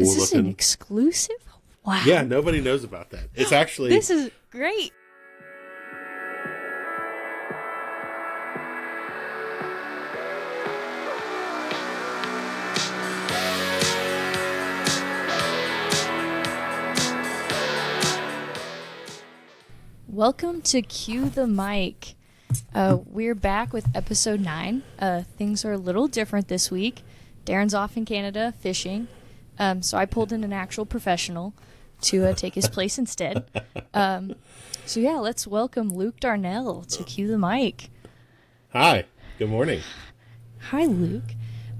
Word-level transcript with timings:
cool 0.00 0.08
Is 0.08 0.14
this 0.16 0.32
looking. 0.32 0.46
an 0.46 0.50
exclusive? 0.52 1.36
Wow. 1.84 2.02
yeah, 2.06 2.22
nobody 2.22 2.60
knows 2.60 2.84
about 2.84 3.10
that. 3.10 3.28
It's 3.34 3.52
actually 3.52 3.90
This 3.90 4.10
is 4.10 4.30
great. 4.50 4.92
Welcome 20.08 20.60
to 20.62 20.82
Cue 20.82 21.28
the 21.30 21.46
Mic. 21.46 22.14
Uh, 22.74 22.98
we're 23.06 23.34
back 23.34 23.72
with 23.72 23.86
episode 23.94 24.40
nine. 24.40 24.82
Uh, 24.98 25.22
things 25.38 25.64
are 25.64 25.72
a 25.72 25.78
little 25.78 26.08
different 26.08 26.48
this 26.48 26.70
week. 26.70 27.02
Darren's 27.46 27.74
off 27.74 27.96
in 27.96 28.04
Canada 28.04 28.52
fishing, 28.60 29.08
um, 29.60 29.80
so 29.82 29.96
I 29.96 30.06
pulled 30.06 30.32
in 30.32 30.42
an 30.42 30.52
actual 30.52 30.84
professional 30.86 31.54
to 32.02 32.26
uh, 32.26 32.32
take 32.34 32.54
his 32.54 32.68
place 32.68 32.98
instead. 32.98 33.44
Um, 33.92 34.34
so 34.86 35.00
yeah, 35.00 35.16
let's 35.18 35.46
welcome 35.48 35.88
Luke 35.92 36.20
Darnell 36.20 36.82
to 36.84 37.02
Cue 37.04 37.26
the 37.26 37.36
Mic. 37.38 37.90
hi. 38.72 39.04
Good 39.38 39.48
morning. 39.50 39.80
Hi, 40.70 40.84
Luke. 40.86 41.24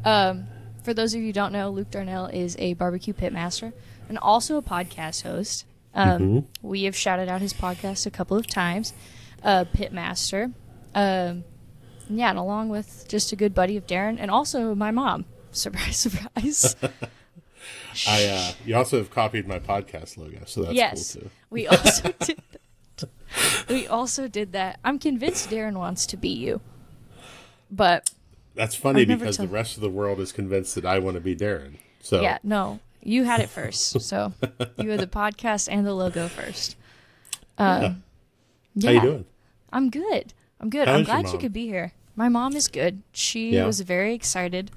Um, 0.04 0.46
for 0.82 0.92
those 0.92 1.14
of 1.14 1.20
you 1.20 1.26
who 1.26 1.32
don't 1.32 1.52
know, 1.52 1.70
Luke 1.70 1.90
Darnell 1.90 2.26
is 2.26 2.56
a 2.58 2.74
barbecue 2.74 3.14
pitmaster 3.14 3.72
and 4.08 4.18
also 4.18 4.56
a 4.56 4.62
podcast 4.62 5.22
host. 5.22 5.66
Um, 5.94 6.46
We 6.62 6.82
have 6.84 6.96
shouted 6.96 7.28
out 7.28 7.40
his 7.40 7.52
podcast 7.54 8.06
a 8.06 8.10
couple 8.10 8.36
of 8.36 8.46
times. 8.48 8.92
Uh, 9.44 9.64
Pitmaster. 9.72 10.52
Um, 10.94 11.44
yeah, 12.08 12.30
and 12.30 12.38
along 12.38 12.70
with 12.70 13.06
just 13.08 13.30
a 13.32 13.36
good 13.36 13.54
buddy 13.54 13.76
of 13.76 13.86
Darren 13.86 14.16
and 14.18 14.30
also 14.32 14.74
my 14.74 14.90
mom. 14.90 15.26
Surprise, 15.52 15.96
surprise. 15.96 16.74
I 18.08 18.26
uh, 18.26 18.52
you 18.64 18.76
also 18.76 18.98
have 18.98 19.10
copied 19.10 19.46
my 19.46 19.58
podcast 19.58 20.16
logo, 20.16 20.40
so 20.46 20.62
that's 20.62 20.74
yes, 20.74 21.12
cool 21.14 21.22
too. 21.22 21.30
we 21.50 21.66
also 21.66 22.12
did 22.20 22.38
that. 22.98 23.08
We 23.68 23.86
also 23.86 24.28
did 24.28 24.52
that. 24.52 24.78
I'm 24.84 24.98
convinced 24.98 25.50
Darren 25.50 25.76
wants 25.76 26.06
to 26.06 26.16
be 26.16 26.28
you. 26.28 26.60
But 27.70 28.10
That's 28.54 28.74
funny 28.74 29.04
because 29.04 29.36
the 29.36 29.46
rest 29.48 29.76
of 29.76 29.82
the 29.82 29.90
world 29.90 30.18
is 30.20 30.32
convinced 30.32 30.74
that 30.74 30.84
I 30.84 30.98
want 30.98 31.14
to 31.14 31.20
be 31.20 31.36
Darren. 31.36 31.76
So 32.00 32.20
Yeah, 32.20 32.38
no, 32.42 32.80
you 33.02 33.24
had 33.24 33.40
it 33.40 33.48
first. 33.48 34.00
So 34.00 34.32
you 34.78 34.90
had 34.90 35.00
the 35.00 35.06
podcast 35.06 35.68
and 35.70 35.86
the 35.86 35.94
logo 35.94 36.26
first. 36.28 36.76
Um, 37.58 38.02
how 38.82 38.90
you 38.90 39.00
doing? 39.00 39.24
I'm 39.72 39.90
good. 39.90 40.32
I'm 40.60 40.70
good. 40.70 40.88
How 40.88 40.94
I'm 40.94 41.04
glad 41.04 41.28
you 41.32 41.38
could 41.38 41.52
be 41.52 41.66
here. 41.66 41.92
My 42.16 42.28
mom 42.28 42.56
is 42.56 42.66
good. 42.68 43.02
She 43.12 43.54
Yeah. 43.54 43.66
was 43.66 43.80
very 43.82 44.14
excited 44.14 44.70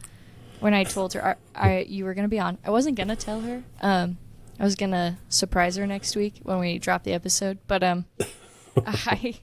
when 0.64 0.74
I 0.74 0.86
told 0.86 1.12
her 1.14 1.26
I, 1.26 1.36
I 1.56 1.80
you 1.90 2.06
were 2.06 2.14
gonna 2.14 2.30
be 2.30 2.40
on. 2.40 2.58
I 2.66 2.70
wasn't 2.70 2.96
gonna 2.96 3.18
tell 3.18 3.42
her. 3.42 3.64
Um, 3.82 4.18
I 4.58 4.64
was 4.64 4.76
gonna 4.76 5.18
surprise 5.28 5.76
her 5.76 5.86
next 5.86 6.16
week 6.16 6.40
when 6.44 6.58
we 6.60 6.80
drop 6.80 7.04
the 7.04 7.12
episode, 7.12 7.60
but 7.68 7.84
um, 7.84 8.06
I 8.88 9.42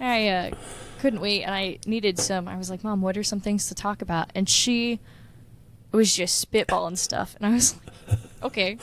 I 0.00 0.28
uh, 0.28 0.50
couldn't 0.98 1.20
wait, 1.20 1.44
and 1.44 1.54
I 1.54 1.78
needed 1.86 2.18
some. 2.18 2.48
I 2.48 2.56
was 2.56 2.68
like, 2.68 2.82
Mom, 2.82 3.00
what 3.00 3.16
are 3.16 3.22
some 3.22 3.38
things 3.38 3.68
to 3.68 3.76
talk 3.76 4.02
about? 4.02 4.30
And 4.34 4.48
she 4.48 4.98
was 5.92 6.14
just 6.14 6.50
spitballing 6.50 6.98
stuff, 6.98 7.36
and 7.36 7.46
I 7.46 7.54
was 7.54 7.76
like, 8.08 8.18
okay, 8.42 8.78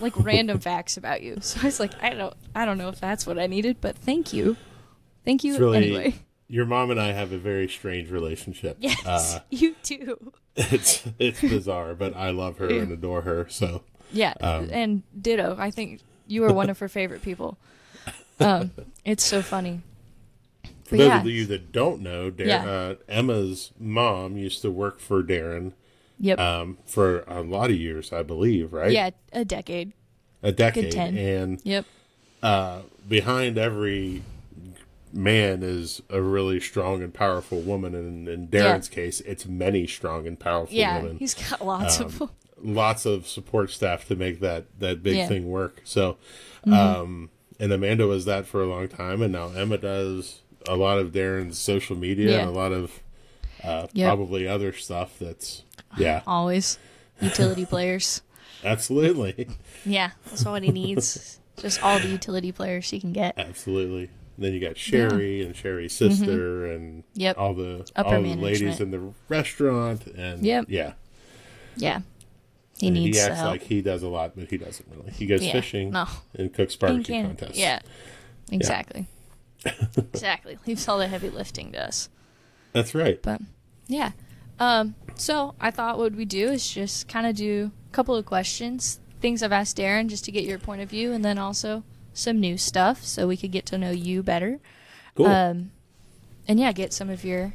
like 0.00 0.16
random 0.18 0.60
facts 0.60 0.96
about 0.96 1.20
you. 1.22 1.38
So 1.40 1.58
I 1.62 1.64
was 1.64 1.80
like, 1.80 2.00
I 2.00 2.14
don't, 2.14 2.34
I 2.54 2.64
don't 2.64 2.78
know 2.78 2.90
if 2.90 3.00
that's 3.00 3.26
what 3.26 3.40
I 3.40 3.48
needed, 3.48 3.78
but 3.80 3.96
thank 3.98 4.32
you, 4.32 4.56
thank 5.24 5.42
you 5.42 5.58
really 5.58 5.78
anyway. 5.78 6.14
your 6.46 6.64
mom 6.64 6.92
and 6.92 7.00
I 7.00 7.10
have 7.10 7.32
a 7.32 7.38
very 7.38 7.68
strange 7.68 8.08
relationship. 8.08 8.76
Yes, 8.80 9.04
Uh, 9.04 9.40
you 9.50 9.74
too. 9.82 10.32
it's 10.72 11.04
it's 11.18 11.40
bizarre, 11.40 11.94
but 11.94 12.16
I 12.16 12.30
love 12.30 12.58
her 12.58 12.68
and 12.68 12.90
adore 12.92 13.22
her. 13.22 13.46
So 13.48 13.82
Yeah, 14.12 14.34
Um, 14.40 14.68
and 14.72 15.02
ditto. 15.20 15.56
I 15.58 15.70
think 15.70 16.00
you 16.26 16.44
are 16.44 16.52
one 16.52 16.68
of 16.70 16.78
her 16.80 16.88
favorite 16.88 17.22
people. 17.22 17.56
Um, 18.40 18.70
it's 19.04 19.24
so 19.24 19.40
funny. 19.42 19.80
for 20.84 20.96
But 20.96 20.98
those 20.98 21.08
yeah. 21.08 21.20
of 21.20 21.26
you 21.26 21.46
that 21.46 21.72
don't 21.72 22.00
know, 22.00 22.30
Dar- 22.30 22.46
Yeah. 22.46 22.64
uh, 22.70 22.94
Emma's 23.08 23.72
mom 23.78 24.36
used 24.36 24.62
to 24.62 24.70
work 24.70 25.00
for 25.00 25.22
Darren 25.22 25.72
Yep. 26.20 26.38
um, 26.40 26.78
for 26.86 27.20
a 27.28 27.42
lot 27.42 27.70
of 27.70 27.76
years, 27.76 28.12
I 28.12 28.22
believe, 28.22 28.72
right? 28.72 28.90
yeah, 28.92 29.10
a 29.32 29.44
decade. 29.44 29.92
a 30.42 30.50
decade. 30.52 30.92
10. 30.92 31.16
And 31.18 31.60
Yep. 31.64 31.84
uh, 32.42 32.80
behind 33.08 33.58
every 33.58 34.22
man 35.12 35.62
is 35.62 36.02
a 36.10 36.20
really 36.22 36.60
strong 36.60 37.02
and 37.02 37.12
powerful 37.12 37.60
woman, 37.60 37.94
and 37.94 38.28
in 38.28 38.48
Darren's 38.48 38.88
case, 38.88 39.20
it's 39.22 39.46
many 39.46 39.86
strong 39.86 40.26
and 40.26 40.38
powerful 40.38 40.74
Yeah, 40.76 41.00
women. 41.02 41.18
he's 41.18 41.34
got 41.34 41.64
lots 41.64 42.00
of 42.00 42.18
them. 42.18 42.30
lots 42.62 43.06
of 43.06 43.26
support 43.26 43.70
staff 43.70 44.06
to 44.08 44.16
make 44.16 44.40
that 44.40 44.66
that 44.80 45.02
big 45.02 45.16
Yeah. 45.16 45.22
Mm-hmm. 45.24 45.28
thing 45.34 45.48
work. 45.48 45.80
So, 45.84 46.16
um, 46.70 47.30
and 47.60 47.72
Amanda 47.72 48.06
was 48.06 48.24
that 48.26 48.46
for 48.46 48.62
a 48.62 48.66
long 48.66 48.88
time, 48.88 49.22
and 49.22 49.32
now 49.32 49.48
Emma 49.48 49.78
does 49.78 50.40
a 50.68 50.76
lot 50.76 50.98
of 50.98 51.12
Darren's 51.12 51.58
social 51.58 51.96
media 51.96 52.32
Yeah. 52.32 52.38
and 52.40 52.48
a 52.50 52.52
lot 52.52 52.72
of 52.72 53.00
uh, 53.64 53.86
Yep. 53.92 54.06
probably 54.06 54.46
other 54.46 54.72
stuff. 54.72 55.18
That's 55.18 55.62
yeah, 55.96 56.22
Always 56.26 56.78
utility 57.20 57.64
players. 57.74 58.22
absolutely, 58.64 59.48
Yeah, 59.84 60.10
that's 60.26 60.44
what 60.44 60.62
he 60.62 60.70
needs. 60.70 61.38
Just 61.56 61.82
all 61.82 61.98
the 61.98 62.06
utility 62.08 62.52
players 62.52 62.88
he 62.90 63.00
can 63.00 63.12
get. 63.12 63.34
absolutely. 63.36 64.10
Then 64.40 64.52
you 64.52 64.60
got 64.60 64.78
Sherry 64.78 65.42
and 65.44 65.54
Sherry's 65.56 65.92
sister 65.92 66.66
and 66.72 67.02
Mm-hmm. 67.02 67.20
Yep. 67.20 67.38
all 67.38 67.54
the 67.54 67.90
Upper 67.96 68.14
all 68.16 68.22
the 68.22 68.36
ladies 68.36 68.80
in 68.80 68.90
the 68.92 69.12
restaurant 69.28 70.06
and 70.06 70.44
Yep. 70.44 70.66
yeah. 70.68 70.92
Yeah, 71.76 72.00
he 72.78 72.86
And 72.88 72.94
needs 72.96 73.18
he 73.18 73.22
acts 73.24 73.36
help. 73.40 73.50
like 73.52 73.62
he 73.62 73.82
does 73.82 74.02
a 74.02 74.08
lot, 74.08 74.32
but 74.36 74.48
he 74.50 74.56
doesn't 74.56 74.86
really. 74.94 75.10
He 75.12 75.26
goes 75.26 75.44
Yeah, 75.44 75.52
fishing 75.52 75.90
no. 75.90 76.06
and 76.34 76.52
cooks 76.54 76.74
barbecue 76.76 77.22
contests. 77.22 77.58
Yeah, 77.58 77.80
exactly. 78.50 79.06
exactly. 79.96 80.58
Leaves 80.66 80.86
all 80.88 80.98
the 80.98 81.08
heavy 81.08 81.30
lifting 81.30 81.72
to 81.72 81.84
us. 81.86 82.08
that's 82.72 82.94
right. 82.94 83.20
But 83.22 83.40
yeah. 83.86 84.12
Um, 84.60 84.94
so 85.14 85.54
I 85.60 85.70
thought 85.70 85.98
what 85.98 86.14
we 86.14 86.24
do 86.24 86.48
is 86.50 86.68
just 86.68 87.06
kind 87.08 87.26
of 87.26 87.36
do 87.36 87.70
a 87.88 87.92
couple 87.92 88.14
of 88.16 88.24
questions, 88.26 88.98
things 89.20 89.42
I've 89.42 89.52
asked 89.52 89.76
Darren 89.76 90.08
just 90.08 90.24
to 90.24 90.32
get 90.32 90.44
your 90.44 90.58
point 90.58 90.80
of 90.82 90.88
view, 90.90 91.12
and 91.12 91.24
then 91.24 91.38
also 91.38 91.84
some 92.18 92.40
new 92.40 92.56
stuff 92.58 93.04
so 93.04 93.26
we 93.26 93.36
could 93.36 93.52
get 93.52 93.66
to 93.66 93.78
know 93.78 93.90
you 93.90 94.22
better. 94.22 94.60
Cool. 95.14 95.26
Um, 95.26 95.70
and 96.46 96.58
yeah, 96.58 96.72
get 96.72 96.92
some 96.92 97.10
of 97.10 97.24
your 97.24 97.54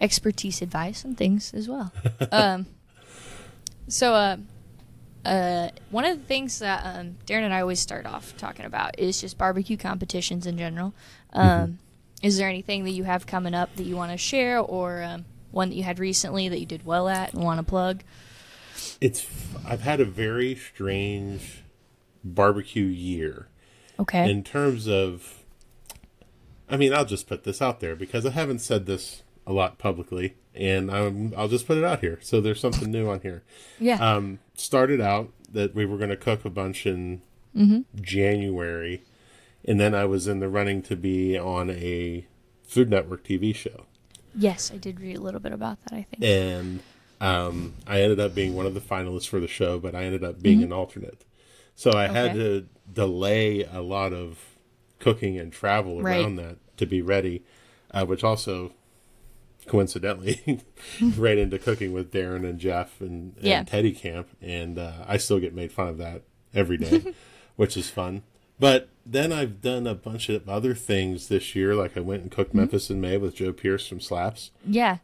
expertise, 0.00 0.62
advice, 0.62 1.04
and 1.04 1.16
things 1.16 1.52
as 1.54 1.68
well. 1.68 1.92
um, 2.32 2.66
so, 3.88 4.14
uh, 4.14 4.36
uh, 5.24 5.68
one 5.90 6.04
of 6.04 6.18
the 6.18 6.24
things 6.24 6.58
that 6.60 6.82
um, 6.84 7.16
Darren 7.26 7.42
and 7.42 7.54
I 7.54 7.60
always 7.60 7.80
start 7.80 8.06
off 8.06 8.36
talking 8.36 8.64
about 8.64 8.98
is 8.98 9.20
just 9.20 9.36
barbecue 9.36 9.76
competitions 9.76 10.46
in 10.46 10.56
general. 10.56 10.94
Um, 11.32 11.78
Is 12.22 12.38
there 12.38 12.48
anything 12.48 12.84
that 12.84 12.90
you 12.90 13.04
have 13.04 13.26
coming 13.26 13.54
up 13.54 13.74
that 13.76 13.84
you 13.84 13.96
want 13.96 14.12
to 14.12 14.18
share, 14.18 14.58
or 14.58 15.02
um, 15.02 15.24
one 15.50 15.68
that 15.68 15.76
you 15.76 15.82
had 15.82 15.98
recently 15.98 16.48
that 16.48 16.58
you 16.58 16.66
did 16.66 16.84
well 16.84 17.08
at 17.08 17.32
and 17.34 17.42
want 17.42 17.58
to 17.58 17.64
plug? 17.64 18.02
it's 19.00 19.26
I've 19.66 19.82
had 19.82 20.00
a 20.00 20.04
very 20.04 20.54
strange 20.54 21.62
barbecue 22.24 22.84
year 22.84 23.48
Okay. 24.00 24.30
in 24.30 24.44
terms 24.44 24.86
of 24.88 25.44
I 26.70 26.76
mean, 26.76 26.92
I'll 26.92 27.04
just 27.06 27.26
put 27.26 27.44
this 27.44 27.62
out 27.62 27.80
there 27.80 27.96
because 27.96 28.26
I 28.26 28.30
haven't 28.30 28.58
said 28.60 28.84
this 28.86 29.22
a 29.46 29.52
lot 29.54 29.78
publicly 29.78 30.36
and 30.54 30.90
I'm, 30.90 31.32
I'll 31.36 31.48
just 31.48 31.66
put 31.66 31.78
it 31.78 31.84
out 31.84 32.00
here. 32.00 32.18
So 32.20 32.40
there's 32.42 32.60
something 32.60 32.90
new 32.90 33.08
on 33.08 33.20
here. 33.22 33.42
yeah. 33.80 33.94
Um, 33.96 34.40
started 34.54 35.00
out 35.00 35.32
that 35.50 35.74
we 35.74 35.86
were 35.86 35.96
going 35.96 36.10
to 36.10 36.16
cook 36.16 36.44
a 36.44 36.50
bunch 36.50 36.86
in 36.86 37.22
Mm-hmm. 37.56 37.80
January 38.02 39.02
and 39.64 39.80
then 39.80 39.94
I 39.94 40.04
was 40.04 40.28
in 40.28 40.38
the 40.40 40.48
running 40.48 40.82
to 40.82 40.94
be 40.96 41.36
on 41.38 41.70
a 41.70 42.26
Food 42.62 42.90
Network 42.90 43.24
TV 43.24 43.54
show. 43.54 43.86
yes, 44.34 44.70
I 44.72 44.76
did 44.76 45.00
read 45.00 45.16
a 45.16 45.20
little 45.20 45.40
bit 45.40 45.52
about 45.52 45.78
that. 45.84 45.94
I 45.94 46.02
think. 46.10 46.22
and 46.22 46.80
um, 47.20 47.74
I 47.86 48.02
ended 48.02 48.20
up 48.20 48.34
being 48.34 48.54
one 48.54 48.66
of 48.66 48.74
the 48.74 48.80
finalists 48.80 49.26
for 49.26 49.40
the 49.40 49.48
show, 49.48 49.78
but 49.80 49.94
I 49.94 50.04
ended 50.04 50.22
up 50.22 50.40
being 50.42 50.62
an 50.62 50.72
alternate. 50.72 51.24
So 51.74 51.90
I 51.92 52.06
had 52.08 52.32
Mm-hmm. 52.32 52.38
To 52.38 52.66
delay 52.92 53.62
a 53.64 53.80
lot 53.80 54.12
of 54.12 54.38
cooking 54.98 55.38
and 55.38 55.52
travel 55.52 56.02
Right. 56.02 56.20
around 56.20 56.36
that 56.36 56.56
to 56.78 56.86
be 56.86 57.02
ready, 57.02 57.42
uh, 57.92 58.04
which 58.06 58.24
also 58.24 58.72
coincidentally 59.66 60.62
right 61.16 61.36
into 61.38 61.58
cooking 61.58 61.92
with 61.92 62.10
Darren 62.12 62.48
and 62.48 62.58
Jeff 62.58 63.00
and, 63.00 63.34
and 63.36 63.44
Yeah. 63.44 63.62
Teddy 63.64 63.92
Camp, 63.92 64.28
and 64.40 64.78
uh, 64.78 65.04
I 65.06 65.16
still 65.18 65.38
get 65.40 65.54
made 65.54 65.72
fun 65.72 65.88
of 65.88 65.98
that 65.98 66.22
every 66.54 66.78
day, 66.78 67.14
which 67.56 67.76
is 67.76 67.90
fun. 67.90 68.22
But 68.60 68.88
then 69.06 69.32
I've 69.32 69.60
done 69.62 69.86
a 69.86 69.94
bunch 69.94 70.28
of 70.30 70.48
other 70.48 70.74
things 70.74 71.28
this 71.28 71.54
year, 71.54 71.74
like 71.76 71.96
I 71.96 72.00
went 72.00 72.22
and 72.22 72.30
cooked 72.30 72.50
Mm-hmm. 72.50 72.58
Memphis 72.58 72.90
in 72.90 73.00
May 73.00 73.16
with 73.18 73.36
Joe 73.36 73.52
Pearce 73.52 73.86
from 73.86 74.00
Slaps. 74.00 74.50
yeah. 74.66 74.98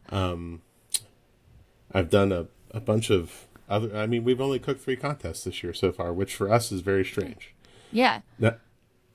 I've 1.93 2.09
done 2.09 2.31
a, 2.31 2.47
a 2.71 2.79
bunch 2.81 3.09
of 3.09 3.45
other. 3.69 3.95
I 3.95 4.05
mean, 4.05 4.23
we've 4.23 4.41
only 4.41 4.59
cooked 4.59 4.81
three 4.81 4.97
contests 4.97 5.45
this 5.45 5.63
year 5.63 5.73
so 5.73 5.91
far, 5.91 6.11
which 6.13 6.35
for 6.35 6.51
us 6.51 6.71
is 6.71 6.81
very 6.81 7.05
strange. 7.05 7.53
Yeah. 7.95 8.21
That, 8.39 8.59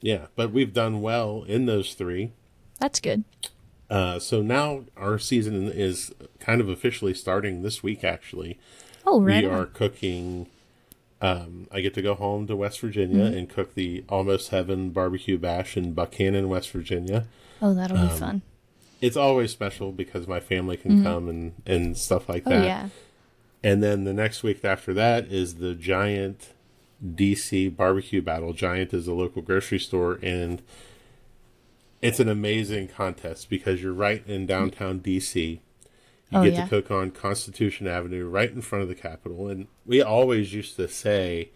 yeah, 0.00 0.26
but 0.36 0.50
we've 0.52 0.72
done 0.72 1.02
well 1.02 1.44
in 1.46 1.66
those 1.66 1.94
three. 1.94 2.32
That's 2.78 2.98
good. 3.00 3.24
Uh, 3.90 4.18
so 4.18 4.40
now 4.40 4.84
our 4.96 5.18
season 5.18 5.70
is 5.70 6.14
kind 6.38 6.60
of 6.60 6.68
officially 6.68 7.12
starting 7.12 7.62
this 7.62 7.82
week. 7.82 8.02
Actually, 8.04 8.58
Oh, 9.06 9.20
right. 9.20 9.44
we 9.44 9.50
on. 9.50 9.54
are 9.60 9.66
cooking 9.66 10.46
um, 11.22 11.66
I 11.70 11.82
get 11.82 11.92
to 11.94 12.02
go 12.02 12.14
home 12.14 12.46
to 12.46 12.56
West 12.56 12.80
Virginia 12.80 13.24
Mm-hmm. 13.26 13.36
and 13.36 13.48
cook 13.50 13.74
the 13.74 14.04
Almost 14.08 14.48
Heaven 14.50 14.88
barbecue 14.90 15.36
bash 15.36 15.76
in 15.76 15.94
Buckhannon, 15.94 16.48
West 16.48 16.70
Virginia. 16.70 17.26
Oh, 17.60 17.74
that'll 17.74 17.98
Um, 17.98 18.08
be 18.08 18.14
fun. 18.14 18.42
It's 19.02 19.16
always 19.18 19.50
special 19.50 19.92
because 19.92 20.26
my 20.26 20.40
family 20.40 20.78
can 20.78 21.02
come 21.02 21.28
and, 21.28 21.52
and 21.66 21.96
stuff 21.98 22.26
like 22.28 22.44
Mm-hmm. 22.44 22.52
Oh 22.52 22.60
that. 22.60 22.64
yeah. 22.66 22.88
And 23.62 23.82
then 23.82 24.04
the 24.04 24.14
next 24.14 24.42
week 24.42 24.64
after 24.64 24.94
that 24.94 25.26
is 25.26 25.56
the 25.56 25.74
Giant 25.74 26.54
DC 27.04 27.74
barbecue 27.74 28.20
battle. 28.22 28.52
Giant 28.52 28.92
is 28.92 29.06
a 29.08 29.14
local 29.14 29.42
grocery 29.42 29.78
store, 29.78 30.18
and 30.22 30.62
it's 32.02 32.20
an 32.20 32.28
amazing 32.28 32.88
contest 32.88 33.50
because 33.50 33.82
you're 33.82 33.92
right 33.92 34.22
in 34.26 34.46
downtown 34.46 35.00
DC. 35.00 35.60
You 36.30 36.38
Oh, 36.38 36.44
get 36.44 36.52
yeah. 36.54 36.62
to 36.64 36.68
cook 36.68 36.90
on 36.90 37.10
Constitution 37.10 37.86
Avenue, 37.88 38.28
right 38.28 38.50
in 38.50 38.62
front 38.62 38.82
of 38.82 38.88
the 38.88 38.94
Capitol. 38.94 39.48
And 39.48 39.66
we 39.84 40.00
always 40.00 40.54
used 40.54 40.76
to 40.76 40.86
say 40.88 41.50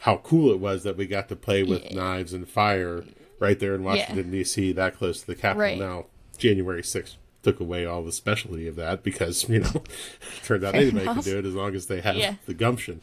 how 0.00 0.18
cool 0.18 0.52
it 0.52 0.60
was 0.60 0.82
that 0.82 0.96
we 0.96 1.06
got 1.06 1.28
to 1.30 1.36
play 1.36 1.62
with 1.62 1.84
Yeah. 1.84 1.94
knives 1.96 2.32
and 2.32 2.46
fire 2.48 3.04
right 3.40 3.58
there 3.58 3.74
in 3.74 3.82
Washington 3.84 4.30
D.C. 4.30 4.72
That 4.72 4.96
close 4.96 5.20
to 5.22 5.26
the 5.26 5.34
Capitol. 5.34 5.62
Right. 5.62 5.78
Now 5.78 6.06
January 6.36 6.82
sixth 6.84 7.16
took 7.42 7.60
away 7.60 7.86
all 7.86 8.02
the 8.04 8.12
specialty 8.12 8.66
of 8.68 8.76
that 8.76 9.02
because 9.02 9.48
you 9.48 9.60
know 9.60 9.70
it 9.84 9.88
turned 10.44 10.64
out 10.64 10.72
Fair 10.72 10.82
anybody 10.82 11.02
enough. 11.04 11.24
can 11.24 11.24
do 11.24 11.38
it 11.38 11.46
as 11.46 11.54
long 11.54 11.74
as 11.74 11.86
they 11.86 12.00
have 12.02 12.16
Yeah. 12.16 12.34
the 12.46 12.54
gumption. 12.54 13.00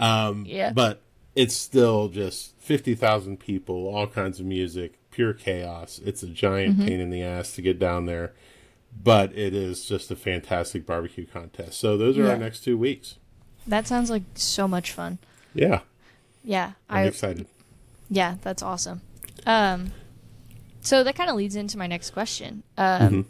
Um, 0.00 0.44
Yeah. 0.46 0.72
But 0.72 1.00
it's 1.34 1.54
still 1.56 2.08
just 2.08 2.54
fifty 2.58 2.94
thousand 2.94 3.38
people, 3.40 3.86
all 3.88 4.06
kinds 4.06 4.38
of 4.40 4.46
music, 4.46 4.98
pure 5.10 5.32
chaos. 5.32 6.00
It's 6.04 6.22
a 6.22 6.28
giant 6.28 6.76
Mm-hmm. 6.78 6.86
pain 6.88 7.00
in 7.00 7.10
the 7.10 7.22
ass 7.22 7.54
to 7.54 7.62
get 7.62 7.78
down 7.78 8.06
there, 8.06 8.32
but 9.02 9.32
it 9.36 9.54
is 9.54 9.84
just 9.86 10.10
a 10.10 10.16
fantastic 10.16 10.84
barbecue 10.86 11.26
contest. 11.26 11.78
So 11.80 11.96
those 11.96 12.18
are 12.18 12.22
Yeah. 12.24 12.30
our 12.30 12.38
next 12.38 12.60
two 12.64 12.76
weeks. 12.76 13.16
That 13.66 13.86
sounds 13.86 14.10
like 14.10 14.22
so 14.34 14.66
much 14.68 14.92
fun. 14.92 15.18
Yeah, 15.54 15.80
Yeah, 16.44 16.72
I'm 16.90 16.98
I 16.98 17.02
excited. 17.04 17.46
yeah, 18.10 18.36
that's 18.42 18.62
awesome. 18.62 19.00
Um, 19.46 19.92
so 20.80 21.04
that 21.04 21.14
kind 21.14 21.30
of 21.30 21.36
leads 21.36 21.54
into 21.56 21.78
my 21.78 21.86
next 21.86 22.10
question. 22.10 22.62
Um, 22.76 23.00
Mm-hmm. 23.00 23.20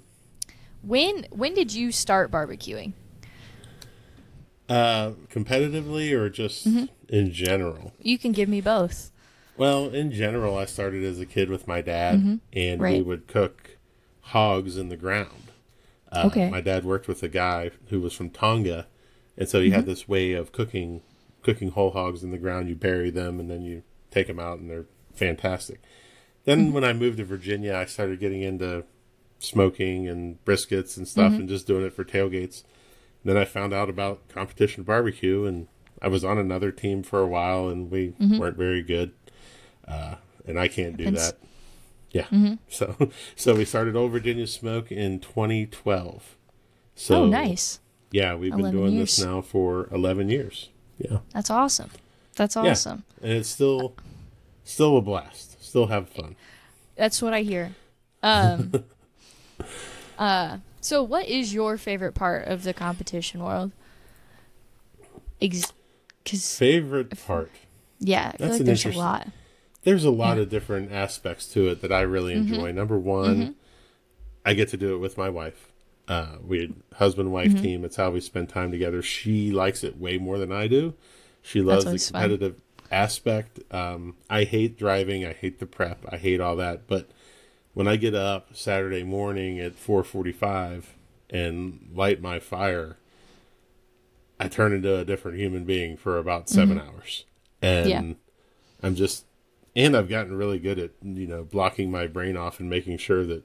when 0.83 1.27
when 1.31 1.55
did 1.55 1.73
you 1.75 1.93
start 1.93 2.31
barbecuing? 2.31 2.93
Uh, 4.69 5.13
competitively 5.31 6.13
or 6.13 6.31
just 6.31 6.67
Mm-hmm. 6.67 6.85
in 7.09 7.33
general? 7.33 7.93
You 8.01 8.19
can 8.19 8.33
give 8.33 8.49
me 8.49 8.61
both. 8.61 9.11
Well, 9.57 9.89
in 9.91 10.13
general, 10.13 10.57
I 10.57 10.65
started 10.65 11.05
as 11.05 11.21
a 11.21 11.27
kid 11.27 11.51
with 11.51 11.69
my 11.69 11.83
dad, 11.83 12.15
and 12.15 12.41
we 12.53 12.61
Mm-hmm. 12.63 12.83
Right. 12.83 13.05
would 13.07 13.27
cook 13.27 13.77
hogs 14.21 14.77
in 14.79 14.89
the 14.89 14.97
ground. 14.97 15.51
Uh, 16.11 16.25
Okay. 16.27 16.49
My 16.49 16.61
dad 16.61 16.85
worked 16.85 17.09
with 17.09 17.23
a 17.23 17.29
guy 17.29 17.71
who 17.89 18.01
was 18.01 18.13
from 18.15 18.31
Tonga, 18.31 18.87
and 19.37 19.49
so 19.49 19.61
he 19.61 19.67
Mm-hmm. 19.67 19.75
had 19.77 19.87
this 19.87 20.09
way 20.09 20.33
of 20.33 20.53
cooking 20.53 21.03
cooking 21.43 21.71
whole 21.73 21.91
hogs 21.91 22.23
in 22.23 22.31
the 22.31 22.39
ground. 22.39 22.69
You 22.69 22.77
bury 22.77 23.11
them, 23.11 23.41
and 23.41 23.51
then 23.51 23.63
you 23.63 23.83
take 24.13 24.29
them 24.29 24.39
out, 24.39 24.59
and 24.61 24.71
they're 24.71 24.87
fantastic. 25.13 25.81
Then 26.45 26.67
Mm-hmm. 26.67 26.73
when 26.75 26.85
I 26.85 26.93
moved 26.93 27.19
to 27.19 27.25
Virginia, 27.25 27.75
I 27.75 27.85
started 27.85 28.21
getting 28.21 28.43
into 28.43 28.85
smoking 29.39 30.09
and 30.09 30.43
briskets 30.45 30.97
and 30.97 31.07
stuff, 31.07 31.33
Mm-hmm. 31.33 31.41
and 31.41 31.49
just 31.49 31.67
doing 31.67 31.85
it 31.85 31.93
for 31.93 32.05
tailgates. 32.05 32.63
Then 33.25 33.37
I 33.37 33.45
found 33.45 33.73
out 33.73 33.89
about 33.89 34.27
competition 34.29 34.83
barbecue, 34.83 35.45
and 35.45 35.69
I 36.01 36.09
was 36.09 36.25
on 36.25 36.39
another 36.39 36.73
team 36.73 37.03
for 37.03 37.21
a 37.21 37.27
while, 37.27 37.69
and 37.69 37.91
we 37.91 38.15
weren't 38.19 38.57
very 38.57 38.83
good. 38.83 39.13
Uh, 39.87 40.17
and 40.47 40.59
I 40.59 40.69
can't 40.69 40.97
do 40.97 41.05
Mm-hmm. 41.07 41.15
That. 41.15 41.37
Yeah. 42.15 42.27
So, 42.69 43.11
so 43.37 43.55
we 43.55 43.65
started 43.65 43.97
Old 43.97 44.13
Virginia 44.13 44.47
Smoke 44.47 44.93
in 44.93 45.19
2012. 45.19 46.37
So 46.95 47.23
oh, 47.23 47.27
nice. 47.27 47.81
Yeah, 48.11 48.35
we've 48.35 48.55
been 48.55 48.71
doing 48.71 48.93
years. 48.93 49.17
this 49.17 49.25
now 49.25 49.41
for 49.41 49.89
11 49.91 50.29
years. 50.29 50.69
Yeah. 50.99 51.21
That's 51.33 51.49
awesome. 51.49 51.91
That's 52.37 52.55
Yeah. 52.55 52.63
awesome. 52.73 53.05
And 53.23 53.33
it's 53.33 53.49
still, 53.49 53.95
still 54.63 54.99
a 54.99 55.01
blast. 55.01 55.65
Still 55.65 55.87
have 55.87 56.11
fun. 56.11 56.37
That's 56.97 57.23
what 57.23 57.33
I 57.33 57.41
hear. 57.41 57.75
Um, 58.23 58.85
uh, 60.19 60.59
so 60.83 61.03
what 61.03 61.27
is 61.29 61.55
your 61.55 61.79
favorite 61.79 62.13
part 62.15 62.47
of 62.47 62.63
the 62.65 62.75
competition 62.75 63.43
world? 63.43 63.73
Ex- 65.41 65.73
Cause 66.25 66.57
Favorite 66.57 67.19
part. 67.27 67.51
yeah, 67.99 68.29
I 68.35 68.37
feel 68.37 68.47
That's 68.47 68.53
like 68.53 68.61
an 68.61 68.67
there's 68.67 68.85
a 68.85 68.89
interesting- 68.89 68.99
lot. 69.03 69.29
There's 69.85 70.05
a 70.05 70.11
lot 70.11 70.37
Yeah. 70.37 70.45
of 70.45 70.49
different 70.51 70.93
aspects 70.93 71.47
to 71.55 71.67
it 71.69 71.81
that 71.83 71.91
I 71.91 72.03
really 72.03 72.35
Mm-hmm. 72.35 72.55
enjoy. 72.55 72.71
Number 72.73 72.97
one, 72.99 73.57
I 74.45 74.55
get 74.55 74.69
to 74.69 74.77
do 74.77 74.95
it 74.95 74.99
with 74.99 75.19
my 75.19 75.29
wife. 75.29 75.73
Uh, 76.07 76.37
we 76.47 76.73
husband 76.95 77.33
wife 77.33 77.51
Mm-hmm. 77.53 77.63
team. 77.63 77.85
It's 77.85 77.97
how 77.97 78.11
we 78.11 78.21
spend 78.21 78.49
time 78.49 78.71
together. 78.71 79.03
She 79.03 79.51
likes 79.51 79.83
it 79.83 79.99
way 79.99 80.19
more 80.19 80.39
than 80.39 80.53
I 80.53 80.69
do. 80.69 80.95
She 81.43 81.61
loves 81.61 81.83
the 81.85 81.91
always 81.91 82.09
fun. 82.11 82.21
competitive 82.23 82.61
aspect. 82.93 83.59
Um, 83.73 84.15
I 84.31 84.45
hate 84.45 84.79
driving. 84.79 85.25
I 85.27 85.33
hate 85.33 85.59
the 85.59 85.67
prep. 85.67 86.05
I 86.09 86.17
hate 86.17 86.41
all 86.41 86.55
that. 86.57 86.87
But 86.87 87.09
when 87.75 87.89
I 87.89 87.97
get 87.97 88.15
up 88.15 88.55
Saturday 88.55 89.03
morning 89.03 89.59
at 89.61 89.75
4:45 89.77 90.85
and 91.31 91.89
light 91.95 92.21
my 92.21 92.39
fire, 92.39 92.97
I 94.39 94.49
turn 94.49 94.73
into 94.73 94.97
a 94.97 95.05
different 95.05 95.39
human 95.39 95.65
being 95.65 95.97
for 95.97 96.19
about 96.19 96.49
7 96.49 96.79
hours. 96.79 97.25
And 97.61 97.87
Mm-hmm. 97.91 98.09
Yeah. 98.09 98.15
I'm 98.85 98.95
just 98.97 99.25
and 99.77 99.97
I've 99.97 100.09
gotten 100.09 100.37
really 100.37 100.59
good 100.59 100.79
at 100.79 100.91
you 101.03 101.27
know 101.27 101.45
blocking 101.45 101.91
my 101.91 102.07
brain 102.07 102.37
off 102.37 102.59
and 102.61 102.69
making 102.69 102.99
sure 102.99 103.25
that 103.25 103.45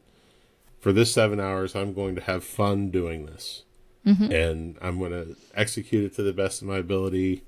for 0.80 0.92
this 0.92 1.12
seven 1.14 1.40
hours 1.40 1.76
I'm 1.76 1.94
going 1.94 2.16
to 2.16 2.22
have 2.22 2.44
fun 2.44 2.90
doing 2.90 3.26
this, 3.28 3.64
Mm-hmm. 4.06 4.32
and 4.32 4.78
I'm 4.82 4.98
going 5.00 5.12
to 5.12 5.36
execute 5.54 6.04
it 6.06 6.16
to 6.16 6.24
the 6.24 6.34
best 6.34 6.62
of 6.62 6.68
my 6.68 6.78
ability. 6.78 7.44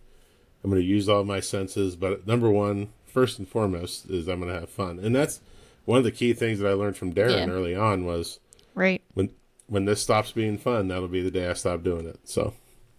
I'm 0.63 0.69
going 0.69 0.81
to 0.81 0.87
use 0.87 1.07
all 1.09 1.23
my 1.23 1.39
senses, 1.39 1.95
but 1.95 2.27
number 2.27 2.49
one, 2.51 2.89
first 3.05 3.39
and 3.39 3.47
foremost, 3.47 4.09
is 4.09 4.27
I'm 4.27 4.41
going 4.41 4.53
to 4.53 4.59
have 4.59 4.69
fun, 4.69 4.99
and 4.99 5.15
that's 5.15 5.39
one 5.89 5.97
of 5.97 6.03
the 6.03 6.11
key 6.11 6.33
things 6.33 6.59
that 6.59 6.67
I 6.69 6.73
learned 6.73 6.95
from 6.97 7.13
Darren 7.13 7.47
Yeah. 7.47 7.49
early 7.51 7.73
on 7.75 8.05
was 8.05 8.39
Right. 8.75 9.01
when 9.15 9.31
when 9.67 9.85
this 9.85 10.01
stops 10.01 10.31
being 10.31 10.57
fun, 10.57 10.87
that'll 10.87 11.07
be 11.07 11.21
the 11.21 11.31
day 11.31 11.47
I 11.47 11.53
stop 11.53 11.83
doing 11.83 12.05
it. 12.07 12.19
So 12.25 12.53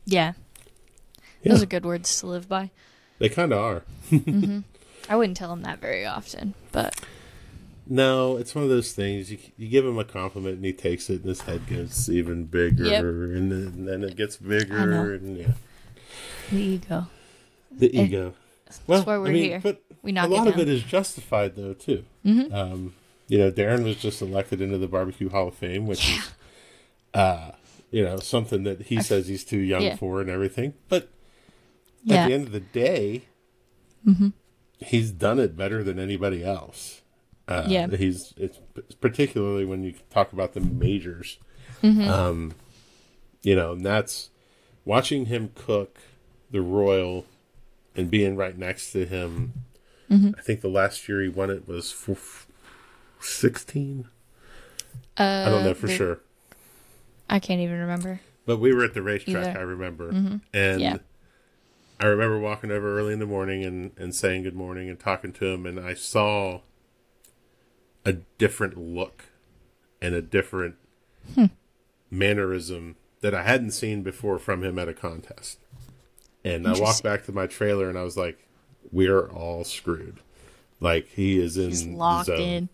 Yeah. 0.07 0.33
yeah, 1.43 1.53
Those 1.53 1.63
are 1.63 1.67
good 1.67 1.85
words 1.85 2.19
to 2.21 2.27
live 2.27 2.49
by. 2.49 2.71
they 3.21 3.29
kind 3.29 3.53
of 3.53 3.59
are. 3.59 3.83
Mm-hmm. 4.11 4.61
I 5.09 5.17
wouldn't 5.17 5.37
tell 5.37 5.53
him 5.53 5.63
that 5.63 5.81
very 5.81 6.05
often, 6.05 6.55
but 6.73 7.01
No, 7.87 8.37
it's 8.37 8.55
one 8.55 8.65
of 8.65 8.71
those 8.71 8.93
things. 8.93 9.31
You 9.33 9.39
you 9.57 9.69
give 9.69 9.85
him 9.87 9.99
a 9.99 10.05
compliment 10.05 10.57
and 10.57 10.65
he 10.65 10.73
takes 10.73 11.09
it, 11.11 11.21
and 11.23 11.27
his 11.29 11.43
head 11.43 11.67
gets 11.69 12.09
even 12.09 12.45
bigger, 12.47 12.85
Yep. 12.87 13.03
and, 13.05 13.51
then, 13.53 13.63
and 13.77 13.89
then 13.89 14.05
it 14.05 14.17
gets 14.17 14.37
bigger, 14.37 15.15
and 15.15 15.37
yeah, 15.37 15.53
the 16.53 16.59
ego. 16.59 17.07
the 17.73 17.87
And 17.97 18.35
ego. 18.79 18.85
Well, 18.87 19.03
why 19.05 19.19
we're 19.19 19.29
I 19.29 19.33
mean, 19.33 19.43
here. 19.45 19.61
but 19.63 19.83
We 20.03 20.13
a 20.17 20.27
lot 20.27 20.47
it 20.47 20.55
of 20.55 20.61
it 20.61 20.69
is 20.69 20.83
justified 20.83 21.57
though 21.57 21.75
too. 21.75 22.05
Mhm. 22.25 22.53
Um, 22.53 22.95
you 23.29 23.39
know, 23.39 23.51
Darren 23.51 23.85
was 23.85 23.97
just 23.97 24.21
elected 24.23 24.61
into 24.61 24.79
the 24.79 24.89
Barbecue 24.89 25.29
Hall 25.29 25.49
of 25.49 25.55
Fame, 25.55 25.87
which 25.87 26.11
is, 26.11 26.31
uh, 27.15 27.53
you 27.91 28.03
know, 28.05 28.19
something 28.19 28.65
that 28.65 28.83
he 28.83 29.01
says 29.03 29.29
he's 29.29 29.45
too 29.45 29.59
young 29.59 29.83
Yeah. 29.83 29.97
for 29.97 30.21
and 30.21 30.29
everything. 30.31 30.75
But 30.89 31.09
Yeah. 32.05 32.25
at 32.25 32.29
the 32.29 32.35
end 32.35 32.47
of 32.47 32.53
the 32.53 32.61
day, 32.61 33.23
Mm-hmm. 34.07 34.29
he's 34.85 35.11
done 35.11 35.39
it 35.39 35.57
better 35.57 35.85
than 35.85 35.99
anybody 35.99 36.43
else. 36.45 37.03
Uh, 37.47 37.65
Yeah. 37.69 37.89
he's 37.89 38.33
it's 38.37 38.59
particularly 39.01 39.65
when 39.65 39.83
you 39.85 39.95
talk 40.11 40.33
about 40.33 40.55
the 40.55 40.61
majors. 40.61 41.39
Mm-hmm. 41.83 42.09
Um, 42.09 42.53
you 43.43 43.55
know, 43.57 43.73
and 43.73 43.85
that's 43.85 44.31
watching 44.85 45.27
him 45.27 45.51
cook 45.55 45.99
the 46.51 46.61
Royal 46.63 47.27
and 47.97 48.11
being 48.11 48.37
right 48.37 48.57
next 48.57 48.93
to 48.93 49.05
him. 49.07 49.53
Mm-hmm. 50.11 50.31
I 50.39 50.43
think 50.43 50.61
the 50.61 50.69
last 50.69 51.09
year 51.09 51.21
he 51.23 51.29
won 51.29 51.51
it 51.51 51.69
was 51.69 51.93
for 51.93 52.17
sixteen. 53.21 54.09
Uh, 55.19 55.45
I 55.47 55.51
don't 55.51 55.65
know 55.65 55.75
for 55.75 55.87
the- 55.87 55.95
sure, 55.95 56.21
I 57.29 57.39
can't 57.39 57.61
even 57.61 57.79
remember. 57.79 58.21
but 58.47 58.59
we 58.59 58.73
were 58.73 58.85
at 58.85 58.95
the 58.95 59.03
racetrack. 59.03 59.49
Either. 59.49 59.59
I 59.59 59.63
remember, 59.63 60.13
Mm-hmm. 60.13 60.37
and 60.53 60.81
Yeah. 60.81 60.97
I 62.01 62.07
remember 62.07 62.39
walking 62.39 62.71
over 62.71 62.99
early 62.99 63.13
in 63.13 63.19
the 63.19 63.27
morning 63.27 63.63
and, 63.63 63.93
and 63.99 64.15
saying 64.15 64.45
good 64.45 64.55
morning 64.57 64.89
and 64.89 64.99
talking 64.99 65.33
to 65.35 65.47
him, 65.47 65.67
and 65.67 65.79
I 65.79 65.93
saw 65.95 66.63
a 68.07 68.15
different 68.39 68.79
look 68.79 69.27
and 70.01 70.15
a 70.15 70.23
different 70.23 70.77
Hmm. 71.35 71.47
mannerism 72.11 72.97
that 73.21 73.35
I 73.35 73.43
hadn't 73.43 73.73
seen 73.73 74.03
before 74.03 74.39
from 74.39 74.65
him 74.65 74.79
at 74.79 74.89
a 74.89 74.95
contest. 74.95 75.59
And 76.45 76.67
I 76.67 76.79
walked 76.79 77.03
back 77.03 77.25
to 77.27 77.33
my 77.33 77.47
trailer 77.47 77.89
and 77.89 77.99
I 77.99 78.03
was 78.03 78.17
like, 78.17 78.39
"We're 78.93 79.29
all 79.29 79.65
screwed." 79.65 80.19
Like 80.81 81.07
he 81.09 81.39
is 81.39 81.57
in 81.59 81.69
He's 81.71 81.87
locked 81.87 82.27
zone. 82.29 82.41
in. 82.41 82.69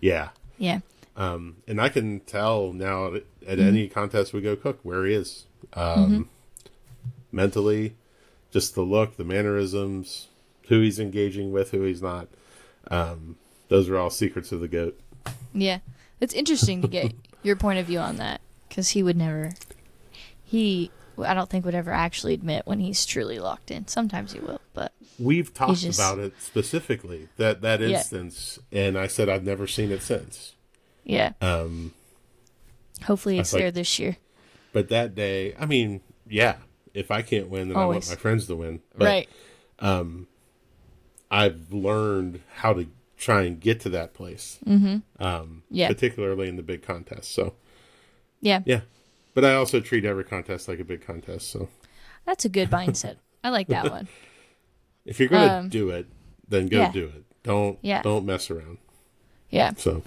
Yeah, 0.00 0.28
Yeah. 0.58 0.80
um, 1.16 1.56
and 1.66 1.80
I 1.80 1.88
can 1.88 2.20
tell 2.20 2.72
now 2.74 3.14
at, 3.14 3.22
Mm-hmm. 3.46 3.60
any 3.60 3.88
contest 3.88 4.32
we 4.34 4.40
go 4.42 4.56
cook 4.56 4.80
where 4.82 5.06
he 5.06 5.14
is 5.14 5.46
um, 5.74 6.28
mentally, 7.32 7.94
just 8.50 8.74
the 8.74 8.82
look, 8.82 9.16
the 9.16 9.24
mannerisms, 9.24 10.28
who 10.68 10.80
he's 10.80 10.98
engaging 10.98 11.52
with, 11.52 11.70
who 11.70 11.82
he's 11.82 12.02
not. 12.02 12.28
Um, 12.90 13.36
those 13.68 13.88
are 13.88 13.96
all 13.96 14.10
secrets 14.10 14.52
of 14.52 14.60
the 14.60 14.68
goat. 14.68 14.98
Yeah. 15.54 15.78
It's 16.20 16.34
interesting 16.34 16.82
to 16.82 16.88
get 16.88 17.12
your 17.42 17.56
point 17.56 17.78
of 17.78 17.86
view 17.86 17.98
on 18.00 18.16
that 18.16 18.40
because 18.68 18.90
he 18.90 19.02
would 19.02 19.16
never. 19.16 19.52
He 20.42 20.90
I 21.18 21.34
don't 21.34 21.48
think 21.48 21.64
would 21.64 21.74
ever 21.74 21.90
actually 21.92 22.34
admit 22.34 22.62
when 22.66 22.80
he's 22.80 23.04
truly 23.06 23.38
locked 23.38 23.70
in. 23.70 23.86
Sometimes 23.88 24.32
he 24.32 24.40
will, 24.40 24.60
but 24.74 24.92
We've 25.18 25.52
talked 25.52 25.80
just- 25.80 25.98
about 25.98 26.18
it 26.18 26.34
specifically 26.40 27.28
that 27.36 27.60
that 27.62 27.80
Yeah. 27.80 27.88
instance, 27.98 28.58
and 28.72 28.98
I 28.98 29.06
said 29.06 29.28
I've 29.28 29.44
never 29.44 29.66
seen 29.66 29.90
it 29.90 30.02
since. 30.02 30.52
yeah. 31.04 31.32
Um, 31.40 31.92
Hopefully 33.04 33.38
it's 33.38 33.52
like- 33.52 33.62
there 33.62 33.70
this 33.70 33.98
year. 33.98 34.16
but 34.72 34.88
that 34.88 35.14
day, 35.14 35.54
I 35.58 35.66
mean, 35.66 36.00
yeah, 36.28 36.56
if 36.94 37.10
I 37.10 37.22
can't 37.22 37.48
win, 37.48 37.68
then 37.68 37.76
I 37.76 37.86
want 37.86 38.08
my 38.08 38.16
friends 38.16 38.46
to 38.46 38.56
win. 38.56 38.80
But 38.96 39.04
right. 39.06 39.28
Um. 39.78 40.26
I've 41.30 41.72
learned 41.72 42.40
how 42.56 42.72
to 42.74 42.86
try 43.16 43.42
and 43.42 43.58
get 43.60 43.80
to 43.80 43.88
that 43.90 44.14
place, 44.14 44.58
mm-hmm. 44.64 44.98
um, 45.22 45.62
Yeah. 45.70 45.88
particularly 45.88 46.48
in 46.48 46.54
the 46.56 46.62
big 46.62 46.82
contests. 46.82 47.28
So 47.28 47.54
Yeah. 48.40 48.60
yeah, 48.64 48.82
but 49.36 49.44
I 49.44 49.54
also 49.54 49.78
treat 49.80 50.04
every 50.06 50.24
contest 50.24 50.66
like 50.66 50.80
a 50.80 50.84
big 50.84 51.06
contest. 51.06 51.50
So 51.50 51.68
That's 52.24 52.44
a 52.44 52.48
good 52.48 52.70
mindset. 52.70 53.16
I 53.44 53.50
like 53.50 53.68
that 53.68 53.90
one. 53.90 54.08
if 55.04 55.20
you're 55.20 55.28
gonna 55.28 55.58
Um, 55.58 55.68
do 55.68 55.90
it, 55.90 56.06
then 56.48 56.66
go 56.68 56.78
yeah. 56.78 56.90
do 56.90 57.04
it. 57.04 57.22
Don't 57.44 57.78
Yeah. 57.82 58.00
don't 58.02 58.24
mess 58.26 58.50
around. 58.50 58.78
Yeah. 59.50 59.74
So 59.76 60.02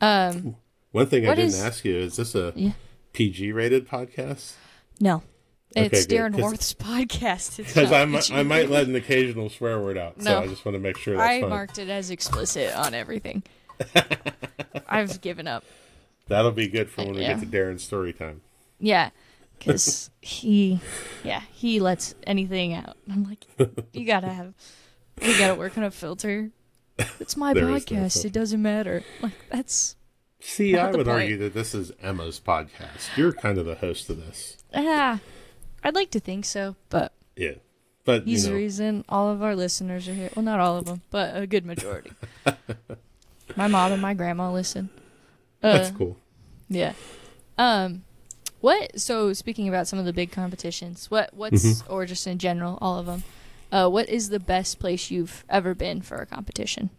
Um 0.00 0.56
one 0.92 1.06
thing 1.06 1.26
I 1.28 1.34
didn't 1.36 1.50
is- 1.50 1.60
ask 1.62 1.84
you 1.84 1.94
is 1.96 2.16
this 2.16 2.34
a 2.34 2.52
Yeah. 2.56 2.72
PG 3.12 3.52
rated 3.52 3.86
podcast? 3.88 4.54
no. 4.98 5.22
It's 5.76 6.04
Okay, 6.06 6.16
good, 6.18 6.34
Worth's 6.34 6.74
podcast. 6.74 7.56
Because 7.58 7.92
I 7.92 8.04
might, 8.04 8.28
I 8.32 8.42
might 8.42 8.68
let 8.70 8.88
an 8.88 8.96
occasional 8.96 9.48
swear 9.48 9.78
word 9.80 9.96
out, 9.96 10.20
so 10.20 10.40
I 10.40 10.48
just 10.48 10.64
want 10.64 10.74
to 10.74 10.80
make 10.80 10.96
sure 10.98 11.16
that's 11.16 11.30
I 11.30 11.40
fine. 11.42 11.48
marked 11.50 11.78
it 11.78 11.88
as 11.88 12.10
explicit 12.10 12.74
on 12.76 12.92
everything. 12.92 13.44
I've 14.88 15.20
given 15.20 15.46
up. 15.46 15.62
That'll 16.30 16.50
be 16.52 16.68
good 16.68 16.88
for 16.88 17.04
when 17.04 17.14
we 17.16 17.20
Yeah. 17.22 17.34
get 17.34 17.40
to 17.40 17.46
Darren's 17.56 17.82
story 17.84 18.12
time. 18.14 18.40
Yeah, 18.78 19.10
because 19.58 20.10
he, 20.22 20.80
yeah, 21.22 21.42
he 21.52 21.78
lets 21.80 22.14
anything 22.26 22.72
out. 22.72 22.96
I'm 23.10 23.24
like, 23.24 23.44
you 23.92 24.06
gotta 24.06 24.28
have, 24.28 24.54
you 25.20 25.36
gotta 25.38 25.54
work 25.54 25.76
on 25.76 25.84
a 25.84 25.90
filter. 25.90 26.50
It's 27.18 27.36
my 27.36 27.52
There 27.52 27.64
no 27.64 27.74
podcast. 27.74 28.12
filter. 28.14 28.26
it 28.28 28.32
doesn't 28.32 28.62
matter. 28.62 29.02
Like 29.20 29.32
that's, 29.50 29.96
See, 30.40 30.76
I 30.76 30.86
would 30.90 31.04
point. 31.04 31.08
argue 31.08 31.36
that 31.38 31.52
this 31.52 31.74
is 31.74 31.92
Emma's 32.00 32.40
podcast. 32.40 33.16
You're 33.16 33.32
kind 33.32 33.58
of 33.58 33.66
the 33.66 33.74
host 33.74 34.08
of 34.08 34.16
this. 34.18 34.56
ah, 34.74 35.20
I'd 35.84 35.94
like 35.94 36.10
to 36.12 36.20
think 36.20 36.44
so, 36.46 36.76
but 36.88 37.12
Yeah. 37.36 37.54
But, 38.04 38.24
he's 38.24 38.44
you 38.46 38.50
the 38.52 38.56
reason 38.56 39.04
all 39.10 39.28
of 39.30 39.42
our 39.42 39.54
listeners 39.54 40.08
are 40.08 40.14
here. 40.14 40.30
Well, 40.34 40.42
not 40.44 40.58
all 40.60 40.78
of 40.78 40.86
them, 40.86 41.02
but 41.10 41.36
a 41.36 41.46
good 41.46 41.66
majority. 41.66 42.12
my 43.56 43.68
mom 43.68 43.92
and 43.92 44.00
my 44.00 44.14
grandma 44.14 44.50
listen. 44.50 44.88
Uh, 45.62 45.72
that's 45.78 45.90
cool. 45.90 46.16
Yeah. 46.68 46.92
Um 47.58 48.04
what 48.60 48.98
so 49.00 49.32
speaking 49.32 49.68
about 49.68 49.86
some 49.88 49.98
of 49.98 50.04
the 50.04 50.12
big 50.12 50.30
competitions, 50.32 51.10
what 51.10 51.32
what's 51.34 51.64
Mm-hmm. 51.64 51.92
or 51.92 52.06
just 52.06 52.26
in 52.26 52.38
general 52.38 52.78
all 52.80 52.98
of 52.98 53.06
them. 53.06 53.22
Uh 53.72 53.88
what 53.88 54.08
is 54.08 54.28
the 54.30 54.40
best 54.40 54.78
place 54.78 55.10
you've 55.10 55.44
ever 55.48 55.74
been 55.74 56.00
for 56.02 56.16
a 56.16 56.26
competition? 56.26 56.90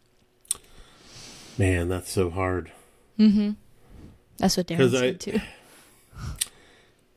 Man, 1.58 1.89
that's 1.89 2.12
so 2.12 2.30
hard. 2.30 2.72
Mm 3.20 3.34
Mhm. 3.34 3.56
That's 4.38 4.58
what 4.58 4.68
Darren 4.68 4.77
'Cause 4.77 4.94
I- 4.96 5.00
said 5.00 5.20
too. 5.20 5.39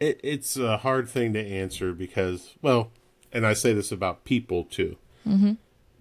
It, 0.00 0.20
it's 0.24 0.56
a 0.56 0.78
hard 0.78 1.08
thing 1.08 1.32
to 1.34 1.40
answer 1.40 1.92
because, 1.92 2.54
well, 2.60 2.90
and 3.32 3.46
I 3.46 3.52
say 3.54 3.72
this 3.72 3.92
about 3.92 4.24
people 4.24 4.64
too. 4.64 4.96
Mm-hmm. 5.26 5.52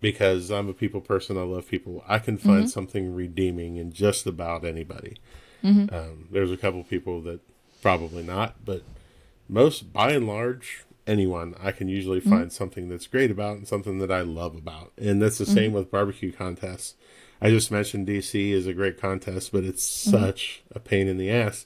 Because 0.04 0.52
I'm 0.52 0.68
a 0.68 0.74
people 0.74 1.00
person, 1.00 1.38
I 1.38 1.44
love 1.44 1.66
people. 1.70 2.04
I 2.08 2.20
can 2.20 2.38
find 2.38 2.70
something 2.70 3.16
redeeming 3.16 3.78
in 3.78 3.94
just 3.94 4.28
about 4.28 4.66
anybody. 4.66 5.16
Mm-hmm. 5.64 5.96
Um, 5.96 6.28
there's 6.30 6.52
a 6.52 6.58
couple 6.58 6.84
people 6.84 7.22
that 7.22 7.40
probably 7.82 8.22
not, 8.22 8.66
but 8.66 8.82
most, 9.48 9.94
by 9.94 10.12
and 10.12 10.28
large, 10.28 10.84
anyone 11.08 11.56
I 11.58 11.72
can 11.72 11.88
usually 11.88 12.20
Mm-hmm. 12.20 12.30
find 12.30 12.52
something 12.52 12.90
that's 12.90 13.08
great 13.08 13.32
about 13.32 13.56
and 13.58 13.66
something 13.68 14.00
that 14.00 14.12
I 14.12 14.22
love 14.22 14.56
about. 14.58 14.92
And 14.98 15.22
that's 15.22 15.38
the 15.38 15.46
Mm-hmm. 15.46 15.54
same 15.54 15.72
with 15.72 15.90
barbecue 15.90 16.34
contests. 16.34 16.96
I 17.42 17.50
just 17.50 17.72
mentioned 17.72 18.06
DC 18.06 18.52
is 18.52 18.68
a 18.68 18.74
great 18.74 19.00
contest, 19.00 19.54
but 19.54 19.64
it's 19.64 19.88
such 19.88 20.64
a 20.76 20.80
pain 20.82 21.08
in 21.08 21.18
the 21.18 21.32
ass 21.32 21.66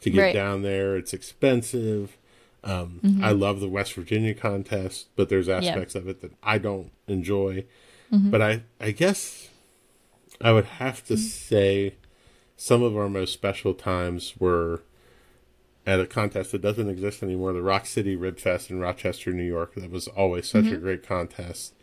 to 0.00 0.10
get 0.10 0.18
Mm-hmm. 0.18 0.24
Right. 0.26 0.34
down 0.34 0.62
there. 0.62 0.96
It's 0.96 1.14
expensive. 1.14 2.16
Um, 2.64 3.20
I 3.22 3.30
love 3.32 3.60
the 3.60 3.68
West 3.68 3.94
Virginia 3.94 4.34
contest, 4.34 5.08
but 5.14 5.28
there's 5.28 5.48
aspects 5.48 5.94
of 5.94 6.08
it 6.08 6.20
that 6.22 6.32
I 6.42 6.58
don't 6.58 6.90
enjoy. 7.06 7.64
But 8.30 8.42
I, 8.42 8.62
I 8.80 8.90
guess 8.92 9.48
I 10.40 10.52
would 10.52 10.64
have 10.64 11.04
to 11.06 11.16
say 11.16 11.94
some 12.56 12.82
of 12.82 12.96
our 12.96 13.08
most 13.08 13.32
special 13.32 13.74
times 13.74 14.34
were 14.38 14.82
at 15.86 16.00
a 16.00 16.06
contest 16.06 16.52
that 16.52 16.62
doesn't 16.62 16.88
exist 16.88 17.22
anymore, 17.22 17.52
the 17.52 17.62
Rock 17.62 17.86
City 17.86 18.16
Rib 18.16 18.38
Fest 18.38 18.70
in 18.70 18.80
Rochester, 18.80 19.32
New 19.32 19.44
York. 19.44 19.74
That 19.76 19.90
was 19.90 20.08
always 20.08 20.48
such 20.48 20.66
a 20.66 20.76
great 20.76 21.06
contest. 21.06 21.74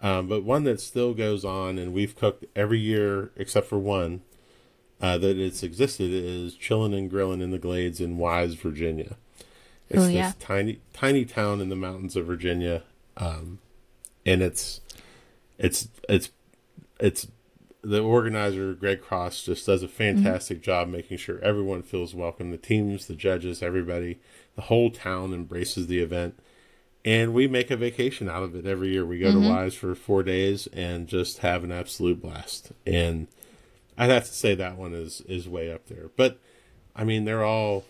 Um, 0.00 0.26
but 0.28 0.42
one 0.42 0.64
that 0.64 0.80
still 0.80 1.14
goes 1.14 1.44
on, 1.44 1.78
and 1.78 1.92
we've 1.92 2.16
cooked 2.16 2.44
every 2.56 2.80
year 2.80 3.30
except 3.36 3.68
for 3.68 3.78
one 3.78 4.22
uh, 5.00 5.18
that 5.18 5.38
it's 5.38 5.62
existed 5.62 6.10
is 6.10 6.56
Chillin' 6.56 6.96
and 6.96 7.10
Grillin' 7.10 7.40
in 7.42 7.52
the 7.52 7.58
Glades 7.58 8.00
in 8.00 8.18
Wise, 8.18 8.54
Virginia. 8.54 9.16
It's 9.90 10.02
Oh, 10.02 10.08
this 10.32 10.34
tiny 10.40 10.80
tiny 10.92 11.24
town 11.24 11.60
in 11.60 11.68
the 11.68 11.76
mountains 11.76 12.16
of 12.16 12.26
Virginia, 12.26 12.82
um, 13.16 13.58
and 14.24 14.42
it's 14.42 14.80
it's 15.58 15.88
it's 16.08 16.30
it's 17.00 17.28
the 17.82 18.00
organizer 18.00 18.72
Greg 18.72 19.02
Cross 19.02 19.42
just 19.44 19.66
does 19.66 19.82
a 19.82 19.88
fantastic 19.88 20.62
job 20.62 20.88
making 20.88 21.18
sure 21.18 21.38
everyone 21.40 21.82
feels 21.82 22.14
welcome. 22.14 22.50
The 22.50 22.56
teams, 22.56 23.06
the 23.06 23.14
judges, 23.14 23.62
everybody, 23.62 24.20
the 24.56 24.62
whole 24.62 24.90
town 24.90 25.34
embraces 25.34 25.86
the 25.86 25.98
event, 26.00 26.38
and 27.04 27.34
we 27.34 27.46
make 27.46 27.70
a 27.70 27.76
vacation 27.76 28.26
out 28.28 28.42
of 28.42 28.54
it 28.54 28.64
every 28.64 28.88
year. 28.88 29.04
We 29.04 29.18
go 29.18 29.32
to 29.32 29.48
Wise 29.50 29.74
for 29.74 29.94
four 29.94 30.22
days 30.22 30.66
and 30.68 31.06
just 31.06 31.38
have 31.38 31.62
an 31.62 31.72
absolute 31.72 32.22
blast. 32.22 32.72
And 32.86 33.28
I'd 33.98 34.08
have 34.10 34.24
to 34.24 34.32
say 34.32 34.54
that 34.54 34.78
one 34.78 34.94
is 34.94 35.20
is 35.28 35.46
way 35.46 35.70
up 35.70 35.86
there. 35.86 36.08
But 36.16 36.40
I 36.96 37.04
mean, 37.04 37.26
they're 37.26 37.44
all. 37.44 37.84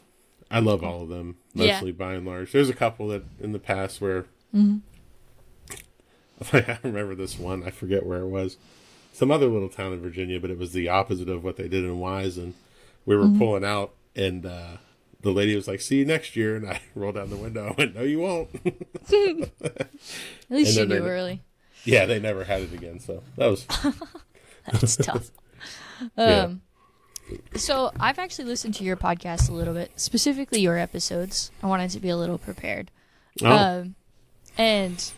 I 0.55 0.61
love 0.61 0.85
all 0.85 1.03
of 1.03 1.09
them 1.09 1.37
Yeah. 1.55 1.75
mostly 1.75 1.93
by 1.93 2.15
and 2.15 2.27
large. 2.27 2.53
There's 2.53 2.69
a 2.69 2.75
couple 2.75 3.09
that 3.09 3.25
in 3.41 3.53
the 3.53 3.59
past 3.59 4.01
where 4.01 4.27
mm-hmm. 4.55 4.79
I 6.53 6.79
remember 6.83 7.15
this 7.15 7.39
one. 7.39 7.65
I 7.65 7.71
forget 7.71 8.07
where 8.07 8.21
it 8.21 8.29
was. 8.29 8.57
Some 9.13 9.31
other 9.31 9.47
little 9.47 9.69
town 9.69 9.93
in 9.93 10.01
Virginia, 10.01 10.41
but 10.41 10.51
it 10.51 10.59
was 10.59 10.73
the 10.73 10.89
opposite 10.89 11.29
of 11.29 11.45
what 11.45 11.57
they 11.57 11.69
did 11.69 11.85
in 11.85 11.99
Wise. 11.99 12.37
And 12.37 12.55
we 13.07 13.17
were 13.17 13.25
mm-hmm. 13.25 13.39
pulling 13.39 13.65
out, 13.65 13.95
and 14.15 14.45
uh, 14.47 14.77
the 15.21 15.31
lady 15.31 15.55
was 15.55 15.69
like, 15.69 15.81
"See 15.81 15.99
you 15.99 16.05
next 16.05 16.37
year." 16.37 16.57
And 16.57 16.69
I 16.69 16.81
rolled 16.95 17.15
down 17.15 17.31
the 17.31 17.37
window. 17.37 17.69
I 17.69 17.75
went, 17.77 17.95
"No, 17.95 18.03
you 18.03 18.21
won't." 18.21 18.51
At 18.65 19.89
least 20.51 20.77
you 20.77 20.87
knew 20.87 21.01
they- 21.01 21.09
early. 21.09 21.43
yeah, 21.85 22.07
they 22.07 22.19
never 22.19 22.45
had 22.45 22.63
it 22.63 22.73
again. 22.73 22.99
So 22.99 23.23
that 23.37 23.47
was 23.47 23.67
That's 24.73 24.97
tough. 24.97 25.31
Yeah. 26.17 26.43
Um, 26.43 26.63
So 27.57 27.91
I've 27.99 28.19
actually 28.19 28.45
listened 28.47 28.75
to 28.77 28.85
your 28.85 28.97
podcast 28.97 29.49
a 29.49 29.53
little 29.53 29.75
bit, 29.75 29.93
specifically 29.97 30.61
your 30.61 30.79
episodes. 30.79 31.51
I 31.63 31.67
wanted 31.67 31.91
to 31.91 32.01
be 32.01 32.09
a 32.11 32.17
little 32.17 32.39
prepared. 32.39 32.91
oh, 33.43 33.47
Um, 33.53 33.95
and 34.59 35.13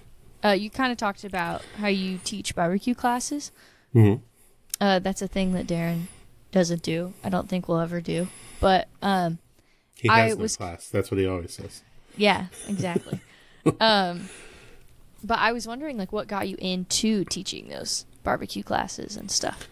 uh, 0.44 0.50
you 0.50 0.70
kind 0.70 0.92
of 0.92 0.98
talked 0.98 1.24
about 1.24 1.62
how 1.78 1.88
you 1.88 2.18
teach 2.24 2.54
barbecue 2.54 2.94
classes. 2.94 3.50
mhm. 3.94 4.20
Uh, 4.80 4.98
that's 4.98 5.22
a 5.22 5.26
thing 5.28 5.52
that 5.52 5.66
Darren 5.66 6.02
doesn't 6.52 6.82
do. 6.82 7.14
I 7.24 7.28
don't 7.30 7.48
think 7.48 7.66
we'll 7.66 7.80
ever 7.80 8.00
do. 8.02 8.28
But 8.60 8.88
um, 9.02 9.38
he 9.94 10.08
I 10.08 10.20
has 10.28 10.36
no 10.36 10.42
was- 10.42 10.56
class. 10.56 10.88
That's 10.90 11.10
what 11.10 11.18
he 11.18 11.26
always 11.26 11.54
says. 11.54 11.82
yeah, 12.16 12.46
exactly. 12.68 13.20
um, 13.80 14.28
but 15.24 15.38
I 15.38 15.52
was 15.52 15.66
wondering, 15.66 15.96
like, 15.98 16.12
what 16.12 16.28
got 16.28 16.46
you 16.48 16.56
into 16.60 17.24
teaching 17.24 17.68
those 17.68 18.04
barbecue 18.22 18.62
classes 18.62 19.16
and 19.16 19.30
stuff? 19.30 19.66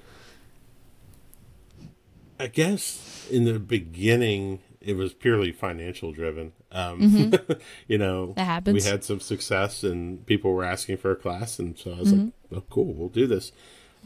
I 2.45 2.49
guess 2.49 3.27
in 3.31 3.45
the 3.45 3.59
beginning 3.59 4.61
it 4.81 4.97
was 4.97 5.15
purely 5.15 5.51
financial 5.51 6.13
driven. 6.13 6.53
Um, 6.71 7.01
you 7.89 7.97
know, 7.99 8.27
Mm-hmm. 8.29 8.33
That 8.35 8.45
happens. 8.45 8.85
we 8.85 8.91
had 8.91 9.03
some 9.03 9.21
success 9.21 9.83
and 9.83 10.25
people 10.27 10.53
were 10.53 10.65
asking 10.65 10.99
for 10.99 11.11
a 11.11 11.17
class, 11.17 11.59
and 11.59 11.79
so 11.79 11.93
I 11.95 11.99
was 12.01 12.13
like, 12.13 12.21
Mm-hmm. 12.21 12.55
"Oh, 12.57 12.65
cool, 12.71 12.93
we'll 12.93 13.09
do 13.09 13.27
this." 13.27 13.51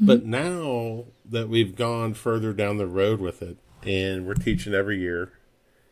But 0.00 0.24
now 0.24 1.06
that 1.28 1.48
we've 1.48 1.74
gone 1.74 2.14
further 2.14 2.52
down 2.52 2.76
the 2.76 2.86
road 2.86 3.18
with 3.20 3.42
it, 3.42 3.56
and 3.84 4.24
we're 4.26 4.34
teaching 4.34 4.72
every 4.72 5.00
year, 5.00 5.32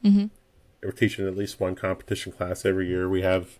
Mm-hmm. 0.05 0.27
we're 0.85 0.93
teaching 0.93 1.27
at 1.27 1.37
least 1.37 1.59
one 1.59 1.75
competition 1.75 2.31
class 2.31 2.65
every 2.65 2.87
year. 2.87 3.09
We 3.09 3.23
have 3.23 3.59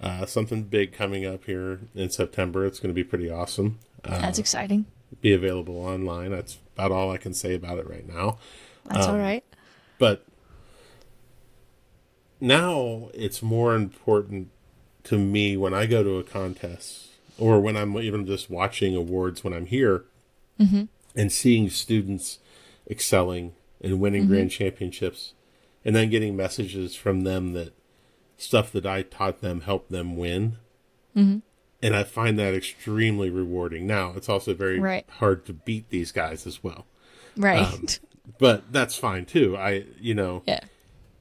uh, 0.00 0.26
something 0.26 0.64
big 0.64 0.92
coming 0.92 1.24
up 1.24 1.44
here 1.44 1.78
in 1.94 2.10
September. 2.10 2.66
It's 2.66 2.80
going 2.80 2.90
to 2.90 2.94
be 2.94 3.04
pretty 3.04 3.30
awesome. 3.30 3.78
Uh, 4.04 4.18
That's 4.20 4.40
exciting. 4.40 4.86
Be 5.20 5.32
available 5.32 5.76
online. 5.78 6.30
That's 6.30 6.58
about 6.74 6.92
all 6.92 7.10
I 7.10 7.16
can 7.16 7.34
say 7.34 7.54
about 7.54 7.78
it 7.78 7.88
right 7.88 8.06
now. 8.06 8.38
That's 8.86 9.06
um, 9.06 9.14
all 9.14 9.20
right. 9.20 9.44
But 9.98 10.24
now 12.40 13.10
it's 13.14 13.42
more 13.42 13.74
important 13.74 14.50
to 15.04 15.18
me 15.18 15.56
when 15.56 15.74
I 15.74 15.86
go 15.86 16.02
to 16.02 16.18
a 16.18 16.22
contest 16.22 17.08
or 17.38 17.60
when 17.60 17.76
I'm 17.76 17.96
even 17.98 18.26
just 18.26 18.50
watching 18.50 18.94
awards 18.94 19.42
when 19.42 19.52
I'm 19.52 19.66
here 19.66 20.04
and 21.14 21.32
seeing 21.32 21.70
students 21.70 22.38
excelling 22.90 23.54
and 23.80 24.00
winning 24.00 24.26
grand 24.26 24.50
championships 24.50 25.34
and 25.84 25.94
then 25.94 26.10
getting 26.10 26.36
messages 26.36 26.94
from 26.94 27.22
them 27.22 27.52
that 27.52 27.72
stuff 28.36 28.70
that 28.72 28.86
I 28.86 29.02
taught 29.02 29.40
them 29.40 29.62
helped 29.62 29.90
them 29.90 30.16
win. 30.16 30.58
Mm-hmm. 31.16 31.38
And 31.82 31.94
I 31.94 32.02
find 32.04 32.38
that 32.38 32.54
extremely 32.54 33.30
rewarding. 33.30 33.86
Now, 33.86 34.12
it's 34.16 34.28
also 34.28 34.52
very 34.54 34.80
Right. 34.80 35.06
hard 35.08 35.46
to 35.46 35.52
beat 35.52 35.90
these 35.90 36.10
guys 36.12 36.46
as 36.46 36.62
well. 36.62 36.86
Right. 37.36 37.62
Um, 37.72 37.86
But 38.38 38.72
that's 38.72 38.96
fine 38.96 39.24
too. 39.24 39.56
I, 39.56 39.84
you 39.98 40.14
know, 40.14 40.42
yeah. 40.46 40.60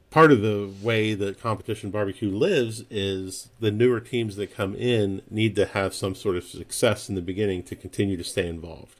part 0.09 0.31
of 0.31 0.41
the 0.41 0.69
way 0.81 1.13
that 1.13 1.39
competition 1.39 1.89
barbecue 1.89 2.29
lives 2.29 2.83
is 2.89 3.49
the 3.61 3.71
newer 3.71 3.99
teams 4.01 4.35
that 4.35 4.53
come 4.53 4.75
in 4.75 5.21
need 5.29 5.55
to 5.55 5.67
have 5.67 5.93
some 5.93 6.15
sort 6.15 6.35
of 6.35 6.43
success 6.43 7.07
in 7.07 7.15
the 7.15 7.21
beginning 7.21 7.63
to 7.63 7.75
continue 7.75 8.17
to 8.17 8.23
stay 8.25 8.47
involved 8.47 8.95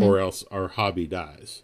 or 0.00 0.18
else 0.20 0.44
our 0.52 0.68
hobby 0.68 1.06
dies 1.08 1.62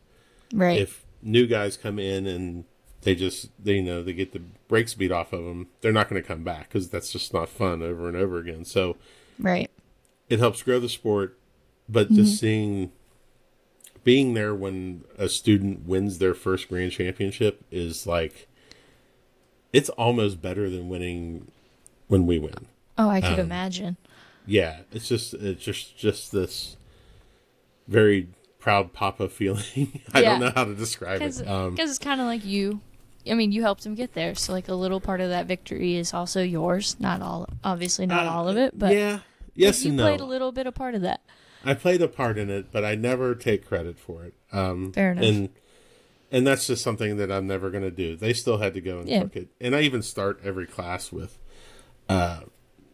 Right. 0.52 0.80
if 0.80 1.04
new 1.22 1.46
guys 1.46 1.76
come 1.76 1.98
in 2.00 2.26
and 2.26 2.64
they 3.02 3.14
just 3.14 3.48
they 3.62 3.74
you 3.76 3.82
know 3.82 4.02
they 4.02 4.12
get 4.12 4.32
the 4.32 4.40
brakes 4.66 4.92
beat 4.94 5.12
off 5.12 5.32
of 5.32 5.44
them 5.44 5.68
they're 5.80 5.92
not 5.92 6.08
going 6.10 6.20
to 6.20 6.26
come 6.26 6.42
back 6.42 6.68
because 6.68 6.88
that's 6.90 7.12
just 7.12 7.32
not 7.32 7.48
fun 7.48 7.80
over 7.80 8.08
and 8.08 8.16
over 8.16 8.38
again 8.38 8.64
so 8.64 8.96
right. 9.38 9.70
it 10.28 10.38
helps 10.38 10.62
grow 10.62 10.78
the 10.80 10.88
sport 10.88 11.38
but 11.88 12.10
just 12.10 12.38
seeing 12.38 12.92
being 14.04 14.34
there 14.34 14.54
when 14.54 15.04
a 15.18 15.28
student 15.28 15.86
wins 15.86 16.18
their 16.18 16.34
first 16.34 16.68
grand 16.68 16.92
championship 16.92 17.64
is 17.70 18.06
like 18.06 18.46
it's 19.72 19.88
almost 19.90 20.40
better 20.40 20.68
than 20.70 20.88
winning 20.88 21.50
when 22.08 22.26
we 22.26 22.38
win 22.38 22.66
Oh, 23.00 23.08
I 23.08 23.20
could 23.20 23.34
Um, 23.38 23.46
imagine. 23.46 23.96
yeah 24.46 24.80
it's 24.92 25.08
just 25.08 25.34
it's 25.34 25.62
just 25.62 25.96
just 25.96 26.32
this 26.32 26.76
very 27.86 28.28
proud 28.58 28.92
papa 28.92 29.28
feeling 29.38 30.00
i 30.12 30.20
Yeah. 30.20 30.30
don't 30.30 30.40
know 30.40 30.52
how 30.54 30.64
to 30.64 30.74
describe 30.74 31.20
Because 31.20 31.40
it 31.40 31.48
um 31.48 31.76
it's 31.78 31.98
kind 31.98 32.20
of 32.20 32.26
like 32.26 32.44
you. 32.44 32.80
I 33.30 33.34
mean, 33.34 33.52
you 33.52 33.62
helped 33.62 33.84
him 33.84 33.94
get 33.94 34.14
there, 34.14 34.34
so 34.34 34.52
like 34.52 34.68
a 34.68 34.74
little 34.74 35.00
part 35.00 35.20
of 35.20 35.28
that 35.30 35.46
victory 35.46 35.96
is 35.96 36.14
also 36.14 36.42
yours. 36.42 36.96
Not 36.98 37.20
all, 37.22 37.46
obviously, 37.64 38.06
not 38.06 38.26
Uh, 38.26 38.30
all 38.30 38.48
of 38.48 38.56
it, 38.56 38.78
but 38.78 38.92
yeah 38.92 39.20
yes 39.54 39.84
you 39.84 39.90
and 39.90 39.98
played 40.00 40.20
a 40.20 40.24
little 40.24 40.52
bit 40.52 40.66
of 40.68 40.74
part 40.74 40.94
of 40.94 41.02
that. 41.02 41.20
i 41.64 41.74
played 41.74 42.00
a 42.00 42.06
part 42.06 42.38
in 42.38 42.48
it 42.48 42.70
but 42.70 42.84
i 42.84 42.94
never 42.94 43.34
take 43.34 43.66
credit 43.66 43.98
for 43.98 44.24
it 44.24 44.32
um 44.52 44.92
Fair 44.92 45.10
enough. 45.12 45.24
and 45.24 45.48
and 46.30 46.46
that's 46.46 46.68
just 46.68 46.84
something 46.84 47.16
that 47.16 47.32
i'm 47.32 47.48
never 47.48 47.68
going 47.68 47.82
to 47.82 47.90
do 47.90 48.14
they 48.14 48.32
still 48.32 48.58
had 48.58 48.72
to 48.74 48.80
go 48.80 49.00
and 49.00 49.08
Yeah. 49.08 49.22
cook 49.22 49.34
it 49.34 49.48
and 49.60 49.74
i 49.74 49.80
even 49.80 50.00
start 50.02 50.38
every 50.44 50.66
class 50.66 51.10
with 51.10 51.38
uh 52.08 52.42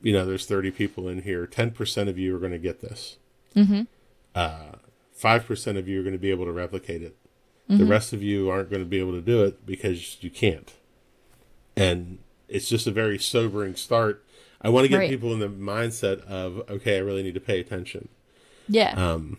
you 0.03 0.15
know 0.15 0.25
there's 0.25 0.47
30 0.47 0.71
people 0.71 1.07
in 1.07 1.21
here 1.21 1.47
10% 1.47 2.09
of 2.09 2.19
you 2.19 2.35
are 2.35 2.39
going 2.39 2.53
to 2.53 2.59
get 2.59 2.81
this 2.81 3.19
Mm-hmm. 3.55 3.83
uh 4.35 4.73
5% 5.23 5.79
of 5.79 5.87
you 5.87 6.01
are 6.01 6.03
going 6.03 6.15
to 6.15 6.19
be 6.19 6.31
able 6.31 6.47
to 6.47 6.53
replicate 6.53 7.03
it 7.03 7.15
Mm-hmm. 7.69 7.79
the 7.79 7.87
rest 7.87 8.13
of 8.13 8.23
you 8.23 8.51
aren't 8.51 8.69
going 8.69 8.83
to 8.83 8.89
be 8.89 8.99
able 9.01 9.13
to 9.13 9.23
do 9.23 9.43
it 9.43 9.65
because 9.65 10.23
you 10.23 10.29
can't. 10.31 10.71
And 11.77 12.19
it's 12.49 12.69
just 12.69 12.87
a 12.87 12.91
very 12.91 13.19
sobering 13.19 13.75
start. 13.75 14.23
I 14.61 14.69
want 14.69 14.85
to 14.85 14.89
get 14.91 14.99
Right. 14.99 15.09
people 15.11 15.33
in 15.33 15.39
the 15.39 15.49
mindset 15.49 16.23
of 16.27 16.63
okay 16.69 16.97
i 16.97 17.01
really 17.01 17.23
need 17.23 17.35
to 17.35 17.41
pay 17.41 17.61
attention. 17.61 18.09
Yeah. 18.69 18.93
um, 18.93 19.39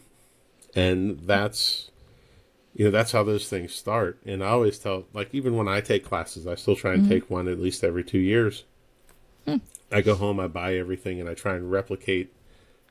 and 0.75 1.19
that's 1.21 1.91
you 2.75 2.83
know 2.85 2.91
that's 2.91 3.11
how 3.11 3.21
those 3.23 3.47
things 3.47 3.73
start. 3.75 4.19
And 4.25 4.43
i 4.43 4.47
always 4.47 4.79
tell 4.79 5.05
like 5.13 5.29
even 5.31 5.55
when 5.55 5.67
i 5.67 5.79
take 5.79 6.03
classes 6.03 6.47
i 6.47 6.55
still 6.55 6.75
try 6.75 6.93
and 6.95 7.07
take 7.07 7.29
one 7.29 7.47
at 7.47 7.59
least 7.59 7.83
every 7.83 8.03
two 8.03 8.17
years. 8.19 8.63
I 9.91 10.01
go 10.01 10.15
home 10.15 10.39
i 10.39 10.47
buy 10.47 10.75
everything 10.75 11.19
and 11.21 11.29
i 11.29 11.35
try 11.35 11.53
and 11.55 11.71
replicate 11.71 12.33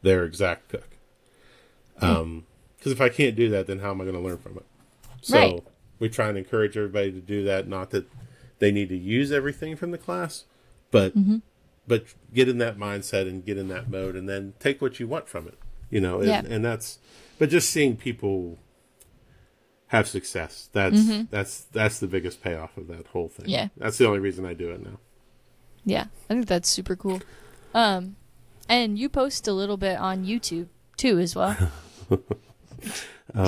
their 0.02 0.24
exact 0.24 0.68
cook. 0.68 0.90
Um 2.00 2.46
because 2.78 2.92
if 2.92 3.00
i 3.00 3.08
can't 3.08 3.34
do 3.36 3.48
that 3.50 3.66
then 3.66 3.80
how 3.80 3.90
am 3.90 4.00
i 4.00 4.04
going 4.04 4.16
to 4.16 4.22
learn 4.22 4.38
from 4.38 4.56
it 4.58 4.64
so 5.24 5.38
Right. 5.38 5.64
we 5.98 6.08
try 6.08 6.28
and 6.28 6.36
encourage 6.38 6.76
everybody 6.76 7.10
to 7.12 7.20
do 7.20 7.42
that 7.44 7.66
not 7.68 7.90
that 7.90 8.06
they 8.58 8.70
need 8.70 8.88
to 8.90 8.96
use 8.96 9.32
everything 9.32 9.74
from 9.76 9.90
the 9.90 9.98
class 9.98 10.44
but 10.90 11.12
but 11.86 12.04
get 12.32 12.48
in 12.48 12.58
that 12.58 12.76
mindset 12.78 13.28
and 13.28 13.44
get 13.44 13.56
in 13.58 13.68
that 13.68 13.88
mode 13.90 14.14
and 14.16 14.28
then 14.28 14.54
take 14.58 14.80
what 14.82 14.98
you 15.00 15.06
want 15.08 15.28
from 15.28 15.46
it 15.48 15.58
you 15.90 16.00
know 16.00 16.18
and, 16.20 16.28
Yeah. 16.28 16.42
and 16.48 16.64
that's 16.64 16.98
but 17.38 17.48
just 17.50 17.70
seeing 17.70 17.96
people 17.96 18.58
have 19.88 20.06
success 20.08 20.68
that's 20.72 21.02
that's 21.30 21.60
that's 21.72 21.98
the 22.00 22.06
biggest 22.06 22.42
payoff 22.42 22.76
of 22.76 22.88
that 22.88 23.06
whole 23.08 23.28
thing 23.28 23.48
Yeah. 23.48 23.68
that's 23.76 23.96
the 23.98 24.06
only 24.06 24.18
reason 24.20 24.44
i 24.44 24.54
do 24.54 24.70
it 24.70 24.82
now 24.84 24.98
Yeah, 25.86 26.06
I 26.30 26.34
think 26.34 26.46
that's 26.46 26.68
super 26.70 26.96
cool. 26.96 27.20
Um, 27.74 28.16
and 28.70 28.98
you 28.98 29.10
post 29.10 29.46
a 29.46 29.52
little 29.52 29.76
bit 29.76 29.98
on 29.98 30.24
YouTube 30.24 30.68
too, 30.96 31.18
as 31.18 31.36
well. 31.36 31.54
oh 32.10 32.18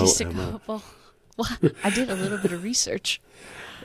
Just 0.05 0.21
a 0.21 0.27
emma 0.27 0.51
couple. 0.53 0.83
Well, 1.37 1.49
I 1.85 1.91
did 1.91 2.11
a 2.11 2.15
little 2.15 2.39
bit 2.39 2.53
of 2.53 2.63
research. 2.63 3.21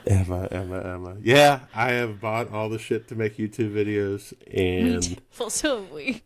emma 0.06 0.48
emma 0.50 0.80
emma 0.80 1.16
yeah 1.22 1.60
i 1.74 1.92
have 1.92 2.20
bought 2.20 2.50
all 2.52 2.68
the 2.68 2.78
shit 2.78 3.06
to 3.06 3.14
make 3.14 3.36
youtube 3.36 3.72
videos 3.72 4.32
and 4.52 5.20
Well, 5.38 5.48
so 5.50 5.82
we. 5.92 6.22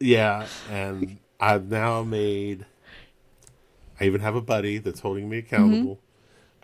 Yeah, 0.00 0.46
and 0.70 1.18
I've 1.38 1.68
now 1.70 2.02
made. 2.02 2.64
I 4.00 4.04
even 4.04 4.20
have 4.20 4.34
a 4.34 4.40
buddy 4.40 4.78
that's 4.78 5.00
holding 5.00 5.28
me 5.28 5.38
accountable. 5.38 6.00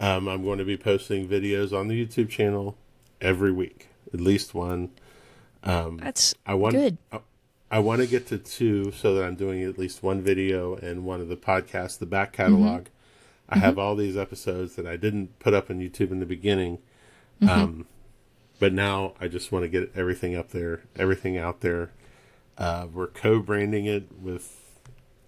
Mm-hmm. 0.01 0.05
Um, 0.05 0.29
I'm 0.29 0.43
going 0.45 0.59
to 0.59 0.65
be 0.65 0.77
posting 0.77 1.29
videos 1.29 1.73
on 1.79 1.89
the 1.89 2.05
YouTube 2.07 2.29
channel 2.31 2.77
every 3.21 3.53
week, 3.53 3.89
at 4.13 4.21
least 4.21 4.55
one. 4.55 4.91
Um, 5.63 5.99
that's 5.99 6.35
I 6.47 6.55
want. 6.55 6.75
good. 6.75 6.99
I, 7.13 7.21
I 7.71 7.79
want 7.81 8.01
to 8.01 8.07
get 8.09 8.27
to 8.29 8.39
two, 8.39 8.91
so 8.93 9.15
that 9.15 9.25
I'm 9.25 9.37
doing 9.37 9.63
at 9.63 9.79
least 9.79 10.03
one 10.03 10.21
video 10.23 10.75
and 10.77 11.05
one 11.05 11.21
of 11.21 11.29
the 11.29 11.37
podcasts, 11.37 11.99
the 11.99 12.07
back 12.07 12.33
catalog. 12.33 12.85
Mm-hmm. 12.85 12.93
I 13.49 13.59
have 13.59 13.79
all 13.79 13.97
these 13.97 14.17
episodes 14.17 14.77
that 14.77 14.87
I 14.87 14.97
didn't 14.97 15.39
put 15.39 15.55
up 15.55 15.71
on 15.71 15.79
YouTube 15.79 16.11
in 16.11 16.21
the 16.21 16.27
beginning, 16.27 16.79
um, 17.49 17.87
but 18.59 18.73
now 18.73 19.15
I 19.21 19.29
just 19.29 19.51
want 19.53 19.63
to 19.65 19.69
get 19.69 19.91
everything 19.95 20.37
up 20.37 20.51
there, 20.51 20.83
everything 20.97 21.39
out 21.39 21.61
there. 21.61 21.93
Uh, 22.59 22.89
we're 22.93 23.07
co-branding 23.07 23.87
it 23.87 24.09
with 24.21 24.81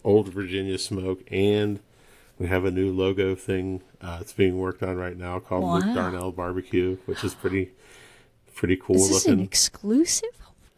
Old 0.05 0.29
Virginia 0.29 0.77
Smoke, 0.79 1.23
and 1.31 1.81
we 2.39 2.49
have 2.49 2.65
a 2.65 2.71
new 2.71 2.91
logo 2.93 3.35
thing. 3.35 3.83
Uh, 4.03 4.19
it's 4.21 4.33
being 4.33 4.59
worked 4.59 4.83
on 4.83 4.97
right 4.97 5.17
now 5.17 5.39
called 5.39 5.65
Luke 5.65 5.87
Wow. 5.87 5.95
Darnell 5.95 6.33
Barbecue, 6.33 6.97
which 7.07 7.23
is 7.25 7.35
pretty, 7.35 7.71
pretty 8.55 8.77
cool 8.77 8.97
Is 8.97 9.09
this 9.09 9.27
looking. 9.27 9.41
an 9.41 9.45
exclusive? 9.45 10.29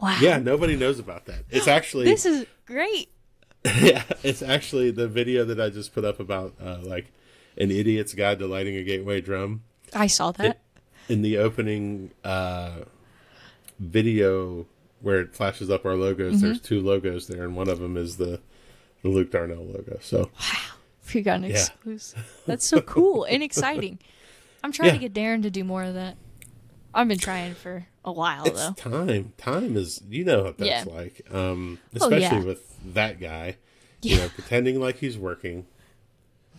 Wow. 0.01 0.19
yeah, 0.21 0.39
nobody 0.39 0.77
knows 0.77 0.99
about 0.99 1.27
that. 1.27 1.45
It's 1.51 1.69
actually 1.69 2.05
This 2.05 2.27
is 2.27 2.47
great. 2.67 3.09
yeah, 3.65 4.03
it's 4.25 4.43
actually 4.43 4.91
the 4.91 5.07
video 5.07 5.45
that 5.45 5.61
I 5.61 5.71
just 5.71 5.95
put 5.95 6.05
up 6.05 6.19
about 6.19 6.55
uh, 6.61 6.79
like 6.83 7.13
an 7.57 7.71
idiot's 7.71 8.15
guide 8.15 8.39
to 8.41 8.47
lighting 8.47 8.77
a 8.77 8.83
gateway 8.83 9.21
drum. 9.21 9.63
I 9.95 10.07
saw 10.07 10.33
that. 10.33 10.61
In 11.09 11.23
the 11.23 11.39
opening 11.39 12.13
uh, 12.25 12.83
video 13.79 14.67
where 15.01 15.21
it 15.21 15.35
flashes 15.35 15.71
up 15.71 15.85
our 15.85 15.95
logos, 15.95 16.37
Mm-hmm. 16.37 16.47
there's 16.47 16.61
two 16.61 16.81
logos 16.81 17.27
there, 17.27 17.45
and 17.45 17.57
one 17.57 17.69
of 17.69 17.79
them 17.81 17.97
is 17.97 18.17
the 18.17 18.41
the 19.03 19.09
Luke 19.09 19.33
Darnell 19.33 19.65
logo. 19.65 19.99
So 20.01 20.31
If 21.05 21.15
you 21.17 21.23
got 21.23 21.39
an 21.39 21.45
Yeah. 21.45 21.51
exclusive. 21.51 22.43
That's 22.47 22.65
so 22.65 22.81
cool 22.81 23.25
and 23.25 23.43
exciting. 23.43 23.99
I'm 24.63 24.71
trying 24.71 24.91
Yeah. 24.95 24.99
to 25.01 25.09
get 25.09 25.13
Darren 25.13 25.43
to 25.43 25.51
do 25.51 25.65
more 25.65 25.83
of 25.83 25.95
that. 25.95 26.17
I've 26.95 27.09
been 27.09 27.19
trying 27.19 27.55
for 27.55 27.87
a 28.05 28.13
while 28.13 28.45
it's 28.45 28.65
though. 28.65 28.75
time. 28.75 29.33
Time 29.39 29.77
is 29.77 30.01
you 30.09 30.25
know 30.25 30.45
what 30.45 30.59
that's 30.59 30.87
Yeah. 30.87 30.95
like. 30.95 31.23
Um, 31.33 31.81
Oh, 32.01 32.05
especially 32.07 32.39
yeah. 32.39 32.45
with 32.45 32.79
that 32.95 33.19
guy. 33.19 33.57
You 34.03 34.17
know, 34.19 34.29
pretending 34.29 34.81
like 34.81 34.99
he's 34.99 35.19
working 35.19 35.67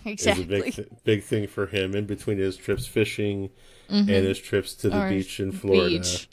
Exactly. 0.12 0.44
a 0.44 0.48
big 0.48 0.74
th- 0.74 0.88
big 1.04 1.24
thing 1.24 1.48
for 1.48 1.68
him 1.68 1.96
in 1.96 2.06
between 2.06 2.38
his 2.38 2.58
trips 2.58 2.86
fishing 2.86 3.50
and 3.90 4.08
his 4.10 4.40
trips 4.40 4.74
to 4.76 4.90
the 4.90 4.96
Mm-hmm. 4.96 5.10
Beach 5.10 5.40
in 5.40 5.52
Florida. 5.52 5.90
beach. 5.90 6.28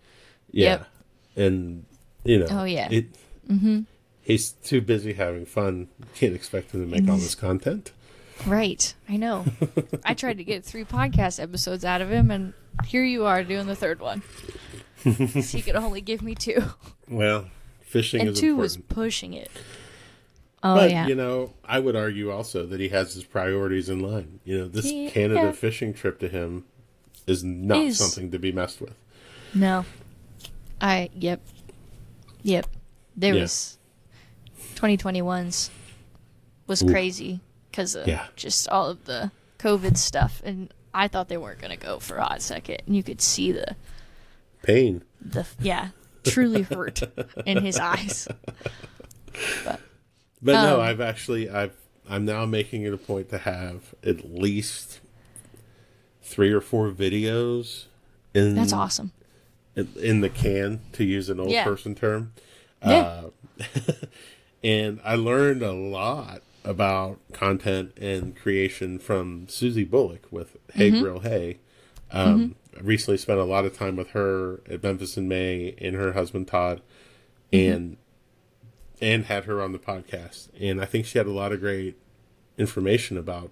Yeah. 0.50 0.70
Yep. 0.70 0.86
And 1.36 1.84
you 2.24 2.38
know, 2.38 2.46
Oh, 2.50 2.64
yeah. 2.64 2.88
it, 2.90 3.06
he's 4.22 4.50
too 4.52 4.80
busy 4.80 5.12
having 5.14 5.44
fun. 5.46 5.88
Can't 6.14 6.34
expect 6.34 6.72
him 6.72 6.88
to 6.90 7.00
make 7.00 7.08
all 7.08 7.16
this 7.16 7.34
content. 7.34 7.92
Right. 8.46 8.94
I 9.08 9.16
know. 9.16 9.44
I 10.04 10.14
tried 10.14 10.38
to 10.38 10.44
get 10.44 10.64
three 10.64 10.84
podcast 10.84 11.42
episodes 11.42 11.84
out 11.84 12.00
of 12.00 12.10
him, 12.10 12.30
and 12.30 12.54
here 12.86 13.04
you 13.04 13.26
are 13.26 13.44
doing 13.44 13.66
the 13.66 13.76
third 13.76 14.00
one. 14.00 14.22
he 15.04 15.60
could 15.62 15.76
only 15.76 16.00
give 16.00 16.22
me 16.22 16.34
two. 16.34 16.62
Well, 17.08 17.46
fishing 17.82 18.20
And 18.28 18.36
two 18.36 18.56
was 18.56 18.76
pushing 18.76 19.34
it. 19.34 19.50
Oh, 20.62 20.74
but 20.76 20.90
yeah. 20.90 21.06
you 21.06 21.14
know, 21.14 21.54
I 21.64 21.78
would 21.78 21.96
argue 21.96 22.30
also 22.30 22.66
that 22.66 22.80
he 22.80 22.90
has 22.90 23.14
his 23.14 23.24
priorities 23.24 23.88
in 23.88 24.00
line. 24.00 24.40
You 24.44 24.58
know, 24.58 24.68
this 24.68 24.90
Yeah. 24.92 25.08
Canada 25.10 25.52
fishing 25.54 25.94
trip 25.94 26.18
to 26.20 26.28
him 26.28 26.64
is 27.26 27.42
not 27.42 27.78
Is- 27.84 27.98
something 27.98 28.30
to 28.30 28.38
be 28.38 28.52
messed 28.52 28.80
with. 28.80 28.94
No. 29.54 29.84
I, 30.80 31.08
yep. 31.14 31.40
Yep. 32.42 32.66
There 33.16 33.34
Yeah. 33.34 33.42
was 33.42 33.78
2021's 34.76 35.70
was 36.66 36.82
crazy 36.82 37.40
because 37.70 37.94
of 37.94 38.06
Yeah. 38.06 38.26
just 38.36 38.68
all 38.68 38.88
of 38.90 39.04
the 39.06 39.30
COVID 39.58 39.96
stuff. 39.96 40.40
And 40.44 40.72
I 40.94 41.08
thought 41.08 41.28
they 41.28 41.36
weren't 41.36 41.60
going 41.60 41.70
to 41.76 41.76
go 41.84 41.98
for 41.98 42.16
a 42.16 42.24
hot 42.24 42.42
second. 42.42 42.82
And 42.86 42.94
you 42.96 43.02
could 43.02 43.20
see 43.20 43.50
the, 43.52 43.76
Pain. 44.62 45.02
the 45.20 45.46
yeah, 45.60 45.88
truly 46.24 46.62
hurt 46.62 47.02
in 47.46 47.64
his 47.64 47.78
eyes. 47.78 48.28
But 49.64 49.80
no, 50.42 50.74
Um, 50.76 50.80
I've 50.80 51.00
actually 51.00 51.48
I've 51.50 51.76
I'm 52.08 52.24
now 52.24 52.44
making 52.46 52.82
it 52.82 52.92
a 52.92 52.96
point 52.98 53.28
to 53.30 53.38
have 53.38 53.94
at 54.04 54.32
least 54.32 55.00
three 56.22 56.52
or 56.52 56.60
four 56.60 56.90
videos 56.90 57.84
in 58.34 58.54
That's 58.54 58.72
awesome. 58.72 59.12
in, 59.76 59.88
in 60.00 60.20
the 60.20 60.28
can, 60.28 60.80
to 60.92 61.04
use 61.04 61.28
an 61.28 61.40
old 61.40 61.50
Yeah. 61.50 61.64
person 61.64 61.94
term. 61.94 62.32
Yeah. 62.84 63.24
Uh, 63.60 63.64
and 64.64 65.00
I 65.04 65.14
learned 65.16 65.62
a 65.62 65.72
lot 65.72 66.42
about 66.64 67.18
content 67.32 67.92
and 67.98 68.36
creation 68.36 68.98
from 68.98 69.48
Susie 69.48 69.84
Bulloch 69.84 70.26
with 70.30 70.56
Hey 70.74 70.90
Mm-hmm. 70.90 71.02
Grill 71.02 71.20
Hey. 71.20 71.58
Um, 72.10 72.56
I 72.76 72.80
recently 72.80 73.18
spent 73.18 73.38
a 73.38 73.44
lot 73.44 73.64
of 73.64 73.76
time 73.76 73.96
with 73.96 74.10
her 74.10 74.60
at 74.68 74.82
Memphis 74.82 75.16
in 75.16 75.28
May 75.28 75.74
and 75.78 75.94
her 75.94 76.12
husband 76.12 76.48
Todd, 76.48 76.80
Mm-hmm. 77.52 77.72
and 77.72 77.96
and 79.00 79.26
had 79.26 79.44
her 79.44 79.60
on 79.62 79.72
the 79.72 79.78
podcast. 79.78 80.48
And 80.60 80.80
I 80.80 80.84
think 80.84 81.06
she 81.06 81.18
had 81.18 81.26
a 81.26 81.32
lot 81.32 81.52
of 81.52 81.60
great 81.60 81.96
information 82.58 83.16
about 83.16 83.50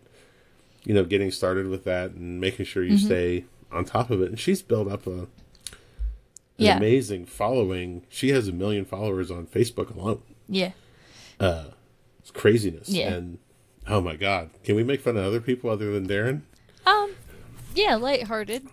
you 0.84 0.94
know 0.94 1.04
getting 1.04 1.30
started 1.30 1.66
with 1.68 1.84
that 1.84 2.10
and 2.12 2.40
making 2.40 2.66
sure 2.66 2.82
you 2.84 2.96
Mm-hmm. 2.96 3.06
stay 3.06 3.44
on 3.72 3.84
top 3.84 4.10
of 4.10 4.20
it. 4.22 4.28
And 4.28 4.38
she's 4.38 4.62
built 4.62 4.88
up 4.90 5.06
a 5.06 5.10
an 5.20 5.28
Yeah. 6.56 6.76
amazing 6.76 7.26
following. 7.26 8.02
She 8.08 8.30
has 8.30 8.48
a 8.48 8.52
million 8.52 8.84
followers 8.84 9.30
on 9.30 9.46
Facebook 9.46 9.94
alone. 9.96 10.22
Yeah. 10.48 10.72
It's 11.40 12.30
craziness. 12.32 12.88
Yeah. 12.88 13.12
And 13.14 13.38
oh 13.86 14.00
my 14.00 14.16
god, 14.16 14.50
can 14.64 14.74
we 14.76 14.82
make 14.82 15.00
fun 15.00 15.16
of 15.16 15.24
other 15.24 15.40
people 15.40 15.70
other 15.70 15.92
than 15.92 16.06
Darren? 16.08 16.42
Um. 16.86 17.12
Yeah, 17.74 17.94
lighthearted. 17.96 18.66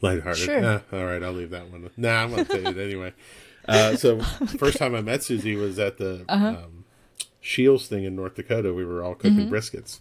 Lighthearted. 0.00 0.42
Sure. 0.44 0.64
Ah, 0.64 0.80
all 0.96 1.04
right, 1.04 1.22
I'll 1.22 1.32
leave 1.32 1.50
that 1.50 1.70
one. 1.70 1.90
Nah, 1.96 2.22
I'm 2.22 2.30
gonna 2.30 2.44
say 2.46 2.62
it 2.62 2.78
anyway. 2.78 3.12
Uh, 3.68 3.96
so 3.96 4.20
first 4.58 4.78
time 4.78 4.94
I 4.94 5.00
met 5.00 5.22
Susie 5.22 5.56
was 5.56 5.78
at 5.78 5.98
the 5.98 6.24
Uh-huh. 6.28 6.48
um, 6.48 6.84
Shields 7.40 7.86
thing 7.86 8.04
in 8.04 8.16
North 8.16 8.34
Dakota. 8.34 8.72
We 8.74 8.84
were 8.84 9.02
all 9.02 9.14
cooking 9.14 9.36
Mm-hmm. 9.46 9.54
briskets, 9.54 10.00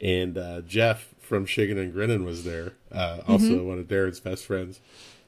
and 0.00 0.36
uh, 0.38 0.60
Jeff 0.62 1.14
from 1.20 1.46
Shiggin 1.46 1.78
and 1.78 1.94
Grinnin 1.94 2.24
was 2.24 2.44
there, 2.44 2.72
uh, 2.90 3.20
also 3.28 3.56
Mm-hmm. 3.58 3.68
one 3.68 3.78
of 3.78 3.86
Darren's 3.88 4.20
best 4.20 4.44
friends. 4.46 4.80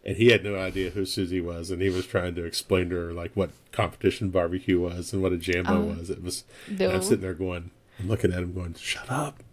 And 0.05 0.17
he 0.17 0.29
had 0.33 0.43
no 0.43 0.57
idea 0.57 0.91
who 0.91 1.05
Susie 1.05 1.41
was, 1.41 1.71
and 1.71 1.81
he 1.81 1.89
was 1.89 2.07
trying 2.09 2.35
to 2.35 2.45
explain 2.45 2.91
to 2.91 2.97
her 2.97 3.13
like 3.13 3.31
what 3.35 3.51
competition 3.71 4.31
barbecue 4.31 4.81
was 4.81 5.13
and 5.13 5.23
what 5.23 5.33
a 5.33 5.37
jambo 5.37 5.81
was. 5.81 6.11
It 6.11 6.21
was. 6.23 6.43
and 6.67 6.81
No. 6.81 6.91
I'm 6.91 7.03
sitting 7.03 7.21
there 7.21 7.35
going, 7.35 7.71
I'm 8.01 8.09
looking 8.09 8.33
at 8.33 8.43
him 8.43 8.53
going, 8.53 8.75
"Shut 8.75 9.09
up, 9.09 9.45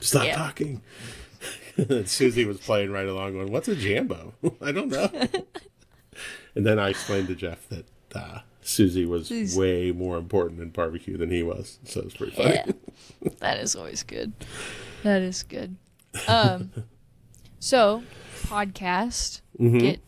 stop 0.00 0.24
Yeah. 0.24 0.36
talking." 0.36 0.80
and 1.76 2.08
Susie 2.08 2.46
was 2.46 2.56
playing 2.58 2.90
right 2.90 3.06
along, 3.06 3.34
going, 3.34 3.52
"What's 3.52 3.68
a 3.68 3.76
jambo? 3.76 4.32
I 4.62 4.72
don't 4.72 4.88
know." 4.88 5.10
And 6.54 6.66
then 6.66 6.78
I 6.78 6.88
explained 6.90 7.28
to 7.28 7.34
Jeff 7.34 7.68
that 7.68 7.86
uh, 8.14 8.40
Susie 8.62 9.04
was 9.06 9.30
way 9.56 9.92
more 9.92 10.16
important 10.18 10.60
in 10.60 10.70
barbecue 10.70 11.16
than 11.16 11.30
he 11.30 11.42
was, 11.42 11.78
so 11.84 12.00
it's 12.00 12.14
pretty 12.16 12.32
funny. 12.36 12.54
Yeah. 12.54 13.30
that 13.40 13.58
is 13.58 13.74
always 13.76 14.02
good. 14.02 14.32
That 15.04 15.22
is 15.22 15.44
good. 15.44 15.76
Um. 16.26 16.72
So, 17.60 18.02
podcast. 18.46 19.42
Mhm. 19.60 19.80
Get. 19.80 20.00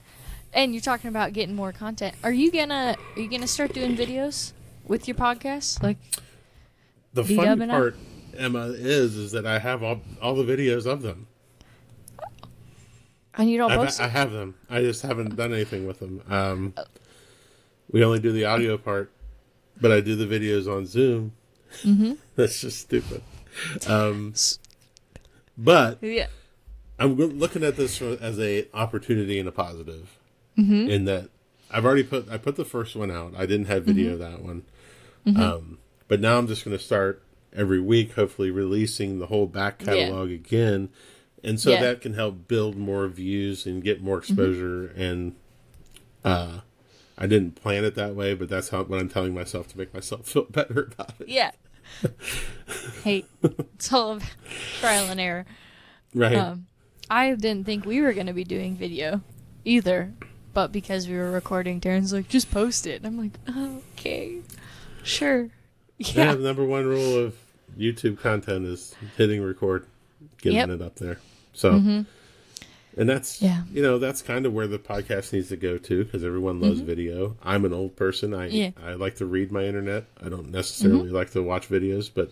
And 0.52 0.74
you're 0.74 0.80
talking 0.80 1.06
about 1.08 1.32
getting 1.32 1.54
more 1.54 1.70
content. 1.72 2.16
Are 2.24 2.32
you 2.32 2.50
gonna 2.50 2.96
Are 3.16 3.20
you 3.20 3.28
gonna 3.30 3.46
start 3.46 3.72
doing 3.72 3.96
videos 3.96 4.52
with 4.84 5.06
your 5.06 5.14
podcast? 5.16 5.80
Like, 5.80 5.98
The 7.14 7.22
I- 7.22 7.54
part, 7.68 7.96
Emma, 8.36 8.66
is 8.76 9.14
is 9.16 9.30
that 9.32 9.46
I 9.46 9.60
have 9.60 9.82
all 9.84 10.00
all 10.20 10.34
the 10.34 10.44
videos 10.44 10.86
of 10.86 11.02
them. 11.02 11.28
And 13.36 13.50
you 13.50 13.58
don't 13.58 13.70
I've, 13.70 13.78
post 13.78 14.00
I 14.00 14.08
have 14.08 14.32
them. 14.32 14.54
I 14.68 14.80
just 14.80 15.02
haven't 15.02 15.36
done 15.36 15.52
anything 15.52 15.86
with 15.86 16.00
them. 16.00 16.22
Um, 16.28 16.74
we 17.90 18.04
only 18.04 18.20
do 18.20 18.32
the 18.32 18.44
audio 18.44 18.76
part, 18.78 19.10
but 19.80 19.90
I 19.92 20.00
do 20.00 20.16
the 20.16 20.26
videos 20.26 20.70
on 20.70 20.86
Zoom. 20.86 21.32
Mm-hmm. 21.82 22.12
That's 22.36 22.60
just 22.60 22.80
stupid. 22.80 23.22
Um, 23.86 24.34
but 25.56 25.98
Yeah. 26.02 26.26
I'm 26.98 27.16
looking 27.16 27.64
at 27.64 27.76
this 27.76 28.00
as 28.02 28.38
a 28.38 28.66
opportunity 28.74 29.38
and 29.38 29.48
a 29.48 29.52
positive. 29.52 30.16
In 30.90 31.04
that 31.06 31.30
I've 31.70 31.86
already 31.86 32.02
put 32.02 32.28
I 32.28 32.36
put 32.36 32.56
the 32.56 32.64
first 32.66 32.94
one 32.94 33.10
out. 33.10 33.32
I 33.36 33.46
didn't 33.46 33.66
have 33.66 33.84
video 33.84 34.12
of 34.12 34.18
that 34.18 34.42
one, 34.42 34.64
um, 35.36 35.78
but 36.06 36.20
now 36.20 36.36
I'm 36.36 36.46
just 36.46 36.64
going 36.66 36.76
to 36.76 36.82
start 36.82 37.22
every 37.54 37.80
week, 37.80 38.12
hopefully 38.12 38.50
releasing 38.50 39.18
the 39.18 39.26
whole 39.26 39.46
back 39.46 39.78
catalog 39.78 40.30
again, 40.30 40.90
and 41.42 41.58
so 41.60 41.70
Yeah. 41.70 41.80
that 41.82 42.00
can 42.00 42.14
help 42.14 42.48
build 42.48 42.76
more 42.76 43.06
views 43.08 43.66
and 43.66 43.82
get 43.82 44.02
more 44.02 44.18
exposure. 44.18 44.88
And 44.96 45.34
uh, 46.24 46.60
I 47.18 47.26
didn't 47.26 47.54
plan 47.56 47.84
it 47.84 47.94
that 47.94 48.14
way, 48.14 48.34
but 48.34 48.48
that's 48.48 48.68
how 48.70 48.82
what 48.84 49.00
I'm 49.00 49.08
telling 49.08 49.34
myself 49.34 49.68
to 49.68 49.78
make 49.78 49.92
myself 49.94 50.26
feel 50.28 50.44
better 50.44 50.90
about 50.92 51.14
it. 51.20 51.28
Yeah. 51.28 51.50
hey, 53.04 53.24
it's 53.42 53.92
all 53.92 54.12
about 54.12 54.28
trial 54.80 55.06
and 55.10 55.20
error. 55.20 55.46
Right? 56.14 56.36
Um, 56.36 56.66
I 57.08 57.30
didn't 57.34 57.64
think 57.66 57.84
we 57.84 58.00
were 58.00 58.12
going 58.12 58.26
to 58.26 58.32
be 58.32 58.44
doing 58.44 58.76
video 58.76 59.22
either, 59.64 60.12
but 60.54 60.72
because 60.72 61.08
we 61.08 61.16
were 61.16 61.30
recording, 61.30 61.80
Darren's 61.80 62.12
like, 62.12 62.28
just 62.28 62.50
post 62.50 62.86
it. 62.86 62.96
And 63.02 63.06
I'm 63.06 63.18
like, 63.18 63.32
oh, 63.48 63.82
okay, 63.96 64.38
sure. 65.02 65.48
Yeah, 65.98 66.12
Yeah. 66.14 66.34
the 66.34 66.42
number 66.44 66.64
one 66.64 66.86
rule 66.86 67.16
of 67.18 67.34
YouTube 67.78 68.18
content 68.20 68.66
is 68.66 68.94
hitting 69.16 69.42
record, 69.42 69.86
getting 70.42 70.58
Yep. 70.58 70.68
Mm-hmm. 70.68 70.82
it 70.82 70.86
up 70.86 70.96
there. 70.96 71.18
So, 71.52 72.04
and 72.96 73.08
that's 73.08 73.40
Yeah. 73.42 73.62
you 73.72 73.82
know 73.82 73.98
that's 73.98 74.20
kind 74.22 74.46
of 74.46 74.52
where 74.52 74.66
the 74.66 74.78
podcast 74.78 75.32
needs 75.32 75.48
to 75.50 75.56
go 75.56 75.78
to 75.78 76.04
because 76.04 76.24
everyone 76.24 76.60
loves 76.60 76.80
video. 76.80 77.36
I'm 77.42 77.64
an 77.64 77.72
old 77.72 77.96
person. 77.96 78.34
I 78.34 78.48
Mm-hmm. 78.48 78.56
Yeah. 78.56 78.66
Mm-hmm. 78.70 78.84
I 78.86 78.94
like 78.94 79.16
to 79.16 79.26
read 79.26 79.52
my 79.52 79.64
internet. 79.64 80.06
I 80.22 80.28
don't 80.28 80.50
necessarily 80.50 81.10
like 81.10 81.30
to 81.30 81.42
watch 81.42 81.68
videos, 81.68 82.10
but 82.12 82.30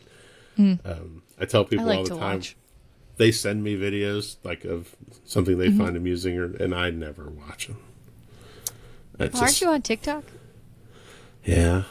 um, 0.58 1.22
I 1.40 1.44
tell 1.44 1.64
Mm. 1.64 1.66
I 1.66 1.70
people 1.70 1.86
like 1.86 1.98
all 1.98 2.04
the 2.04 2.10
time 2.18 2.36
watch. 2.38 2.56
they 3.16 3.30
send 3.32 3.62
me 3.62 3.76
videos 3.76 4.36
like 4.42 4.64
of 4.64 4.94
something 5.24 5.58
they 5.58 5.68
Mm-hmm. 5.68 5.78
find 5.78 5.96
amusing, 5.96 6.36
or, 6.38 6.44
and 6.56 6.74
I 6.74 6.90
never 6.90 7.28
watch 7.30 7.68
them. 7.68 7.78
It's 9.20 9.36
Aren't 9.36 9.48
just- 9.50 9.60
you 9.62 9.68
on 9.68 9.82
TikTok? 9.82 10.24
Yeah. 11.44 11.84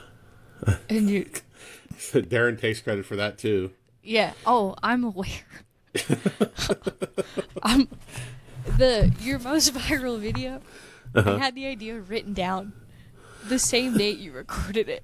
And 0.89 1.09
you, 1.09 1.25
Darren 2.11 2.59
takes 2.59 2.81
credit 2.81 3.05
for 3.05 3.15
that 3.15 3.37
too. 3.37 3.71
yeah. 4.03 4.33
Oh, 4.45 4.75
I'm 4.83 5.03
aware. 5.03 5.27
I'm 7.63 7.81
um, 7.81 7.89
the 8.77 9.11
your 9.21 9.39
most 9.39 9.73
viral 9.75 10.19
video. 10.19 10.61
I 11.15 11.19
uh-huh. 11.19 11.37
had 11.37 11.55
the 11.55 11.65
idea 11.65 11.99
written 11.99 12.33
down 12.33 12.73
the 13.47 13.59
same 13.59 13.97
date 13.97 14.19
you 14.19 14.31
recorded 14.31 14.89
it. 14.89 15.03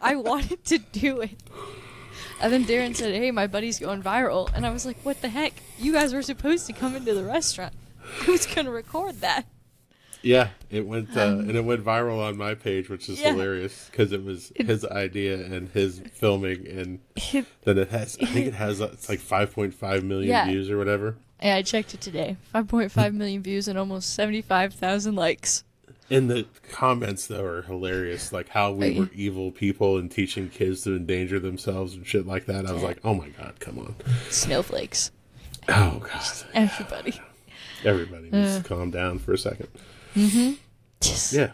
I 0.00 0.16
wanted 0.16 0.64
to 0.66 0.78
do 0.78 1.20
it. 1.20 1.36
And 2.40 2.52
then 2.52 2.64
Darren 2.64 2.94
said, 2.94 3.14
Hey, 3.14 3.30
my 3.30 3.46
buddy's 3.46 3.78
going 3.78 4.02
viral. 4.02 4.50
And 4.54 4.66
I 4.66 4.70
was 4.70 4.86
like, 4.86 4.98
What 5.02 5.22
the 5.22 5.28
heck? 5.28 5.54
You 5.78 5.92
guys 5.92 6.12
were 6.12 6.22
supposed 6.22 6.66
to 6.66 6.72
come 6.72 6.94
into 6.94 7.14
the 7.14 7.24
restaurant. 7.24 7.74
Who's 8.24 8.46
going 8.46 8.64
to 8.64 8.70
record 8.70 9.20
that. 9.20 9.46
Yeah, 10.28 10.48
it 10.68 10.86
went 10.86 11.16
uh, 11.16 11.20
and 11.38 11.56
it 11.56 11.64
went 11.64 11.82
viral 11.82 12.18
on 12.22 12.36
my 12.36 12.54
page, 12.54 12.90
which 12.90 13.08
is 13.08 13.18
Um, 13.18 13.24
Yeah. 13.24 13.30
hilarious 13.32 13.88
because 13.90 14.12
it 14.12 14.22
was 14.22 14.52
his 14.56 14.84
idea 14.84 15.36
and 15.42 15.70
his 15.70 16.02
filming, 16.12 16.66
and 16.66 16.98
then 17.64 17.78
it 17.78 17.88
has 17.88 18.18
I 18.20 18.26
think 18.26 18.46
it 18.46 18.54
has 18.66 18.82
uh, 18.82 18.90
it's 18.92 19.08
like 19.08 19.20
5.5 19.20 20.02
million 20.02 20.28
Yeah. 20.28 20.44
views 20.46 20.68
or 20.68 20.76
whatever. 20.76 21.16
Yeah, 21.42 21.56
I 21.56 21.62
checked 21.62 21.94
it 21.94 22.02
today 22.02 22.36
5.5 22.54 23.14
million 23.14 23.42
views 23.42 23.68
and 23.68 23.78
almost 23.78 24.12
75,000 24.14 25.14
likes. 25.14 25.64
And 26.10 26.30
the 26.30 26.46
comments 26.72 27.26
though 27.26 27.44
are 27.46 27.62
hilarious, 27.62 28.30
like 28.30 28.50
how 28.50 28.72
we 28.72 28.98
were 29.00 29.08
evil 29.14 29.50
people 29.50 29.96
and 29.96 30.10
teaching 30.10 30.50
kids 30.50 30.82
to 30.84 30.94
endanger 30.94 31.38
themselves 31.40 31.94
and 31.94 32.06
shit 32.06 32.26
like 32.26 32.44
that. 32.46 32.66
I 32.66 32.72
was 32.72 32.82
like, 32.82 32.98
oh 33.02 33.14
my 33.14 33.28
god, 33.30 33.54
come 33.60 33.78
on! 33.78 33.94
Snowflakes. 34.28 35.10
Oh 35.70 36.02
god, 36.04 36.24
Everybody. 36.54 37.18
everybody 37.84 38.24
needs 38.30 38.56
Uh. 38.56 38.62
to 38.62 38.68
calm 38.68 38.90
down 38.90 39.18
for 39.18 39.32
a 39.32 39.38
second. 39.38 39.68
Just 41.00 41.32
Yeah, 41.32 41.52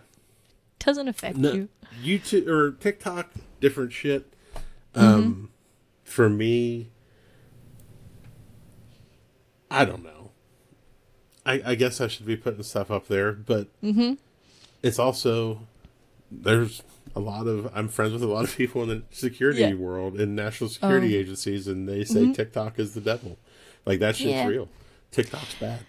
doesn't 0.79 1.09
affect 1.09 1.37
no, 1.37 1.53
you. 1.53 1.69
YouTube 2.03 2.47
or 2.49 2.73
TikTok, 2.73 3.31
different 3.61 3.93
shit. 3.93 4.33
Mm-hmm. 4.95 5.01
Um, 5.07 5.51
for 6.05 6.29
me, 6.31 6.91
I 9.71 9.85
don't 9.85 10.03
know. 10.05 10.31
I, 11.47 11.63
I 11.67 11.75
guess 11.75 12.01
I 12.01 12.07
should 12.07 12.27
be 12.27 12.37
putting 12.37 12.63
stuff 12.63 12.91
up 12.91 13.09
there, 13.09 13.33
but 13.33 13.69
Mm-hmm. 13.83 14.15
it's 14.83 14.99
also 14.99 15.61
there's 16.31 16.83
a 17.15 17.21
lot 17.21 17.47
of 17.47 17.71
I'm 17.75 17.89
friends 17.89 18.13
with 18.13 18.23
a 18.23 18.27
lot 18.27 18.45
of 18.45 18.57
people 18.57 18.83
in 18.83 18.89
the 18.89 19.03
security 19.11 19.61
Yeah. 19.61 19.75
world 19.75 20.19
in 20.19 20.35
national 20.35 20.71
security 20.71 21.17
Oh. 21.17 21.21
agencies, 21.21 21.67
and 21.69 21.89
they 21.89 22.05
say 22.05 22.33
TikTok 22.33 22.79
is 22.79 22.95
the 22.95 23.01
devil. 23.01 23.39
Like 23.85 23.99
that 24.01 24.17
shit's 24.17 24.31
Yeah. 24.31 24.47
real. 24.47 24.69
TikTok's 25.11 25.55
bad. 25.57 25.81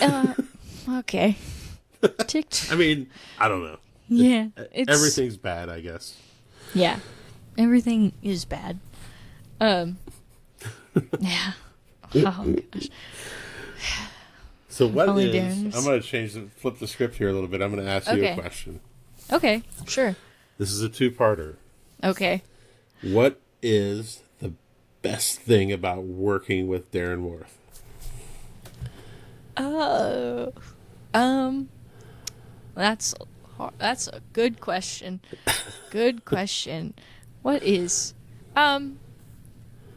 Uh, 0.00 0.34
okay. 0.98 1.36
TikTok. 2.08 2.72
I 2.72 2.76
mean, 2.76 3.08
I 3.38 3.48
don't 3.48 3.62
know. 3.62 3.78
Yeah. 4.08 4.48
It's, 4.72 4.90
Everything's 4.90 5.36
bad, 5.36 5.68
I 5.68 5.80
guess. 5.80 6.16
Yeah. 6.74 6.98
Everything 7.56 8.12
is 8.22 8.44
bad. 8.44 8.78
Um. 9.60 9.98
Yeah. 11.20 11.52
Oh 12.14 12.56
gosh. 12.72 12.88
So 14.68 14.86
what 14.86 15.08
Only 15.08 15.36
is? 15.36 15.56
Darren's. 15.56 15.76
I'm 15.76 15.84
going 15.84 16.00
to 16.00 16.06
change 16.06 16.32
the 16.32 16.48
flip 16.56 16.78
the 16.78 16.86
script 16.86 17.16
here 17.16 17.28
a 17.28 17.32
little 17.32 17.48
bit. 17.48 17.60
I'm 17.60 17.74
going 17.74 17.84
to 17.84 17.90
ask 17.90 18.10
you 18.10 18.24
a 18.24 18.34
question. 18.34 18.80
Okay. 19.30 19.62
Sure. 19.86 20.16
This 20.56 20.70
is 20.70 20.80
a 20.80 20.88
two-parter. 20.88 21.56
Okay. 22.02 22.42
What 23.02 23.38
is 23.62 24.22
the 24.38 24.54
best 25.02 25.40
thing 25.40 25.72
about 25.72 26.04
working 26.04 26.68
with 26.68 26.90
Darren 26.90 27.20
Worth? 27.20 27.58
Oh. 29.58 30.54
Um. 31.12 31.68
That's 32.74 33.14
that's 33.78 34.08
a 34.08 34.20
good 34.32 34.60
question. 34.60 35.20
Good 35.90 36.24
question. 36.24 36.94
What 37.42 37.62
is 37.62 38.14
um 38.56 38.98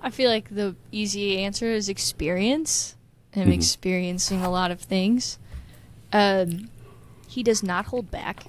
I 0.01 0.09
feel 0.09 0.29
like 0.29 0.53
the 0.53 0.75
easy 0.91 1.39
answer 1.39 1.67
is 1.71 1.87
experience. 1.89 2.95
Him 3.31 3.47
Mhm. 3.49 3.53
experiencing 3.53 4.41
a 4.43 4.49
lot 4.51 4.71
of 4.71 4.81
things. 4.81 5.39
Um 6.11 6.69
he 7.27 7.43
does 7.43 7.63
not 7.63 7.85
hold 7.87 8.11
back, 8.11 8.45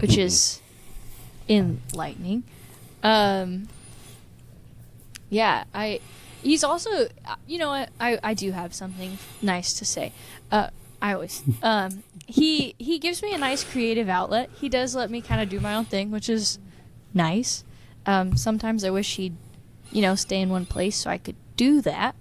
which 0.00 0.16
is 0.18 0.60
enlightening. 1.48 2.44
Um 3.02 3.68
yeah, 5.30 5.64
I 5.74 6.00
he's 6.42 6.62
also 6.64 7.08
you 7.46 7.58
know 7.58 7.70
I 7.70 7.88
I 8.22 8.34
do 8.34 8.52
have 8.52 8.74
something 8.74 9.18
nice 9.42 9.72
to 9.74 9.84
say. 9.84 10.12
Uh 10.52 10.68
I 11.00 11.12
always 11.14 11.42
um 11.62 12.02
he 12.26 12.74
he 12.78 12.98
gives 12.98 13.22
me 13.22 13.32
a 13.34 13.38
nice 13.38 13.62
creative 13.64 14.08
outlet. 14.08 14.50
He 14.60 14.68
does 14.68 14.94
let 14.94 15.10
me 15.10 15.20
kind 15.20 15.40
of 15.40 15.48
do 15.48 15.60
my 15.60 15.74
own 15.74 15.84
thing, 15.84 16.10
which 16.10 16.28
is 16.28 16.58
nice. 17.14 17.64
Um 18.06 18.36
sometimes 18.36 18.84
I 18.84 18.90
wish 18.90 19.16
he'd 19.16 19.36
you 19.92 20.02
know 20.02 20.14
stay 20.14 20.40
in 20.40 20.48
one 20.50 20.66
place 20.66 20.96
so 20.96 21.10
I 21.10 21.18
could 21.18 21.36
do 21.56 21.80
that. 21.82 22.14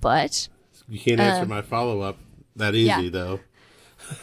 But 0.00 0.48
You 0.88 0.98
can't 0.98 1.20
answer 1.20 1.42
Um, 1.42 1.48
my 1.48 1.62
follow 1.62 2.00
up 2.00 2.16
that 2.56 2.74
easy 2.74 2.86
yeah. 2.86 3.08
though. 3.10 3.40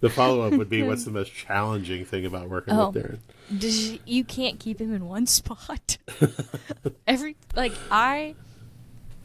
the 0.00 0.10
follow 0.10 0.42
up 0.42 0.52
would 0.54 0.68
be 0.68 0.82
what's 0.82 1.04
the 1.04 1.10
most 1.10 1.32
challenging 1.34 2.04
thing 2.04 2.26
about 2.26 2.48
working 2.48 2.74
Oh. 2.74 2.90
with 2.90 3.02
Darren? 3.04 3.18
does 3.58 3.98
you 4.04 4.24
can't 4.24 4.58
keep 4.58 4.80
him 4.80 4.92
in 4.92 5.06
one 5.06 5.26
spot. 5.38 5.98
Every 7.06 7.36
like 7.54 7.72
I 7.90 8.34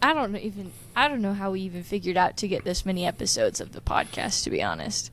I 0.02 0.14
don't 0.14 0.32
know 0.32 0.40
even 0.40 0.72
I 0.96 1.08
don't 1.08 1.22
know 1.22 1.34
how 1.34 1.52
we 1.52 1.62
even 1.62 1.84
figured 1.84 2.18
out 2.18 2.38
to 2.38 2.48
get 2.48 2.64
this 2.64 2.86
many 2.86 3.06
episodes 3.06 3.62
of 3.62 3.72
the 3.74 3.82
podcast 3.82 4.44
to 4.44 4.50
be 4.50 4.62
honest. 4.64 5.12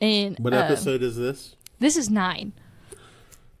And 0.00 0.38
What 0.38 0.52
um, 0.54 0.62
episode 0.62 1.02
is 1.02 1.16
this? 1.16 1.56
This 1.78 1.96
is 1.96 2.10
9. 2.10 2.52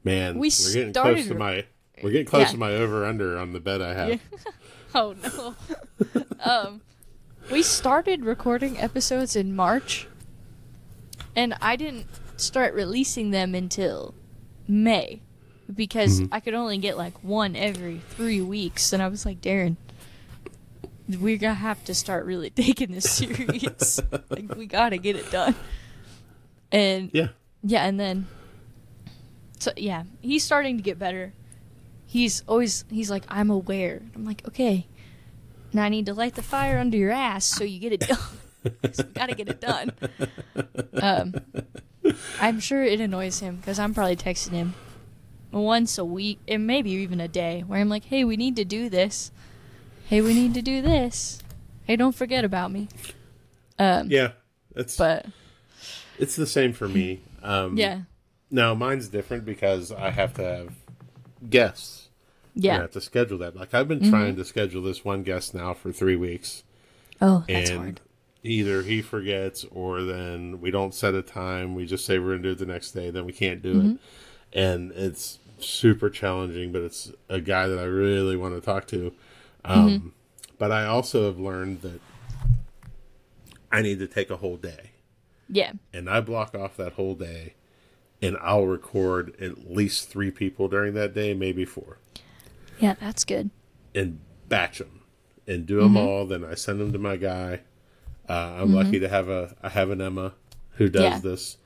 Man, 0.04 0.38
we 0.38 0.48
are 0.48 0.72
getting 0.72 0.92
started 0.92 1.14
close 1.16 1.28
to 1.28 1.34
my 1.34 1.64
we're 2.02 2.10
getting 2.10 2.26
close 2.26 2.46
Yeah. 2.46 2.52
to 2.52 2.56
my 2.58 2.72
over 2.72 3.04
under 3.04 3.38
on 3.38 3.52
the 3.52 3.60
bet 3.60 3.82
I 3.82 3.94
have. 3.94 4.08
Yeah. 4.08 4.16
oh 4.94 5.14
no. 5.22 5.54
um 6.44 6.80
we 7.50 7.62
started 7.62 8.24
recording 8.24 8.78
episodes 8.78 9.34
in 9.36 9.54
March 9.56 10.06
and 11.36 11.54
I 11.60 11.76
didn't 11.76 12.06
start 12.36 12.74
releasing 12.74 13.30
them 13.30 13.54
until 13.54 14.14
May 14.68 15.20
because 15.74 16.20
Mhm. 16.20 16.28
I 16.32 16.40
could 16.40 16.54
only 16.54 16.78
get 16.78 16.96
like 16.96 17.22
one 17.22 17.54
every 17.56 18.00
3 18.10 18.40
weeks 18.42 18.92
and 18.92 19.02
I 19.02 19.08
was 19.08 19.24
like, 19.26 19.40
"Darren, 19.40 19.76
we're 21.16 21.38
going 21.38 21.54
to 21.54 21.60
have 21.60 21.82
to 21.84 21.94
start 21.94 22.24
really 22.26 22.50
taking 22.66 22.92
this 22.92 23.10
serious. 23.10 24.00
like 24.30 24.54
we 24.54 24.66
got 24.66 24.90
to 24.90 24.98
get 24.98 25.16
it 25.16 25.30
done." 25.30 25.54
And 26.72 27.10
Yeah. 27.12 27.28
yeah, 27.62 27.84
and 27.84 27.98
then 27.98 28.26
so 29.58 29.72
yeah, 29.76 30.04
he's 30.20 30.42
starting 30.44 30.76
to 30.76 30.82
get 30.82 30.98
better. 30.98 31.32
He's 32.06 32.42
always 32.48 32.84
he's 32.90 33.10
like, 33.10 33.24
I'm 33.28 33.50
aware. 33.50 34.02
I'm 34.14 34.24
like, 34.24 34.46
okay. 34.48 34.86
Now 35.72 35.84
I 35.84 35.88
need 35.88 36.06
to 36.06 36.14
light 36.14 36.34
the 36.34 36.42
fire 36.42 36.78
under 36.78 36.96
your 36.96 37.12
ass 37.12 37.44
so 37.44 37.62
you 37.64 37.78
get 37.78 37.92
it 37.92 38.00
done. 38.00 38.18
so 38.92 39.04
we 39.04 39.12
gotta 39.12 39.34
get 39.34 39.48
it 39.48 39.60
done. 39.60 39.92
Um, 41.00 41.34
I'm 42.40 42.58
sure 42.58 42.82
it 42.82 43.00
annoys 43.00 43.38
him 43.40 43.56
because 43.56 43.78
I'm 43.78 43.94
probably 43.94 44.16
texting 44.16 44.50
him 44.52 44.74
once 45.52 45.98
a 45.98 46.04
week 46.04 46.38
and 46.48 46.66
maybe 46.66 46.90
even 46.92 47.20
a 47.20 47.28
day 47.28 47.62
where 47.66 47.80
I'm 47.80 47.88
like, 47.88 48.04
hey, 48.04 48.24
we 48.24 48.36
need 48.36 48.56
to 48.56 48.64
do 48.64 48.88
this. 48.88 49.30
Hey, 50.10 50.20
we 50.22 50.34
need 50.34 50.54
to 50.54 50.62
do 50.62 50.82
this. 50.82 51.38
Hey, 51.84 51.94
don't 51.94 52.16
forget 52.16 52.44
about 52.44 52.72
me. 52.72 52.88
Um, 53.78 54.10
Yeah. 54.10 54.32
It's 54.74 54.96
but 54.96 55.26
it's 56.18 56.34
the 56.34 56.48
same 56.48 56.72
for 56.72 56.88
me. 56.88 57.20
Um 57.44 57.76
yeah, 57.76 58.00
Now 58.50 58.74
mine's 58.74 59.06
different 59.06 59.44
because 59.44 59.92
I 59.92 60.10
have 60.10 60.34
to 60.34 60.42
have 60.42 60.74
guests. 61.48 62.08
I 62.08 62.50
yeah. 62.56 62.80
have 62.80 62.90
to 62.90 63.00
schedule 63.00 63.38
that. 63.38 63.54
Like 63.54 63.72
I've 63.72 63.86
been 63.86 64.00
Mhm. 64.00 64.10
trying 64.10 64.34
to 64.36 64.44
schedule 64.44 64.82
this 64.82 65.04
one 65.04 65.22
guest 65.22 65.54
now 65.54 65.74
for 65.74 65.92
three 65.92 66.16
weeks. 66.16 66.64
Oh, 67.20 67.44
that's 67.46 67.70
and 67.70 67.78
hard. 67.80 68.00
either 68.42 68.82
he 68.82 69.02
forgets 69.02 69.64
or 69.70 70.02
then 70.02 70.60
we 70.60 70.72
don't 70.72 70.92
set 70.92 71.14
a 71.14 71.22
time. 71.22 71.76
We 71.76 71.86
just 71.86 72.04
say 72.04 72.18
we're 72.18 72.30
gonna 72.32 72.42
do 72.42 72.50
it 72.50 72.58
the 72.58 72.66
next 72.66 72.90
day, 72.92 73.10
then 73.10 73.26
we 73.26 73.32
can't 73.32 73.62
do 73.62 73.74
Mm-hmm. 73.74 73.90
it. 73.92 73.98
And 74.52 74.90
it's 74.92 75.38
super 75.60 76.10
challenging, 76.10 76.72
but 76.72 76.82
it's 76.82 77.12
a 77.28 77.40
guy 77.40 77.68
that 77.68 77.78
I 77.78 77.84
really 77.84 78.36
want 78.36 78.56
to 78.56 78.60
talk 78.60 78.88
to. 78.88 79.12
Um, 79.64 79.88
Mm-hmm. 79.88 80.08
But 80.58 80.72
I 80.72 80.84
also 80.86 81.24
have 81.26 81.38
learned 81.38 81.80
that 81.82 82.00
I 83.72 83.82
need 83.82 83.98
to 84.00 84.06
take 84.06 84.30
a 84.30 84.36
whole 84.36 84.56
day, 84.56 84.90
Yeah. 85.48 85.72
and 85.92 86.08
I 86.10 86.20
block 86.20 86.54
off 86.54 86.76
that 86.76 86.92
whole 86.94 87.14
day, 87.14 87.54
and 88.20 88.36
I'll 88.42 88.66
record 88.66 89.34
at 89.40 89.70
least 89.70 90.08
three 90.10 90.30
people 90.30 90.68
during 90.68 90.92
that 90.94 91.14
day, 91.14 91.32
maybe 91.34 91.64
four 91.64 91.98
Yeah, 92.78 92.94
that's 93.00 93.24
good. 93.24 93.50
and 93.94 94.18
batch 94.48 94.78
them 94.80 95.00
and 95.46 95.64
do 95.66 95.80
them 95.80 95.96
all. 95.96 96.26
Then 96.26 96.44
I 96.44 96.54
send 96.54 96.80
them 96.80 96.92
to 96.92 96.98
my 96.98 97.16
guy. 97.16 97.60
Uh, 98.28 98.56
I'm 98.60 98.74
lucky 98.74 98.98
to 99.00 99.08
have 99.08 99.28
a 99.28 99.56
I 99.62 99.68
have 99.70 99.90
an 99.90 100.00
Emma 100.00 100.34
who 100.72 100.88
does 100.88 101.02
Yeah. 101.02 101.18
this, 101.20 101.56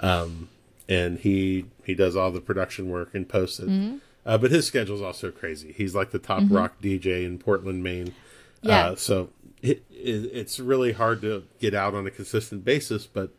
um, 0.00 0.48
and 0.88 1.18
he 1.18 1.66
he 1.84 1.94
does 1.94 2.16
all 2.16 2.30
the 2.30 2.40
production 2.40 2.88
work 2.90 3.14
and 3.14 3.28
posts 3.28 3.60
it. 3.60 4.00
Uh, 4.30 4.38
but 4.38 4.52
his 4.52 4.64
schedule's 4.64 5.02
also 5.02 5.32
crazy. 5.32 5.72
He's 5.72 5.92
like 5.92 6.12
the 6.12 6.20
top 6.20 6.44
rock 6.48 6.80
DJ 6.80 7.24
in 7.24 7.36
Portland, 7.38 7.82
Maine. 7.82 8.14
Yeah. 8.62 8.90
Uh, 8.90 8.94
so 8.94 9.30
it, 9.60 9.82
it, 9.90 10.30
it's 10.32 10.60
really 10.60 10.92
hard 10.92 11.20
to 11.22 11.42
get 11.58 11.74
out 11.74 11.96
on 11.96 12.06
a 12.06 12.12
consistent 12.12 12.64
basis. 12.64 13.06
But 13.06 13.30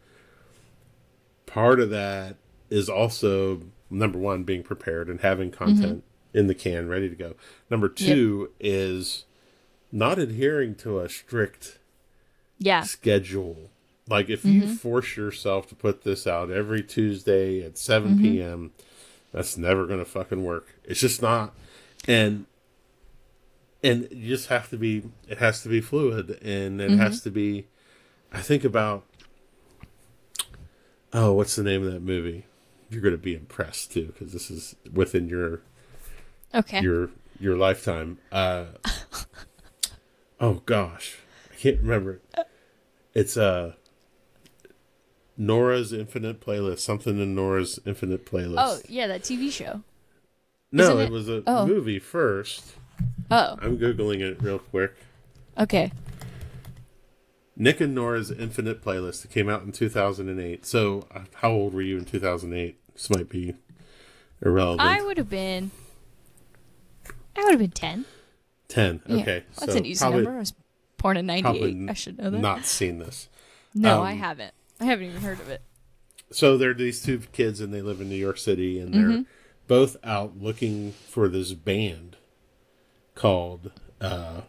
part 1.45 1.79
of 1.79 1.91
that 1.91 2.35
is 2.69 2.89
also 2.89 3.61
number 3.89 4.19
one 4.19 4.43
being 4.43 4.63
prepared 4.63 5.07
and 5.07 5.21
having 5.21 5.49
content 5.49 6.03
in 6.33 6.47
the 6.47 6.55
can 6.55 6.89
ready 6.89 7.07
to 7.07 7.15
go. 7.15 7.35
Number 7.69 7.87
two 7.87 8.51
is 8.59 9.23
not 9.93 10.19
adhering 10.19 10.75
to 10.75 10.99
a 10.99 11.07
strict 11.07 11.79
Yeah. 12.59 12.83
schedule. 12.83 13.69
Like 14.09 14.29
if 14.29 14.43
you 14.43 14.67
force 14.75 15.15
yourself 15.15 15.67
to 15.69 15.75
put 15.75 16.03
this 16.03 16.27
out 16.27 16.51
every 16.51 16.83
Tuesday 16.83 17.63
at 17.63 17.77
7 17.77 18.19
p.m., 18.19 18.71
that's 19.31 19.57
never 19.57 19.85
going 19.85 19.99
to 19.99 20.05
fucking 20.05 20.43
work. 20.43 20.67
It's 20.83 20.99
just 20.99 21.21
not. 21.21 21.53
And 22.07 22.45
and 23.83 24.07
you 24.11 24.27
just 24.29 24.47
have 24.49 24.69
to 24.69 24.77
be 24.77 25.03
it 25.27 25.37
has 25.39 25.63
to 25.63 25.69
be 25.69 25.81
fluid 25.81 26.39
and 26.43 26.79
it 26.81 26.91
has 26.91 27.21
to 27.21 27.31
be 27.31 27.67
I 28.31 28.41
think 28.41 28.63
about 28.63 29.05
Oh, 31.13 31.33
what's 31.33 31.55
the 31.57 31.63
name 31.63 31.85
of 31.85 31.91
that 31.91 32.01
movie? 32.01 32.45
You're 32.89 33.01
going 33.01 33.13
to 33.13 33.17
be 33.17 33.35
impressed 33.35 33.91
too 33.91 34.07
because 34.07 34.31
this 34.33 34.49
is 34.49 34.75
within 34.91 35.27
your 35.27 35.61
Okay. 36.53 36.81
your 36.81 37.09
your 37.39 37.55
lifetime. 37.57 38.17
Uh, 38.31 38.65
oh 40.39 40.55
gosh, 40.65 41.17
I 41.51 41.55
can't 41.55 41.79
remember 41.81 42.13
it. 42.35 42.47
It's 43.13 43.35
uh 43.37 43.73
Nora's 45.41 45.91
Infinite 45.91 46.39
Playlist. 46.39 46.79
Something 46.79 47.19
in 47.19 47.33
Nora's 47.33 47.79
Infinite 47.83 48.27
Playlist. 48.27 48.55
oh, 48.59 48.79
yeah, 48.87 49.07
that 49.07 49.23
TV 49.23 49.51
show. 49.51 49.81
no, 50.71 50.99
it, 50.99 51.05
it- 51.05 51.11
was 51.11 51.27
a 51.27 51.41
oh. 51.47 51.65
movie 51.65 51.97
first. 51.97 52.75
Oh, 53.31 53.57
I'm 53.59 53.79
googling 53.79 54.19
it 54.19 54.41
real 54.41 54.59
quick. 54.59 54.93
okay. 55.57 55.91
Nick 57.55 57.81
and 57.81 57.95
Nora's 57.95 58.29
Infinite 58.29 58.83
Playlist. 58.83 59.25
It 59.25 59.31
came 59.31 59.49
out 59.49 59.63
in 59.63 59.71
2008. 59.71 60.65
So, 60.65 61.07
uh, 61.13 61.21
how 61.35 61.51
old 61.51 61.73
were 61.73 61.81
you 61.81 61.97
in 61.97 62.05
2008? 62.05 62.79
This 62.93 63.09
might 63.09 63.29
be 63.29 63.55
irrelevant. 64.45 64.87
I 64.87 65.01
would 65.01 65.17
have 65.17 65.29
been. 65.29 65.71
I 67.35 67.43
would 67.43 67.51
have 67.51 67.59
been 67.59 67.71
10. 67.71 68.05
10. 68.67 69.01
Yeah, 69.05 69.15
Okay, 69.17 69.43
That's 69.57 69.73
so 69.73 69.77
an 69.77 69.85
easy 69.85 69.99
probably, 69.99 70.23
number. 70.23 70.37
I 70.37 70.39
was 70.39 70.53
born 70.97 71.17
in 71.17 71.25
98. 71.25 71.89
I 71.89 71.93
should 71.93 72.19
know 72.19 72.29
that. 72.29 72.39
not 72.39 72.65
seen 72.65 72.99
this. 72.99 73.27
no, 73.73 74.03
I 74.03 74.11
um, 74.11 74.17
haven't. 74.19 74.53
I 74.81 74.85
haven't 74.85 75.05
even 75.05 75.21
heard 75.21 75.39
of 75.39 75.47
it. 75.49 75.61
so 76.31 76.57
they're 76.57 76.73
these 76.73 77.01
two 77.03 77.19
kids 77.31 77.61
and 77.61 77.73
they 77.73 77.81
live 77.81 78.01
in 78.01 78.09
New 78.09 78.15
York 78.15 78.37
City 78.37 78.79
and 78.79 78.93
they're 78.93 79.01
Mm-hmm. 79.03 79.21
both 79.67 79.95
out 80.03 80.37
looking 80.41 80.91
for 81.07 81.27
this 81.29 81.53
band 81.53 82.17
called 83.15 83.71
uh 83.99 84.41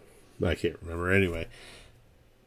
I 0.44 0.54
can't 0.56 0.76
remember 0.82 1.12
anyway. 1.12 1.46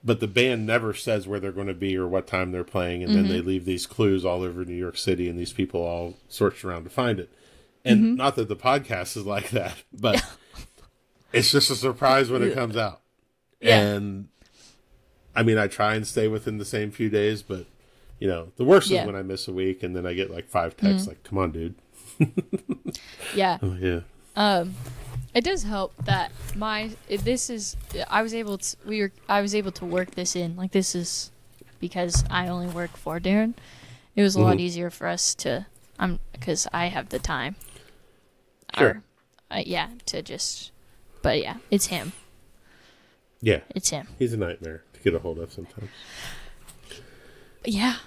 But 0.03 0.19
the 0.19 0.27
band 0.27 0.65
never 0.65 0.93
says 0.93 1.27
where 1.27 1.39
they're 1.39 1.51
going 1.51 1.67
to 1.67 1.73
be 1.73 1.95
or 1.97 2.07
what 2.07 2.27
time 2.27 2.51
they're 2.51 2.63
playing 2.63 3.03
and 3.03 3.15
then 3.15 3.27
they 3.27 3.37
Mm-hmm. 3.39 3.47
leave 3.47 3.65
these 3.65 3.85
clues 3.87 4.25
all 4.25 4.41
over 4.43 4.65
New 4.65 4.75
York 4.75 4.97
City 4.97 5.29
and 5.29 5.37
these 5.39 5.53
people 5.53 5.81
all 5.81 6.15
search 6.27 6.63
around 6.65 6.83
to 6.83 6.89
find 6.89 7.19
it. 7.19 7.29
And 7.85 7.99
Mm-hmm. 8.01 8.15
not 8.15 8.35
that 8.35 8.47
the 8.47 8.55
podcast 8.55 9.15
is 9.15 9.25
like 9.25 9.49
that, 9.51 9.75
but 9.93 10.23
it's 11.33 11.51
just 11.51 11.69
a 11.71 11.75
surprise 11.75 12.29
when 12.29 12.43
it 12.43 12.53
comes 12.53 12.75
out. 12.77 13.01
Yeah. 13.61 13.79
And 13.79 14.27
I 15.35 15.43
mean, 15.43 15.57
I 15.57 15.67
try 15.67 15.95
and 15.95 16.05
stay 16.05 16.27
within 16.27 16.57
the 16.57 16.65
same 16.65 16.91
few 16.91 17.09
days, 17.09 17.41
but 17.41 17.65
you 18.19 18.27
know, 18.27 18.51
the 18.57 18.65
worst 18.65 18.89
Yeah. 18.89 19.01
is 19.01 19.07
when 19.07 19.15
I 19.15 19.21
miss 19.21 19.47
a 19.47 19.53
week 19.53 19.83
and 19.83 19.95
then 19.95 20.05
I 20.05 20.13
get 20.13 20.31
like 20.31 20.47
five 20.47 20.75
texts 20.77 21.07
like, 21.07 21.23
"Come 21.23 21.37
on, 21.37 21.51
dude." 21.51 21.75
Yeah. 23.35 23.57
Oh 23.61 23.75
yeah. 23.79 24.01
Um, 24.35 24.75
it 25.33 25.43
does 25.43 25.63
help 25.63 25.93
that 26.05 26.31
my 26.55 26.91
this 27.09 27.49
is 27.49 27.75
I 28.09 28.21
was 28.21 28.33
able 28.33 28.57
to 28.57 28.77
we 28.85 29.01
were 29.01 29.11
I 29.27 29.41
was 29.41 29.53
able 29.55 29.71
to 29.73 29.85
work 29.85 30.11
this 30.11 30.35
in 30.35 30.55
like 30.55 30.71
this 30.71 30.95
is 30.95 31.31
because 31.79 32.23
I 32.29 32.47
only 32.47 32.67
work 32.67 32.95
for 32.95 33.19
Darren, 33.19 33.53
it 34.15 34.21
was 34.21 34.35
a 34.35 34.41
lot 34.41 34.57
Mhm. 34.57 34.61
easier 34.61 34.89
for 34.89 35.07
us 35.07 35.35
to 35.35 35.65
um 35.99 36.19
because 36.31 36.67
I 36.73 36.87
have 36.87 37.09
the 37.09 37.19
time. 37.19 37.55
Sure. 38.77 38.87
Or, 38.89 39.03
uh, 39.57 39.63
yeah, 39.65 39.89
to 40.07 40.21
just. 40.21 40.71
But 41.21 41.41
yeah, 41.41 41.57
it's 41.71 41.87
him. 41.87 42.11
Yeah, 43.41 43.59
It's 43.75 43.89
him. 43.89 44.07
he's 44.19 44.33
a 44.33 44.37
nightmare 44.37 44.83
to 44.93 44.99
get 45.01 45.13
a 45.13 45.19
hold 45.19 45.39
of 45.39 45.51
sometimes. 45.51 45.89
Yeah, 47.67 47.97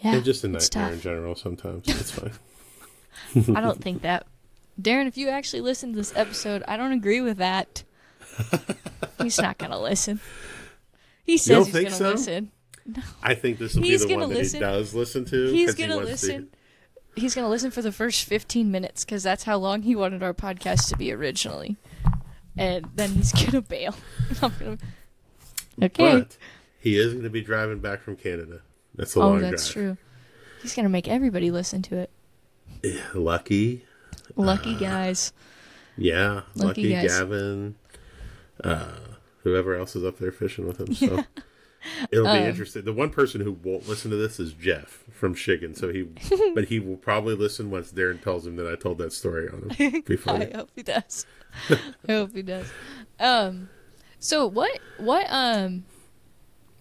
yeah. 0.00 0.14
and 0.14 0.24
just 0.24 0.44
a 0.44 0.48
nightmare 0.48 0.92
in 0.92 1.00
general 1.00 1.34
sometimes. 1.34 1.88
It's 1.88 2.10
fine. 2.10 2.32
I 3.56 3.60
don't 3.60 3.82
think 3.82 4.02
that. 4.02 4.26
Darren, 4.80 5.06
if 5.06 5.16
you 5.16 5.28
actually 5.28 5.60
listen 5.60 5.92
to 5.92 5.96
this 5.96 6.12
episode, 6.16 6.64
I 6.66 6.76
don't 6.76 6.92
agree 6.92 7.20
with 7.20 7.36
that. 7.38 7.84
he's 9.22 9.38
not 9.38 9.58
gonna 9.58 9.80
listen. 9.80 10.20
He 11.24 11.38
says 11.38 11.66
he's 11.66 11.74
think 11.74 11.88
gonna 11.88 11.96
so? 11.96 12.10
listen. 12.10 12.50
I 13.22 13.34
think 13.34 13.58
this 13.58 13.74
will 13.74 13.82
be 13.82 13.96
the 13.96 14.16
one 14.16 14.30
that 14.30 14.46
he 14.46 14.58
does 14.58 14.94
listen 14.94 15.24
to. 15.26 15.52
He's 15.52 15.74
gonna 15.74 15.98
to- 15.98 16.04
listen. 16.04 16.48
He's 17.16 17.34
gonna 17.34 17.48
listen 17.48 17.70
for 17.70 17.82
the 17.82 17.92
first 17.92 18.24
fifteen 18.24 18.72
minutes 18.72 19.04
because 19.04 19.22
that's 19.22 19.44
how 19.44 19.56
long 19.56 19.82
he 19.82 19.94
wanted 19.94 20.22
our 20.22 20.34
podcast 20.34 20.88
to 20.88 20.96
be 20.96 21.12
originally, 21.12 21.76
and 22.56 22.86
then 22.96 23.10
he's 23.10 23.30
gonna 23.32 23.62
bail. 23.62 23.94
I'm 24.42 24.52
gonna. 24.58 24.78
Okay. 25.82 26.18
But 26.18 26.36
he 26.80 26.98
is 26.98 27.12
going 27.12 27.24
to 27.24 27.30
be 27.30 27.40
driving 27.40 27.78
back 27.78 28.02
from 28.02 28.16
Canada. 28.16 28.60
That's 28.96 29.16
a 29.16 29.20
oh, 29.20 29.28
long 29.30 29.40
that's 29.40 29.66
drive. 29.68 29.72
true. 29.72 29.96
He's 30.62 30.74
gonna 30.74 30.88
make 30.88 31.08
everybody 31.08 31.50
listen 31.50 31.82
to 31.82 31.96
it. 31.98 32.10
Yeah, 32.82 33.00
Lucky, 33.14 33.84
Lucky 34.36 34.74
Uh, 34.76 34.78
guys. 34.78 35.32
yeah, 35.96 36.42
Lucky 36.54 36.64
Lucky, 36.84 36.92
guys. 36.92 37.18
Gavin, 37.18 37.74
uh, 38.62 38.86
whoever 39.42 39.74
else 39.74 39.96
is 39.96 40.04
up 40.04 40.18
there 40.18 40.32
fishing 40.32 40.66
with 40.66 40.80
him. 40.80 40.94
So 40.94 41.24
it'll 42.10 42.24
be 42.24 42.30
Um, 42.30 42.36
interesting. 42.44 42.84
The 42.84 42.92
one 42.92 43.10
person 43.10 43.40
who 43.40 43.52
won't 43.52 43.88
listen 43.88 44.10
to 44.10 44.16
this 44.16 44.38
is 44.40 44.52
Jeff 44.52 45.04
from 45.10 45.34
Shigan. 45.34 45.76
So 45.76 45.92
he, 45.92 46.02
but 46.54 46.66
he 46.66 46.78
will 46.78 46.96
probably 46.96 47.34
listen 47.34 47.70
once 47.70 47.92
Darren 47.92 48.22
tells 48.22 48.46
him 48.46 48.56
that 48.56 48.70
I 48.70 48.76
told 48.76 48.98
that 48.98 49.12
story 49.12 49.48
on 49.48 49.70
him. 49.70 50.02
Be 50.06 50.18
I 50.26 50.50
hope 50.54 50.70
he 50.74 50.82
does. 50.82 51.26
I 52.08 52.12
hope 52.12 52.34
he 52.34 52.42
does. 52.42 52.66
Um, 53.18 53.68
so 54.18 54.46
what? 54.46 54.78
What? 54.98 55.26
Um, 55.28 55.84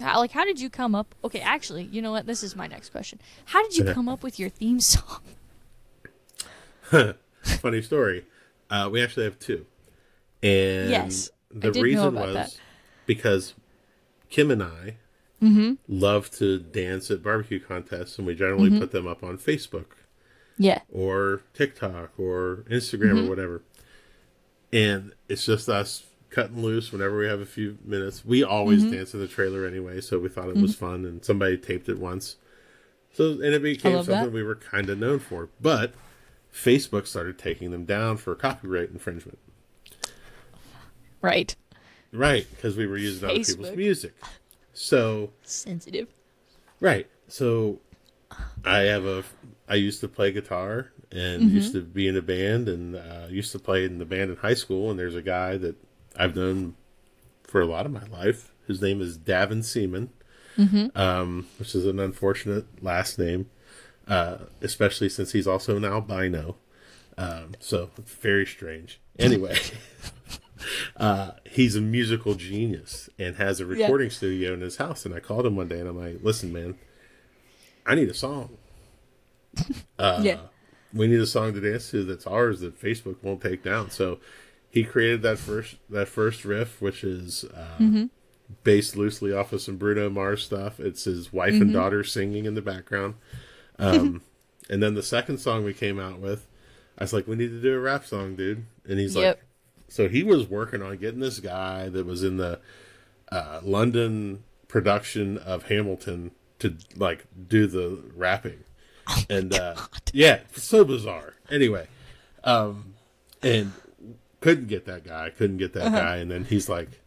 how, 0.03 0.19
like, 0.19 0.31
how 0.31 0.43
did 0.45 0.59
you 0.59 0.69
come 0.69 0.93
up? 0.95 1.15
Okay, 1.23 1.39
actually, 1.39 1.83
you 1.83 2.01
know 2.01 2.11
what? 2.11 2.25
This 2.27 2.43
is 2.43 2.55
my 2.55 2.67
next 2.67 2.89
question. 2.89 3.19
How 3.45 3.63
did 3.63 3.75
you 3.77 3.85
come 3.85 4.07
up 4.09 4.21
with 4.23 4.39
your 4.39 4.49
theme 4.49 4.79
song? 4.79 5.21
funny 7.43 7.81
story. 7.81 8.25
Uh, 8.69 8.89
we 8.91 9.01
actually 9.03 9.25
have 9.25 9.39
two, 9.39 9.65
and 10.41 10.89
Yes, 10.89 11.29
the 11.51 11.71
reason 11.73 12.15
was 12.15 12.33
that. 12.33 12.57
because 13.05 13.53
Kim 14.29 14.51
and 14.51 14.63
I 14.63 14.97
Mm-hmm. 15.41 15.73
love 15.89 16.31
to 16.37 16.57
dance 16.57 17.11
at 17.11 17.21
barbecue 17.21 17.59
contests, 17.59 18.17
and 18.17 18.25
we 18.25 18.33
generally 18.33 18.69
Mm-hmm. 18.69 18.79
put 18.79 18.91
them 18.91 19.05
up 19.07 19.23
on 19.23 19.37
Facebook 19.37 19.87
Yeah. 20.57 20.79
or 20.89 21.41
TikTok 21.53 22.11
or 22.17 22.63
Instagram 22.69 23.15
Mm-hmm. 23.15 23.25
or 23.25 23.29
whatever. 23.29 23.61
And 24.71 25.13
it's 25.27 25.45
just 25.45 25.67
us 25.67 26.03
cutting 26.33 26.61
loose 26.61 26.91
whenever 26.91 27.17
we 27.17 27.27
have 27.27 27.39
a 27.39 27.45
few 27.45 27.77
minutes. 27.85 28.25
We 28.25 28.43
always 28.43 28.81
Mm-hmm. 28.83 28.91
dance 28.93 29.13
in 29.13 29.19
the 29.19 29.27
trailer 29.27 29.65
anyway, 29.65 30.01
so 30.01 30.19
we 30.19 30.29
thought 30.29 30.49
it 30.49 30.57
was 30.57 30.75
fun. 30.75 31.05
And 31.05 31.23
somebody 31.23 31.57
taped 31.57 31.87
it 31.87 31.99
once, 31.99 32.35
so 33.13 33.31
and 33.33 33.43
it 33.53 33.61
became 33.61 33.97
something 34.03 34.23
that. 34.25 34.31
we 34.31 34.43
were 34.43 34.55
kind 34.55 34.89
of 34.89 34.97
known 34.97 35.19
for. 35.19 35.49
But 35.61 35.93
Facebook 36.53 37.07
started 37.07 37.37
taking 37.37 37.71
them 37.71 37.85
down 37.85 38.17
for 38.17 38.35
copyright 38.35 38.89
infringement. 38.89 39.37
Right. 41.21 41.55
Right, 42.11 42.45
because 42.55 42.75
we 42.77 42.85
were 42.85 42.97
using 42.97 43.27
other 43.29 43.39
people's 43.43 43.75
music. 43.75 44.13
So 44.73 45.31
Sensitive. 45.43 46.07
Right. 46.79 47.07
So 47.27 47.79
I 48.65 48.79
have 48.79 49.05
a 49.05 49.23
I 49.67 49.75
used 49.75 50.01
to 50.01 50.07
play 50.07 50.31
guitar 50.31 50.91
and 51.11 51.43
Mm-hmm. 51.43 51.55
used 51.55 51.73
to 51.73 51.81
be 51.81 52.07
in 52.07 52.17
a 52.17 52.21
band 52.21 52.67
and 52.67 52.95
uh, 52.95 53.27
used 53.29 53.51
to 53.53 53.59
play 53.59 53.85
in 53.85 53.97
the 53.99 54.05
band 54.05 54.31
in 54.31 54.37
high 54.37 54.53
school 54.55 54.89
and 54.89 54.99
there's 54.99 55.15
a 55.15 55.21
guy 55.21 55.57
that 55.57 55.75
I've 56.17 56.35
known 56.35 56.75
for 57.43 57.61
a 57.61 57.65
lot 57.65 57.85
of 57.85 57.91
my 57.91 58.05
life. 58.05 58.51
His 58.67 58.81
name 58.81 59.01
is 59.01 59.17
Davin 59.17 59.63
Seaman, 59.63 60.09
Mm-hmm. 60.57 60.95
um, 60.95 61.47
which 61.57 61.73
is 61.73 61.85
an 61.87 61.99
unfortunate 61.99 62.83
last 62.83 63.17
name, 63.17 63.49
uh, 64.07 64.37
especially 64.61 65.09
since 65.09 65.31
he's 65.31 65.47
also 65.47 65.75
an 65.77 65.83
albino. 65.83 66.57
Um, 67.17 67.53
so 67.59 67.89
very 67.97 68.45
strange. 68.45 68.99
Anyway, 69.17 69.57
uh, 70.97 71.31
he's 71.49 71.75
a 71.75 71.81
musical 71.81 72.35
genius 72.35 73.09
and 73.17 73.35
has 73.37 73.59
a 73.59 73.65
recording 73.65 74.09
studio 74.11 74.53
in 74.53 74.61
his 74.61 74.77
house. 74.77 75.05
And 75.05 75.13
I 75.15 75.19
called 75.19 75.45
him 75.45 75.55
one 75.55 75.67
day 75.67 75.79
and 75.79 75.89
I'm 75.89 75.97
like, 75.97 76.19
listen, 76.23 76.53
man, 76.53 76.75
I 77.85 77.95
need 77.95 78.09
a 78.09 78.13
song. 78.13 78.57
Uh, 79.99 80.19
yeah. 80.23 80.39
we 80.93 81.07
need 81.07 81.19
a 81.19 81.25
song 81.27 81.53
to 81.53 81.61
dance 81.61 81.91
to 81.91 82.03
that's 82.03 82.25
ours 82.27 82.59
that 82.61 82.79
Facebook 82.81 83.15
won't 83.21 83.41
take 83.41 83.63
down. 83.63 83.89
So 83.91 84.19
he 84.73 84.83
created 84.83 85.21
that 85.21 85.37
first 85.37 85.75
that 85.91 86.07
first 86.07 86.43
riff, 86.43 86.81
which 86.81 87.03
is 87.03 87.45
uh, 87.45 87.77
based 88.63 88.97
loosely 88.97 89.31
off 89.31 89.53
of 89.53 89.61
some 89.61 89.77
Bruno 89.77 90.09
Mars 90.09 90.43
stuff. 90.43 90.79
It's 90.79 91.03
his 91.03 91.31
wife 91.31 91.53
and 91.53 91.71
daughter 91.71 92.03
singing 92.03 92.45
in 92.45 92.55
the 92.55 92.61
background. 92.63 93.13
Um, 93.77 94.23
and 94.71 94.81
then 94.81 94.95
the 94.95 95.03
second 95.03 95.37
song 95.37 95.63
we 95.63 95.75
came 95.75 95.99
out 95.99 96.17
with, 96.19 96.47
I 96.97 97.03
was 97.03 97.13
like, 97.13 97.27
"We 97.27 97.35
need 97.35 97.49
to 97.51 97.61
do 97.61 97.75
a 97.75 97.79
rap 97.79 98.03
song, 98.03 98.35
dude." 98.35 98.65
And 98.89 98.99
he's 98.99 99.15
Yep. 99.15 99.37
like, 99.37 99.45
"So 99.89 100.09
he 100.09 100.23
was 100.23 100.49
working 100.49 100.81
on 100.81 100.97
getting 100.97 101.19
this 101.19 101.39
guy 101.39 101.87
that 101.89 102.07
was 102.07 102.23
in 102.23 102.37
the 102.37 102.59
uh, 103.31 103.59
London 103.61 104.43
production 104.67 105.37
of 105.37 105.67
Hamilton 105.67 106.31
to 106.57 106.75
like 106.95 107.25
do 107.47 107.67
the 107.67 108.01
rapping." 108.15 108.63
and 109.29 109.53
uh, 109.53 109.75
yeah, 110.13 110.39
so 110.55 110.83
bizarre. 110.83 111.35
Anyway, 111.51 111.85
um, 112.43 112.95
and 113.43 113.71
couldn't 114.43 114.67
get 114.67 114.85
that 114.85 115.05
guy, 115.05 115.29
couldn't 115.29 115.57
get 115.57 115.73
that 115.73 115.91
guy, 115.93 116.17
and 116.17 116.29
then 116.29 116.43
he's 116.43 116.67
like, 116.67 117.01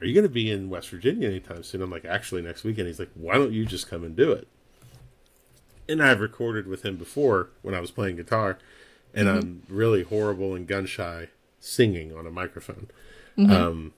"Are 0.00 0.06
you 0.06 0.12
going 0.12 0.26
to 0.26 0.32
be 0.32 0.50
in 0.50 0.68
West 0.68 0.88
Virginia 0.90 1.28
anytime 1.28 1.62
soon?" 1.62 1.80
I'm 1.80 1.90
like, 1.90 2.04
"Actually, 2.04 2.42
next 2.42 2.64
weekend." 2.64 2.88
He's 2.88 2.98
like, 2.98 3.10
"Why 3.14 3.34
don't 3.34 3.52
you 3.52 3.64
just 3.64 3.88
come 3.88 4.02
and 4.02 4.16
do 4.16 4.32
it?" 4.32 4.48
And 5.88 6.02
I've 6.02 6.20
recorded 6.20 6.66
with 6.66 6.84
him 6.84 6.96
before 6.96 7.50
when 7.62 7.74
I 7.74 7.80
was 7.80 7.92
playing 7.92 8.16
guitar, 8.16 8.58
and 9.14 9.28
I'm 9.28 9.62
really 9.68 10.02
horrible 10.02 10.54
and 10.54 10.66
gun 10.66 10.86
shy 10.86 11.28
singing 11.60 12.16
on 12.16 12.26
a 12.26 12.30
microphone. 12.30 12.88
Um, 13.38 13.92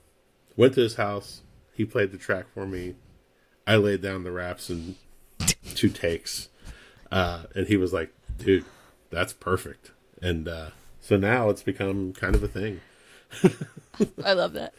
went 0.55 0.75
to 0.75 0.81
his 0.81 0.95
house. 0.95 1.41
He 1.73 1.85
played 1.85 2.11
the 2.11 2.17
track 2.17 2.45
for 2.53 2.65
me. 2.65 2.95
I 3.67 3.77
laid 3.77 4.01
down 4.01 4.23
the 4.23 4.31
raps 4.31 4.69
in 4.69 4.95
two 5.73 5.89
takes. 5.89 6.49
Uh, 7.11 7.43
and 7.55 7.67
he 7.67 7.77
was 7.77 7.91
like, 7.93 8.13
dude, 8.37 8.65
that's 9.09 9.33
perfect. 9.33 9.91
And 10.21 10.47
uh, 10.47 10.69
so 11.05 11.17
now 11.17 11.49
it's 11.49 11.61
become 11.61 12.13
kind 12.13 12.33
of 12.33 12.41
a 12.43 12.47
thing. 12.47 12.81
I 14.23 14.33
love 14.33 14.53
that. 14.53 14.73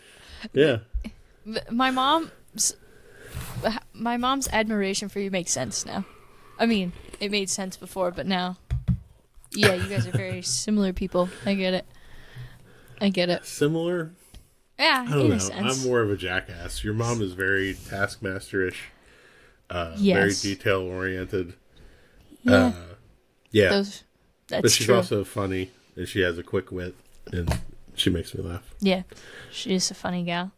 Yeah. 0.53 0.79
My 1.71 1.93
mom's 1.93 2.75
my 3.93 4.17
mom's 4.17 4.49
admiration 4.49 5.09
for 5.09 5.21
you 5.21 5.31
makes 5.31 5.53
sense 5.53 5.87
now. 5.87 6.05
I 6.59 6.67
mean, 6.67 6.93
it 7.21 7.31
made 7.31 7.49
sense 7.49 7.77
before, 7.77 8.11
but 8.11 8.27
now, 8.27 8.57
yeah, 9.53 9.75
you 9.75 9.89
guys 9.89 10.07
are 10.09 10.11
very 10.11 10.43
similar 10.63 10.93
people. 10.93 11.29
I 11.45 11.55
get 11.55 11.75
it. 11.75 11.87
I 13.01 13.11
get 13.11 13.29
it. 13.29 13.45
Similar? 13.45 14.11
Yeah, 14.81 15.05
I 15.09 15.13
don't 15.13 15.21
in 15.23 15.29
know. 15.31 15.37
a 15.37 15.41
sense. 15.41 15.83
I'm 15.83 15.89
more 15.89 16.01
of 16.01 16.11
a 16.11 16.17
jackass. 16.17 16.83
Your 16.83 16.95
mom 16.95 17.23
is 17.23 17.35
very 17.35 17.75
taskmasterish, 17.75 18.77
uh, 19.71 19.95
very 19.97 20.33
detail 20.35 20.81
oriented. 20.81 21.55
yeah, 22.43 22.53
Uh, 22.53 22.73
yeah. 23.53 23.69
those. 23.71 24.03
That's 24.49 24.63
but 24.63 24.71
she's 24.73 24.87
true. 24.87 24.97
also 24.97 25.23
funny 25.25 25.71
and 25.97 26.07
she 26.09 26.21
has 26.21 26.39
a 26.39 26.43
quick 26.43 26.71
wit 26.71 26.95
and 27.33 27.61
she 27.95 28.11
makes 28.11 28.35
me 28.35 28.43
laugh. 28.43 28.75
yeah, 28.81 29.03
she's 29.51 29.91
a 29.91 29.95
funny 29.95 30.23
gal. 30.23 30.53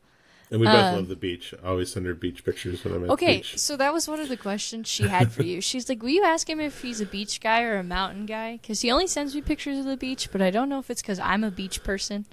And 0.50 0.60
we 0.62 0.66
both 0.66 0.76
Um, 0.86 0.94
love 0.96 1.08
the 1.08 1.16
beach. 1.16 1.52
I 1.62 1.68
always 1.68 1.92
send 1.92 2.06
her 2.06 2.14
beach 2.14 2.42
pictures 2.42 2.82
when 2.82 2.94
I'm 2.94 3.02
at 3.02 3.06
the 3.08 3.12
Okay, 3.12 3.36
beach. 3.38 3.58
so 3.58 3.76
that 3.76 3.92
was 3.92 4.08
one 4.08 4.18
of 4.18 4.30
the 4.30 4.36
questions 4.36 4.88
she 4.88 5.06
had 5.06 5.30
for 5.30 5.42
you. 5.42 5.60
She's 5.60 5.90
like, 5.90 6.02
"Will 6.02 6.08
you 6.08 6.24
ask 6.24 6.48
him 6.48 6.58
if 6.58 6.80
he's 6.80 7.02
a 7.02 7.06
beach 7.06 7.40
guy 7.42 7.62
or 7.64 7.76
a 7.76 7.82
mountain 7.84 8.24
guy? 8.24 8.56
Because 8.56 8.80
he 8.80 8.90
only 8.90 9.06
sends 9.06 9.34
me 9.34 9.42
pictures 9.42 9.76
of 9.78 9.84
the 9.84 9.96
beach, 9.98 10.30
but 10.32 10.40
I 10.40 10.50
don't 10.50 10.70
know 10.70 10.78
if 10.78 10.88
it's 10.90 11.02
because 11.02 11.18
I'm 11.18 11.44
a 11.44 11.50
beach 11.50 11.82
person." 11.84 12.24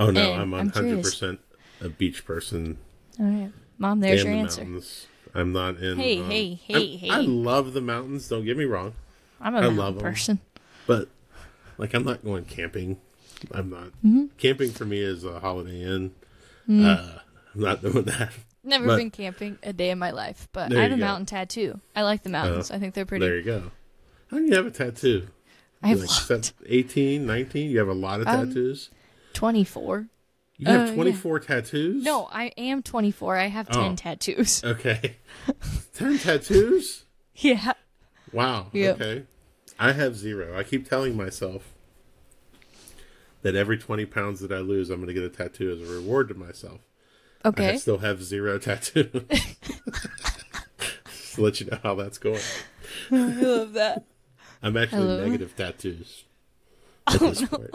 Oh 0.00 0.10
no, 0.10 0.32
and 0.32 0.42
I'm 0.42 0.52
I'm 0.54 0.70
100% 0.72 1.38
a 1.80 1.88
beach 1.90 2.24
person. 2.24 2.78
All 3.20 3.26
right, 3.26 3.52
mom, 3.78 4.00
there's 4.00 4.24
your 4.24 4.32
the 4.32 4.38
answer. 4.38 4.64
mountains. 4.64 5.06
I'm 5.32 5.52
not 5.52 5.76
in. 5.76 5.98
Hey, 5.98 6.18
um, 6.18 6.28
hey, 6.28 6.54
hey, 6.54 6.74
I'm- 6.74 6.98
hey. 6.98 7.10
I 7.10 7.18
love 7.20 7.72
the 7.72 7.80
mountains. 7.80 8.28
Don't 8.28 8.44
get 8.44 8.56
me 8.56 8.64
wrong, 8.64 8.94
I'm 9.40 9.54
a 9.54 9.58
I 9.60 9.70
mountain 9.70 10.02
person. 10.02 10.40
but 10.88 11.08
like 11.78 11.94
I'm 11.94 12.04
not 12.04 12.24
going 12.24 12.44
camping. 12.44 12.98
I'm 13.50 13.70
not 13.70 13.86
Mm-hmm. 14.04 14.26
camping 14.38 14.70
for 14.70 14.84
me 14.84 14.98
is 15.00 15.24
a 15.24 15.40
Holiday 15.40 15.82
Inn. 15.82 16.12
Mm. 16.68 16.84
Uh, 16.86 17.18
I'm 17.54 17.60
not 17.60 17.82
doing 17.82 18.04
that. 18.04 18.30
Never 18.64 18.86
But- 18.86 18.96
been 18.98 19.10
camping 19.10 19.58
a 19.64 19.72
day 19.72 19.90
in 19.90 19.98
my 19.98 20.10
life, 20.12 20.48
but 20.52 20.72
I 20.74 20.82
have 20.82 20.92
a 20.92 20.96
go. 20.96 21.00
mountain 21.00 21.26
tattoo. 21.26 21.80
I 21.96 22.02
like 22.02 22.22
the 22.22 22.30
mountains. 22.30 22.70
I 22.70 22.78
think 22.78 22.94
they're 22.94 23.04
pretty. 23.06 23.24
There 23.26 23.36
you 23.36 23.42
go. 23.42 23.72
How 24.30 24.38
do 24.38 24.44
you 24.44 24.54
have 24.54 24.66
a 24.66 24.70
tattoo? 24.70 25.26
I 25.82 25.88
have 25.88 25.98
like 25.98 26.30
a 26.30 26.42
18, 26.66 27.26
19? 27.26 27.70
You 27.70 27.78
have 27.78 27.88
a 27.88 27.92
lot 27.92 28.20
of 28.20 28.28
Um, 28.28 28.46
tattoos. 28.48 28.90
24. 29.32 30.06
You 30.58 30.66
have 30.68 30.80
Uh, 30.82 30.84
yeah. 30.90 30.94
24 30.94 31.40
tattoos? 31.40 32.04
No, 32.04 32.28
I 32.30 32.52
am 32.56 32.82
24. 32.84 33.36
I 33.36 33.48
have 33.48 33.68
10 33.68 33.92
Oh. 33.92 33.96
tattoos. 33.96 34.62
Okay. 34.64 35.16
10 35.94 36.18
tattoos? 36.18 37.04
Yeah. 37.34 37.72
Wow. 38.32 38.68
Yep. 38.72 39.00
Okay. 39.00 39.24
I 39.78 39.92
have 39.92 40.16
zero. 40.16 40.56
I 40.56 40.62
keep 40.62 40.88
telling 40.88 41.16
myself 41.16 41.74
that 43.42 43.54
every 43.54 43.76
20 43.76 44.06
pounds 44.06 44.40
that 44.40 44.52
I 44.52 44.58
lose, 44.58 44.90
I'm 44.90 44.96
going 44.96 45.08
to 45.08 45.14
get 45.14 45.24
a 45.24 45.28
tattoo 45.28 45.70
as 45.70 45.80
a 45.88 45.92
reward 45.92 46.28
to 46.28 46.34
myself. 46.34 46.80
Okay. 47.44 47.70
I 47.70 47.76
still 47.76 47.98
have 47.98 48.22
zero 48.22 48.58
tattoos. 48.58 49.10
Just 51.06 51.34
to 51.34 51.42
let 51.42 51.60
you 51.60 51.66
know 51.66 51.78
how 51.82 51.94
that's 51.94 52.18
going. 52.18 52.40
I 53.10 53.16
love 53.16 53.72
that. 53.72 54.04
I'm 54.62 54.76
actually 54.76 54.98
Hello? 54.98 55.24
negative 55.24 55.56
tattoos 55.56 56.24
at 57.08 57.20
oh, 57.20 57.30
this 57.30 57.48
point. 57.48 57.70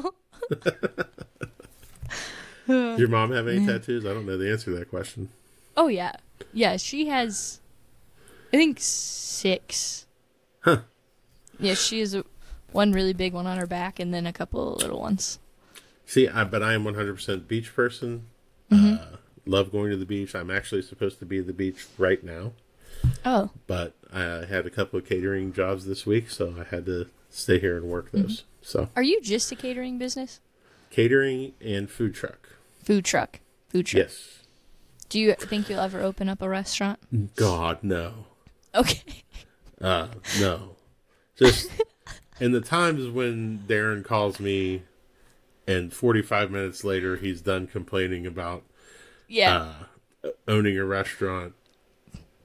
Your 3.00 3.10
mom 3.10 3.32
have 3.32 3.48
any 3.48 3.66
tattoos? 3.66 4.06
I 4.06 4.14
don't 4.14 4.26
know 4.26 4.38
the 4.38 4.50
answer 4.50 4.72
to 4.72 4.80
that 4.80 4.90
question. 4.90 5.30
Oh 5.76 5.88
yeah. 5.88 6.14
Yeah, 6.54 6.78
she 6.78 7.08
has 7.08 7.60
I 8.54 8.58
think 8.58 8.78
6. 8.80 10.06
Huh. 10.62 10.78
Yeah, 11.60 11.74
she 11.74 12.00
has 12.00 12.14
a, 12.14 12.24
one 12.72 12.92
really 12.92 13.14
big 13.14 13.34
one 13.34 13.48
on 13.48 13.58
her 13.58 13.68
back 13.68 14.00
and 14.00 14.14
then 14.14 14.26
a 14.28 14.34
couple 14.34 14.74
of 14.76 14.82
little 14.82 15.00
ones. 15.00 15.40
See, 16.06 16.28
I, 16.28 16.44
but 16.44 16.62
I 16.64 16.74
am 16.74 16.84
100% 16.84 17.48
beach 17.48 17.74
person. 17.76 18.28
Mm-hmm. 18.72 18.96
Uh, 19.14 19.18
love 19.46 19.72
going 19.72 19.90
to 19.92 19.98
the 19.98 20.06
beach. 20.06 20.36
I'm 20.36 20.52
actually 20.52 20.82
supposed 20.82 21.20
to 21.20 21.26
be 21.26 21.40
at 21.40 21.48
the 21.48 21.54
beach 21.54 21.86
right 21.98 22.24
now, 22.24 22.54
Oh. 23.26 23.52
but 23.66 23.94
I 24.14 24.46
had 24.46 24.66
a 24.66 24.70
couple 24.70 25.00
of 25.00 25.06
catering 25.06 25.52
jobs 25.54 25.86
this 25.86 26.06
week, 26.06 26.30
so 26.30 26.56
I 26.60 26.64
had 26.76 26.86
to 26.86 27.08
stay 27.30 27.60
here 27.60 27.78
and 27.78 27.86
work 27.88 28.12
those. 28.12 28.44
So, 28.62 28.90
Are 28.96 29.04
you 29.04 29.22
just 29.22 29.52
a 29.52 29.56
catering 29.56 29.98
business? 29.98 30.40
catering 30.90 31.54
and 31.62 31.90
food 31.90 32.14
truck. 32.16 32.50
Food 32.84 33.04
truck. 33.06 33.40
Food 33.70 33.86
truck. 33.88 34.04
Yes. 34.08 34.40
Do 35.10 35.20
you 35.20 35.34
think 35.36 35.70
you'll 35.70 35.80
ever 35.82 36.02
open 36.02 36.28
up 36.30 36.42
a 36.42 36.48
restaurant? 36.50 37.00
God, 37.36 37.80
no. 37.84 38.26
Okay. 38.76 39.24
Uh, 39.82 40.08
no. 40.40 40.76
Just 41.38 41.70
in 42.40 42.52
the 42.52 42.62
times 42.62 43.08
when 43.10 43.64
Darren 43.68 44.04
calls 44.04 44.40
me 44.40 44.84
and 45.68 45.94
45 45.94 46.52
minutes 46.52 46.84
later 46.84 47.18
he's 47.18 47.42
done 47.42 47.68
complaining 47.68 48.26
about 48.26 48.64
Yeah. 49.28 49.74
uh, 50.24 50.30
owning 50.48 50.78
a 50.78 50.86
restaurant. 50.86 51.54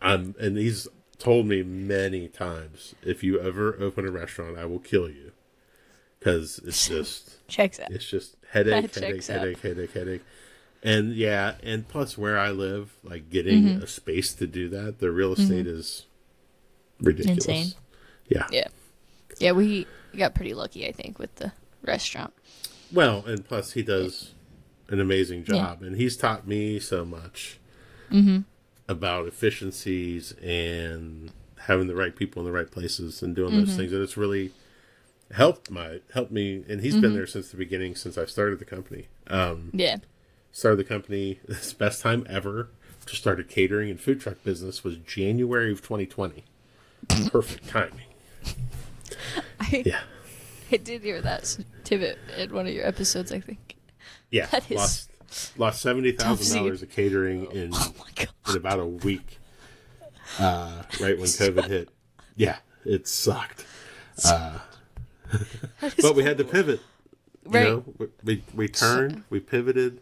I'm, 0.01 0.34
and 0.40 0.57
he's 0.57 0.88
told 1.18 1.47
me 1.47 1.62
many 1.62 2.26
times, 2.28 2.95
if 3.05 3.22
you 3.22 3.40
ever 3.40 3.76
open 3.80 4.07
a 4.07 4.11
restaurant, 4.11 4.59
I 4.59 4.64
will 4.64 4.80
kill 4.80 5.09
you, 5.09 5.30
because 6.18 6.59
it's 6.64 6.88
just, 6.88 7.47
Checks 7.47 7.78
out. 7.78 7.93
it's 7.93 8.05
just 8.07 8.36
headache, 8.51 8.90
That 8.93 9.01
headache, 9.01 9.30
out. 9.30 9.36
headache, 9.40 9.61
headache, 9.61 9.93
headache, 9.93 10.22
and 10.82 11.14
yeah, 11.14 11.55
and 11.62 11.86
plus 11.86 12.18
where 12.18 12.36
I 12.36 12.51
live, 12.51 12.97
like 13.05 13.30
getting 13.30 13.62
Mm-hmm. 13.62 13.82
a 13.84 13.86
space 13.86 14.34
to 14.34 14.47
do 14.49 14.68
that, 14.70 14.99
the 14.99 15.12
real 15.12 15.32
estate 15.34 15.68
is 15.68 16.07
ridiculous. 17.01 17.47
Insane. 17.47 17.74
Yeah. 18.28 18.47
Yeah. 18.51 18.68
Yeah, 19.43 19.53
we 19.53 19.86
got 20.16 20.34
pretty 20.34 20.55
lucky, 20.55 20.86
I 20.86 20.93
think, 20.93 21.18
with 21.18 21.34
the 21.36 21.53
restaurant. 21.82 22.32
Well, 22.93 23.24
and 23.26 23.45
plus 23.45 23.72
he 23.72 23.82
does 23.82 24.34
an 24.88 25.01
amazing 25.01 25.40
Yeah. 25.40 25.55
job, 25.55 25.82
and 25.82 25.97
he's 25.97 26.16
taught 26.16 26.47
me 26.47 26.78
so 26.78 27.05
much 27.05 27.59
Mm-hmm. 28.11 28.40
about 28.88 29.26
efficiencies 29.26 30.32
and 30.43 31.30
having 31.61 31.86
the 31.86 31.95
right 31.95 32.14
people 32.14 32.40
in 32.40 32.47
the 32.47 32.53
right 32.53 32.70
places 32.70 33.22
and 33.22 33.34
doing 33.34 33.51
Mm-hmm. 33.53 33.61
those 33.61 33.74
things, 33.76 33.93
and 33.93 34.03
it's 34.03 34.16
really 34.16 34.53
helped 35.32 35.70
my 35.70 36.01
helped 36.12 36.30
me. 36.30 36.62
And 36.68 36.80
he's 36.82 36.93
Mm-hmm. 36.95 37.01
been 37.01 37.14
there 37.14 37.26
since 37.26 37.49
the 37.51 37.57
beginning, 37.57 37.95
since 37.97 38.16
I 38.18 38.26
started 38.26 38.59
the 38.59 38.64
company. 38.66 39.09
Um, 39.28 39.70
Yeah. 39.72 39.97
started 40.53 40.76
the 40.76 40.84
company. 40.84 41.40
This 41.49 41.72
best 41.72 42.01
time 42.03 42.26
ever 42.28 42.68
to 43.07 43.16
start 43.16 43.40
a 43.40 43.45
catering 43.45 43.90
and 43.90 43.99
food 44.01 44.20
truck 44.20 44.45
business 44.45 44.84
was 44.84 44.97
January 44.99 45.72
of 45.72 45.80
2020. 45.82 46.45
Perfect 47.30 47.68
timing. 47.68 48.07
I, 49.61 49.83
Yeah, 49.87 50.01
I 50.70 50.77
did 50.77 51.03
hear 51.03 51.20
that 51.23 51.57
tidbit 51.85 52.18
in 52.37 52.53
one 52.55 52.66
of 52.66 52.73
your 52.73 52.87
episodes, 52.87 53.33
I 53.33 53.41
think. 53.41 53.77
yeah. 54.31 54.47
That 54.47 54.70
is 54.70 54.77
lost 54.77 55.11
lost 55.59 55.83
seventy 55.83 56.12
thousand 56.12 56.57
dollars 56.59 56.83
of 56.83 56.91
catering 56.91 57.47
in 57.53 57.70
Oh 57.75 57.95
in 58.49 58.57
about 58.57 58.81
a 58.81 58.87
week, 58.87 59.39
uh, 60.39 60.83
right 61.01 61.16
when 61.16 61.27
COVID 61.27 61.66
hit. 61.68 61.89
Yeah, 62.37 62.57
it 62.85 63.07
sucked. 63.09 63.64
Is 65.83 65.95
But 66.03 66.14
we 66.14 66.23
had 66.25 66.37
to 66.39 66.45
pivot. 66.45 66.81
You 67.45 67.51
Right. 67.51 67.64
know, 67.64 67.85
we, 67.99 68.07
we, 68.23 68.45
we 68.55 68.68
turned, 68.68 69.25
we 69.31 69.41
pivoted. 69.41 70.01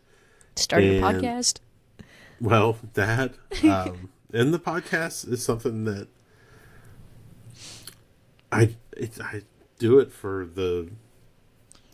Start 0.57 0.83
a 0.83 1.01
podcast. 1.01 1.61
Well, 2.41 2.77
that, 2.95 3.35
um, 3.63 4.11
and 4.33 4.53
the 4.53 4.59
podcast 4.59 5.27
is 5.31 5.43
something 5.45 5.85
that 5.85 6.09
I, 8.53 8.75
it, 9.01 9.21
I 9.21 9.43
do 9.79 9.99
it 9.99 10.13
for 10.13 10.47
the 10.47 10.91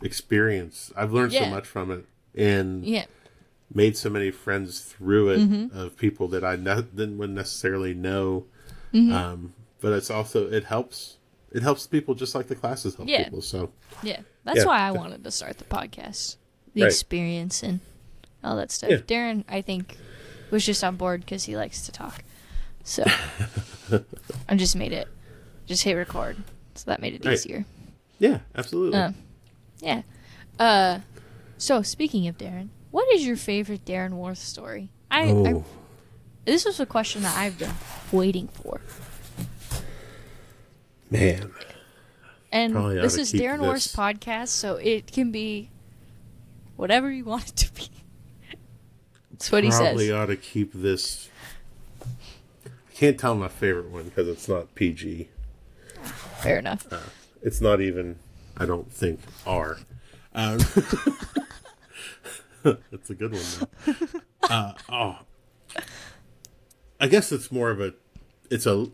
experience. 0.02 0.92
I've 0.96 1.12
learned 1.12 1.32
so 1.32 1.46
much 1.46 1.66
from 1.66 1.90
it 1.90 2.04
and 2.34 2.84
Yeah. 2.84 3.06
made 3.72 3.96
so 3.96 4.10
many 4.10 4.30
friends 4.30 4.80
through 4.80 5.30
it 5.30 5.38
Mm-hmm. 5.40 5.76
of 5.78 5.96
people 5.96 6.28
that 6.28 6.44
I 6.44 6.56
ne- 6.56 6.82
didn't 6.94 7.18
wouldn't 7.18 7.36
necessarily 7.36 7.94
know. 7.94 8.46
Mm-hmm. 8.92 9.12
Um, 9.12 9.54
but 9.80 9.92
it's 9.92 10.10
also, 10.10 10.50
it 10.50 10.64
helps, 10.64 11.16
it 11.52 11.62
helps 11.62 11.86
people 11.86 12.14
just 12.14 12.34
like 12.34 12.48
the 12.48 12.54
classes 12.54 12.94
help 12.96 13.08
Yeah. 13.08 13.24
people. 13.24 13.40
So, 13.42 13.70
Yeah. 14.02 14.20
That's 14.44 14.58
Yeah. 14.60 14.64
why 14.66 14.78
I 14.80 14.90
wanted 14.92 15.24
to 15.24 15.30
start 15.30 15.58
the 15.58 15.64
podcast. 15.64 16.36
The 16.74 16.82
Right. 16.82 16.88
experience 16.90 17.62
and 17.62 17.80
all 18.44 18.56
that 18.56 18.70
stuff. 18.70 18.90
Yeah. 18.90 18.96
Darren, 18.98 19.44
I 19.48 19.62
think, 19.62 19.96
was 20.50 20.64
just 20.64 20.84
on 20.84 20.96
board 20.96 21.20
because 21.20 21.44
he 21.44 21.56
likes 21.56 21.84
to 21.86 21.92
talk. 21.92 22.22
So 22.84 23.02
I 24.48 24.54
just 24.54 24.76
made 24.76 24.92
it, 24.92 25.08
just 25.66 25.82
hit 25.82 25.94
record. 25.94 26.36
So 26.76 26.90
that 26.90 27.00
made 27.00 27.14
it 27.14 27.24
Right. 27.24 27.34
easier. 27.34 27.64
yeah, 28.18 28.40
absolutely. 28.54 28.98
Uh, 28.98 29.12
yeah. 29.80 30.02
Uh, 30.58 31.00
so 31.58 31.82
speaking 31.82 32.26
of 32.28 32.36
Darren, 32.38 32.68
what 32.90 33.12
is 33.14 33.26
your 33.26 33.36
favorite 33.36 33.84
Darren 33.84 34.12
Worth 34.12 34.38
story? 34.38 34.90
I, 35.10 35.24
I 35.28 35.32
oh, 35.32 35.64
this 36.44 36.64
was 36.64 36.78
a 36.80 36.86
question 36.86 37.22
that 37.22 37.36
I've 37.36 37.58
been 37.58 37.74
waiting 38.12 38.48
for, 38.48 38.80
man. 41.10 41.50
and 42.52 42.72
Probably 42.72 43.00
this 43.00 43.16
is 43.18 43.32
Darren 43.32 43.58
this- 43.60 43.66
Worth's 43.68 43.94
podcast, 43.96 44.48
so 44.48 44.76
it 44.76 45.12
can 45.12 45.30
be 45.30 45.70
whatever 46.76 47.10
you 47.10 47.24
want 47.24 47.48
it 47.50 47.56
to 47.56 47.72
be. 47.74 47.88
That's 49.30 49.52
what 49.52 49.64
he 49.64 49.70
says. 49.70 49.80
Probably 49.88 50.12
ought 50.12 50.26
to 50.26 50.36
keep 50.36 50.72
this. 50.72 51.28
I 52.04 52.94
can't 52.94 53.18
tell 53.18 53.34
my 53.34 53.48
favorite 53.48 53.90
one 53.90 54.04
because 54.04 54.28
it's 54.28 54.48
not 54.48 54.74
PG. 54.74 55.28
Fair 56.42 56.58
enough. 56.58 56.86
It's 57.42 57.60
not 57.60 57.80
even, 57.80 58.18
I 58.56 58.66
don't 58.66 58.90
think, 58.92 59.20
R. 59.46 59.78
Um, 60.34 60.58
it's 62.64 63.10
a 63.10 63.14
good 63.14 63.32
one, 63.32 63.42
though. 63.86 63.94
Uh, 64.48 64.72
oh. 64.88 65.18
I 67.00 67.08
guess 67.08 67.32
it's 67.32 67.50
more 67.50 67.70
of 67.70 67.80
a. 67.80 67.94
It's 68.48 68.64
a. 68.64 68.70
All 68.72 68.90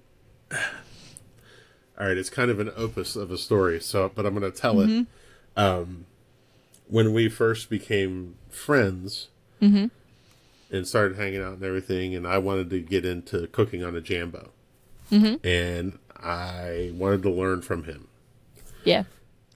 right, 1.99 2.17
it's 2.17 2.31
kind 2.31 2.51
of 2.51 2.59
an 2.59 2.71
opus 2.75 3.17
of 3.17 3.31
a 3.31 3.37
story, 3.37 3.79
so 3.81 4.11
but 4.15 4.25
I'm 4.25 4.35
going 4.35 4.51
to 4.51 4.59
tell 4.59 4.81
it. 4.81 5.07
Um, 5.57 6.07
when 6.89 7.13
we 7.13 7.29
first 7.29 7.69
became 7.69 8.37
friends 8.49 9.29
and 10.71 10.87
started 10.89 11.19
hanging 11.19 11.43
out 11.43 11.53
and 11.55 11.63
everything, 11.63 12.15
and 12.15 12.27
I 12.27 12.39
wanted 12.39 12.71
to 12.71 12.81
get 12.81 13.05
into 13.05 13.47
cooking 13.49 13.85
on 13.85 13.95
a 13.95 14.01
Jambo, 14.01 14.51
and 15.45 15.99
I 16.23 16.93
wanted 16.95 17.23
to 17.25 17.31
learn 17.31 17.63
from 17.63 17.85
him. 17.85 18.09
yeah. 18.85 19.05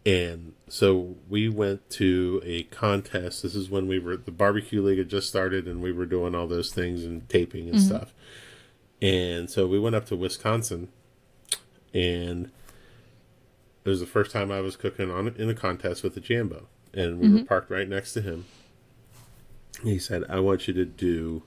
And 0.05 0.55
so 0.69 1.17
we 1.29 1.49
went 1.49 1.91
to 1.91 2.41
a 2.45 2.63
contest. 2.65 3.43
This 3.43 3.57
is 3.57 3.69
when 3.69 3.89
we 3.89 3.99
were 3.99 4.17
the 4.17 4.31
barbecue 4.31 4.81
league 4.81 4.99
had 4.99 5.09
just 5.09 5.29
started, 5.29 5.67
and 5.67 5.83
we 5.83 5.91
were 5.91 6.07
doing 6.07 6.35
all 6.35 6.47
those 6.47 6.73
things 6.73 7.05
and 7.05 7.29
taping 7.29 7.69
and 7.69 7.79
mm-hmm. 7.79 7.87
stuff. 7.87 8.15
And 9.03 9.51
so 9.51 9.67
we 9.67 9.81
went 9.81 9.97
up 9.97 10.07
to 10.07 10.17
Wisconsin, 10.17 10.89
and 11.93 12.53
it 13.85 13.89
was 13.89 13.99
the 13.99 14.07
first 14.07 14.31
time 14.31 14.53
I 14.53 14.61
was 14.61 14.77
cooking 14.77 15.11
on 15.11 15.29
in 15.37 15.51
a 15.51 15.55
contest 15.55 16.05
with 16.05 16.15
the 16.15 16.21
Jambo, 16.21 16.69
and 16.95 17.19
we 17.19 17.29
were 17.29 17.39
mm-hmm. 17.39 17.47
parked 17.47 17.71
right 17.71 17.89
next 17.89 18.13
to 18.15 18.21
him. 18.21 18.45
He 19.83 19.99
said, 19.99 20.23
"I 20.29 20.39
want 20.39 20.69
you 20.69 20.75
to 20.75 20.85
do 20.85 21.43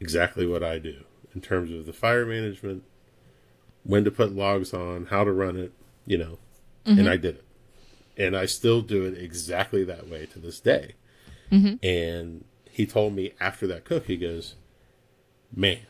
exactly 0.00 0.46
what 0.46 0.62
I 0.64 0.78
do 0.78 1.04
in 1.34 1.40
terms 1.40 1.70
of 1.70 1.86
the 1.86 1.92
fire 1.92 2.26
management, 2.26 2.84
when 3.84 4.04
to 4.04 4.10
put 4.10 4.34
logs 4.34 4.72
on, 4.72 5.06
how 5.06 5.24
to 5.24 5.32
run 5.32 5.56
it, 5.56 5.72
you 6.06 6.18
know." 6.18 6.38
And 6.84 7.08
I 7.08 7.14
mm-hmm. 7.14 7.22
did 7.22 7.34
it, 7.36 7.44
and 8.16 8.36
I 8.36 8.46
still 8.46 8.82
do 8.82 9.04
it 9.04 9.16
exactly 9.16 9.84
that 9.84 10.08
way 10.08 10.26
to 10.26 10.38
this 10.38 10.58
day. 10.58 10.94
Mm-hmm. 11.50 11.84
And 11.86 12.44
he 12.70 12.86
told 12.86 13.14
me 13.14 13.32
after 13.40 13.66
that 13.68 13.84
cook, 13.84 14.06
he 14.06 14.16
goes, 14.16 14.56
"Man, 15.54 15.80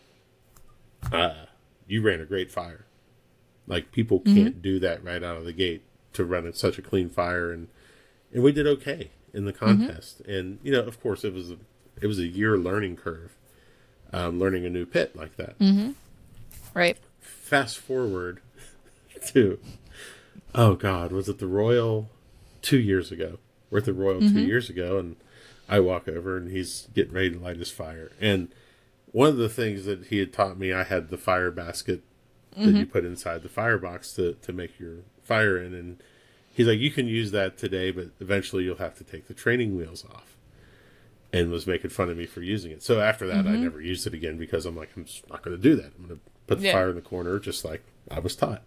uh, 1.10 1.46
you 1.86 2.02
ran 2.02 2.20
a 2.20 2.26
great 2.26 2.50
fire. 2.50 2.86
Like 3.66 3.92
people 3.92 4.20
mm-hmm. 4.20 4.34
can't 4.34 4.62
do 4.62 4.78
that 4.80 5.04
right 5.04 5.22
out 5.22 5.36
of 5.36 5.44
the 5.44 5.52
gate 5.52 5.82
to 6.14 6.24
run 6.24 6.46
it 6.46 6.56
such 6.56 6.78
a 6.78 6.82
clean 6.82 7.08
fire, 7.08 7.52
and 7.52 7.68
and 8.32 8.42
we 8.42 8.52
did 8.52 8.66
okay. 8.66 9.10
in 9.32 9.44
the 9.44 9.52
contest, 9.52 10.20
and 10.20 10.58
you 10.62 10.72
know, 10.72 10.82
of 10.82 11.00
course, 11.00 11.24
it 11.24 11.32
was 11.32 11.50
a 11.50 11.56
it 12.00 12.06
was 12.06 12.18
a 12.18 12.26
year 12.26 12.58
learning 12.58 12.96
curve, 12.96 13.36
um, 14.12 14.38
learning 14.38 14.66
a 14.66 14.70
new 14.70 14.84
pit 14.84 15.16
like 15.16 15.36
that. 15.36 15.54
Right. 16.74 16.98
Fast 17.52 17.76
forward 17.76 18.40
to, 19.26 19.58
oh 20.54 20.74
God, 20.74 21.12
was 21.12 21.28
it 21.28 21.38
the 21.38 21.46
Royal 21.46 22.08
two 22.62 22.78
years 22.78 23.12
ago? 23.12 23.40
We're 23.68 23.80
at 23.80 23.84
the 23.84 23.92
Royal 23.92 24.20
two 24.20 24.28
mm-hmm. 24.28 24.38
years 24.38 24.70
ago, 24.70 24.96
and 24.96 25.16
I 25.68 25.80
walk 25.80 26.08
over 26.08 26.38
and 26.38 26.50
he's 26.50 26.88
getting 26.94 27.12
ready 27.12 27.32
to 27.32 27.38
light 27.38 27.58
his 27.58 27.70
fire. 27.70 28.10
And 28.18 28.48
one 29.10 29.28
of 29.28 29.36
the 29.36 29.50
things 29.50 29.84
that 29.84 30.06
he 30.06 30.16
had 30.16 30.32
taught 30.32 30.58
me, 30.58 30.72
I 30.72 30.84
had 30.84 31.10
the 31.10 31.18
fire 31.18 31.50
basket 31.50 32.02
that 32.56 32.68
you 32.68 32.72
mm-hmm. 32.72 32.90
put 32.90 33.04
inside 33.04 33.42
the 33.42 33.50
firebox 33.50 34.14
to, 34.14 34.32
to 34.32 34.52
make 34.54 34.80
your 34.80 35.00
fire 35.22 35.58
in. 35.58 35.74
And 35.74 36.02
he's 36.54 36.66
like, 36.66 36.78
you 36.78 36.90
can 36.90 37.06
use 37.06 37.32
that 37.32 37.58
today, 37.58 37.90
but 37.90 38.12
eventually 38.18 38.64
you'll 38.64 38.76
have 38.78 38.96
to 38.96 39.04
take 39.04 39.28
the 39.28 39.34
training 39.34 39.76
wheels 39.76 40.06
off. 40.06 40.38
And 41.34 41.50
was 41.50 41.66
making 41.66 41.90
fun 41.90 42.08
of 42.08 42.16
me 42.16 42.24
for 42.24 42.40
using 42.40 42.72
it. 42.72 42.82
So 42.82 43.02
after 43.02 43.26
that, 43.26 43.40
I 43.40 43.50
mm-hmm. 43.50 43.62
never 43.62 43.82
used 43.82 44.06
it 44.06 44.14
again 44.14 44.38
because 44.38 44.64
I'm 44.64 44.74
like, 44.74 44.88
I'm 44.96 45.04
just 45.04 45.28
not 45.28 45.42
going 45.42 45.54
to 45.54 45.62
do 45.62 45.76
that. 45.76 45.92
I'm 45.98 46.06
going 46.06 46.18
to 46.18 46.31
put 46.54 46.60
the 46.60 46.66
Yeah. 46.66 46.72
fire 46.72 46.88
in 46.90 46.94
the 46.96 47.00
corner 47.02 47.38
just 47.38 47.64
like 47.64 47.82
I 48.10 48.18
was 48.20 48.36
taught. 48.36 48.62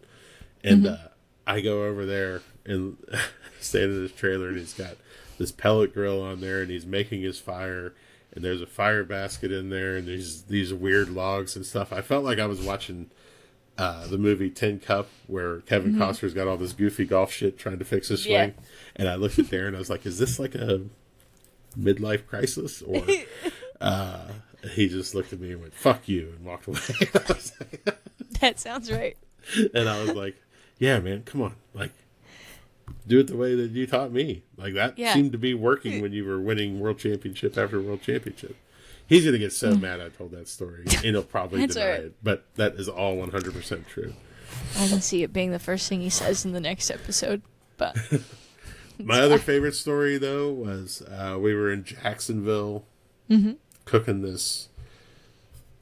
And 0.64 0.88
uh, 0.88 0.98
I 1.46 1.62
go 1.62 1.84
over 1.84 2.06
there 2.06 2.42
and 2.66 2.98
stand 3.62 3.92
in 3.94 4.02
his 4.02 4.12
trailer, 4.12 4.48
and 4.50 4.58
he's 4.58 4.74
got 4.74 4.96
this 5.38 5.52
pellet 5.52 5.94
grill 5.94 6.22
on 6.22 6.42
there, 6.42 6.62
and 6.62 6.72
he's 6.72 6.86
making 6.86 7.22
his 7.22 7.40
fire. 7.40 7.94
And 8.34 8.44
there's 8.44 8.62
a 8.62 8.66
fire 8.68 9.04
basket 9.04 9.52
in 9.52 9.70
there, 9.70 9.96
and 9.96 10.08
there's 10.08 10.44
these 10.44 10.74
weird 10.74 11.10
logs 11.10 11.56
and 11.56 11.66
stuff. 11.66 11.94
I 11.94 12.02
felt 12.02 12.24
like 12.26 12.40
I 12.40 12.48
was 12.48 12.62
watching 12.62 13.10
uh, 13.78 14.08
the 14.08 14.18
movie 14.18 14.50
Tin 14.50 14.80
Cup, 14.80 15.08
where 15.28 15.60
Kevin 15.62 15.96
Costner's 15.96 16.34
got 16.34 16.48
all 16.48 16.58
this 16.58 16.74
goofy 16.74 17.06
golf 17.06 17.32
shit 17.32 17.58
trying 17.58 17.80
to 17.80 17.86
fix 17.86 18.08
his 18.10 18.24
swing. 18.24 18.34
Yeah. 18.34 18.52
And 18.96 19.08
I 19.08 19.16
looked 19.16 19.38
at 19.40 19.46
Darren, 19.46 19.76
I 19.76 19.80
was 19.80 19.90
like, 19.90 20.06
"Is 20.06 20.18
this 20.20 20.40
like 20.40 20.56
a 20.56 20.82
midlife 21.80 22.26
crisis?" 22.26 22.82
Or 22.82 23.06
uh, 23.82 24.28
he 24.72 24.88
just 24.88 25.14
looked 25.16 25.34
at 25.34 25.40
me 25.40 25.52
and 25.52 25.62
went, 25.62 25.74
"Fuck 25.74 26.08
you," 26.08 26.34
and 26.36 26.46
walked 26.46 26.68
away. 26.68 26.80
Like- 27.14 27.98
That 28.42 28.60
sounds 28.60 28.92
right. 28.92 29.18
and 29.74 29.88
I 29.90 30.02
was 30.02 30.12
like, 30.14 30.36
"Yeah, 30.80 31.00
man, 31.00 31.24
come 31.24 31.42
on, 31.42 31.56
like." 31.74 31.92
Do 33.08 33.20
it 33.20 33.28
the 33.28 33.36
way 33.38 33.56
that 33.56 33.72
you 33.72 33.88
taught 33.88 34.12
me. 34.12 34.44
Like 34.58 34.74
that 34.76 34.98
Yeah. 34.98 35.14
seemed 35.14 35.32
to 35.32 35.38
be 35.40 35.54
working 35.56 36.02
when 36.02 36.12
you 36.12 36.24
were 36.26 36.40
winning 36.40 36.80
world 36.80 37.00
championship 37.00 37.58
after 37.58 37.82
world 37.82 38.02
championship. 38.04 38.56
He's 39.08 39.26
gonna 39.26 39.40
get 39.40 39.54
so 39.54 39.76
mad 39.76 40.02
I 40.02 40.10
told 40.10 40.32
that 40.32 40.48
story, 40.48 40.84
and 40.86 41.04
he'll 41.04 41.24
probably 41.24 41.66
deny 41.66 41.90
right. 41.90 42.00
it. 42.02 42.14
But 42.24 42.46
that 42.56 42.76
is 42.76 42.88
all 42.88 43.16
one 43.18 43.30
hundred 43.32 43.54
percent 43.54 43.88
true. 43.88 44.14
I 44.78 44.88
can 44.88 45.02
see 45.02 45.24
it 45.24 45.34
being 45.34 45.52
the 45.52 45.60
first 45.60 45.88
thing 45.90 46.02
he 46.02 46.10
says 46.10 46.46
in 46.46 46.52
the 46.52 46.60
next 46.60 46.90
episode. 46.92 47.42
But 47.78 47.98
My 49.00 49.20
other 49.20 49.40
favorite 49.40 49.74
story 49.76 50.18
though 50.20 50.52
was 50.52 51.02
uh, 51.04 51.38
we 51.40 51.54
were 51.56 51.72
in 51.72 51.84
Jacksonville 51.84 52.86
Mm-hmm. 53.30 53.54
Cooking 53.86 54.22
this 54.22 54.70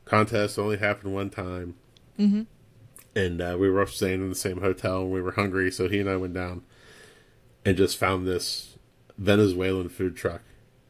contest. 0.05 0.59
Only 0.59 0.77
happened 0.77 1.13
one 1.13 1.29
time, 1.29 1.75
mm-hmm. 2.19 2.43
and 3.15 3.41
uh, 3.41 3.57
we 3.59 3.69
were 3.69 3.85
staying 3.87 4.21
in 4.21 4.29
the 4.29 4.35
same 4.35 4.61
hotel. 4.61 5.01
and 5.01 5.11
We 5.11 5.21
were 5.21 5.31
hungry, 5.31 5.71
so 5.71 5.89
he 5.89 5.99
and 5.99 6.09
I 6.09 6.17
went 6.17 6.33
down 6.33 6.63
and 7.65 7.77
just 7.77 7.97
found 7.97 8.27
this 8.27 8.77
Venezuelan 9.17 9.89
food 9.89 10.15
truck 10.15 10.41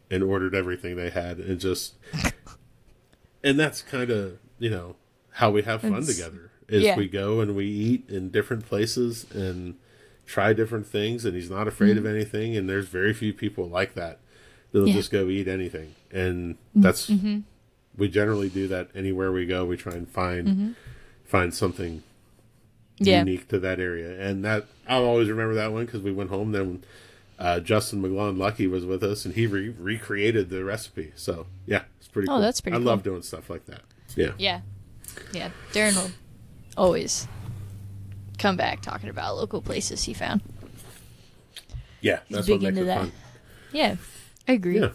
and 0.09 0.23
ordered 0.23 0.55
everything 0.55 0.95
they 0.95 1.09
had, 1.09 1.39
and 1.39 1.59
just 1.59 1.95
and 3.43 3.59
that's 3.59 3.81
kind 3.81 4.09
of 4.09 4.39
you 4.59 4.69
know 4.69 4.95
how 5.33 5.51
we 5.51 5.63
have 5.63 5.81
fun 5.81 5.93
It's- 5.93 6.15
together. 6.15 6.49
Is 6.69 6.83
yeah. 6.83 6.95
we 6.95 7.09
go 7.09 7.41
and 7.41 7.57
we 7.57 7.67
eat 7.67 8.09
in 8.09 8.29
different 8.29 8.65
places 8.65 9.25
and 9.31 9.75
try 10.25 10.53
different 10.53 10.87
things 10.87 11.25
and 11.25 11.35
he's 11.35 11.49
not 11.49 11.67
afraid 11.67 11.97
of 11.97 12.05
anything 12.05 12.55
and 12.55 12.69
there's 12.69 12.87
very 12.87 13.13
few 13.13 13.33
people 13.33 13.67
like 13.67 13.93
that 13.95 14.19
Mm-hmm. 14.73 14.87
Yeah. 14.87 14.91
Mm-hmm. 14.91 14.97
just 14.99 15.11
go 15.11 15.27
eat 15.29 15.47
anything 15.47 15.93
and 16.11 16.57
that's 16.75 17.09
we 17.97 18.07
generally 18.09 18.49
do 18.49 18.67
that 18.69 18.89
anywhere 18.95 19.31
we 19.31 19.45
go 19.45 19.65
we 19.65 19.77
try 19.77 19.93
and 19.93 20.07
find 20.09 20.75
find 21.25 21.53
something 21.53 22.03
Mm-hmm. 22.99 23.05
yeah, 23.09 23.19
unique 23.19 23.47
to 23.47 23.57
that 23.59 23.79
area 23.79 24.19
and 24.21 24.45
that 24.45 24.65
i'll 24.87 25.03
always 25.05 25.27
remember 25.27 25.55
that 25.55 25.71
one 25.73 25.85
because 25.85 26.01
we 26.01 26.11
went 26.11 26.29
home 26.29 26.51
then 26.51 26.83
uh, 27.39 27.59
justin 27.59 28.03
mcglon 28.03 28.37
lucky 28.37 28.67
was 28.67 28.85
with 28.85 29.03
us 29.03 29.25
and 29.25 29.33
he 29.33 29.47
re- 29.47 29.69
recreated 29.79 30.51
the 30.51 30.63
recipe 30.63 31.11
so 31.15 31.47
yeah 31.65 31.81
it's 31.97 32.07
pretty 32.07 32.27
Oh, 32.29 32.33
cool 32.33 32.41
that's 32.41 32.61
pretty 32.61 32.75
i 32.75 32.77
cool. 32.77 32.85
love 32.85 33.01
doing 33.01 33.23
stuff 33.23 33.49
like 33.49 33.65
that 33.65 33.81
yeah 34.15 34.33
yeah, 34.37 34.61
yeah. 35.33 35.49
Darren 35.71 35.95
will 35.95 36.11
always 36.77 37.27
come 38.37 38.55
back 38.57 38.81
talking 38.83 39.09
about 39.09 39.35
local 39.37 39.59
places 39.61 40.03
he 40.03 40.13
found. 40.13 40.41
yeah 42.01 42.19
He's 42.27 42.35
that's 42.37 42.47
big 42.47 42.61
what 42.61 42.73
makes 42.73 42.77
into 42.77 42.81
it 42.83 42.85
that. 42.85 42.99
fun 42.99 43.11
Yeah, 43.71 43.95
I 44.47 44.53
agree. 44.53 44.79
yeah 44.79 44.91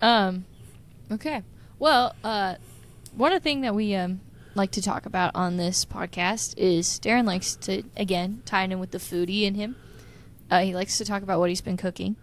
Um, 0.00 0.44
okay. 1.10 1.42
Well, 1.78 2.14
uh, 2.22 2.56
one 3.16 3.32
of 3.32 3.40
the 3.40 3.42
thing 3.44 3.60
that 3.62 3.74
we 3.74 3.94
um 3.94 4.20
like 4.54 4.70
to 4.72 4.82
talk 4.82 5.06
about 5.06 5.34
on 5.34 5.56
this 5.56 5.84
podcast 5.84 6.54
is 6.58 7.00
Darren 7.00 7.24
likes 7.24 7.54
to 7.56 7.82
again 7.96 8.42
tie 8.44 8.64
in 8.64 8.78
with 8.78 8.90
the 8.90 8.98
foodie 8.98 9.42
in 9.44 9.54
him. 9.54 9.76
Uh, 10.50 10.60
he 10.60 10.74
likes 10.74 10.98
to 10.98 11.04
talk 11.04 11.22
about 11.22 11.38
what 11.40 11.48
he's 11.48 11.62
been 11.62 11.78
cooking, 11.78 12.16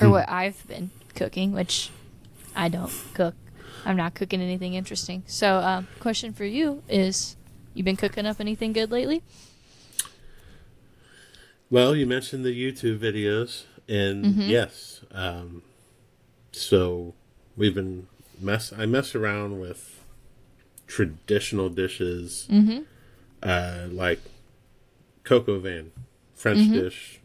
or 0.00 0.08
what 0.08 0.28
I've 0.30 0.66
been 0.66 0.90
cooking, 1.14 1.52
which 1.52 1.90
I 2.56 2.68
don't 2.70 2.90
cook. 3.12 3.34
I'm 3.84 3.96
not 3.96 4.14
cooking 4.14 4.40
anything 4.40 4.72
interesting. 4.74 5.22
So, 5.26 5.56
um, 5.58 5.86
question 6.00 6.32
for 6.32 6.44
you 6.44 6.82
is: 6.88 7.36
You 7.74 7.84
been 7.84 7.96
cooking 7.96 8.24
up 8.26 8.40
anything 8.40 8.72
good 8.72 8.90
lately? 8.90 9.22
Well, 11.70 11.94
you 11.94 12.06
mentioned 12.06 12.44
the 12.44 12.50
YouTube 12.54 12.98
videos, 12.98 13.64
and 13.88 14.24
Mm-hmm. 14.24 14.48
yes, 14.48 15.02
um, 15.12 15.62
so 16.60 17.14
we've 17.56 17.74
been 17.74 18.06
mess. 18.40 18.72
I 18.76 18.86
mess 18.86 19.14
around 19.14 19.60
with 19.60 20.04
traditional 20.86 21.68
dishes, 21.68 22.46
Mm-hmm. 22.50 22.80
uh, 23.42 23.86
like 23.90 24.20
coq 25.24 25.48
au 25.48 25.58
vin, 25.58 25.92
French 26.34 26.58
Mm-hmm. 26.60 26.74
dish, 26.74 27.20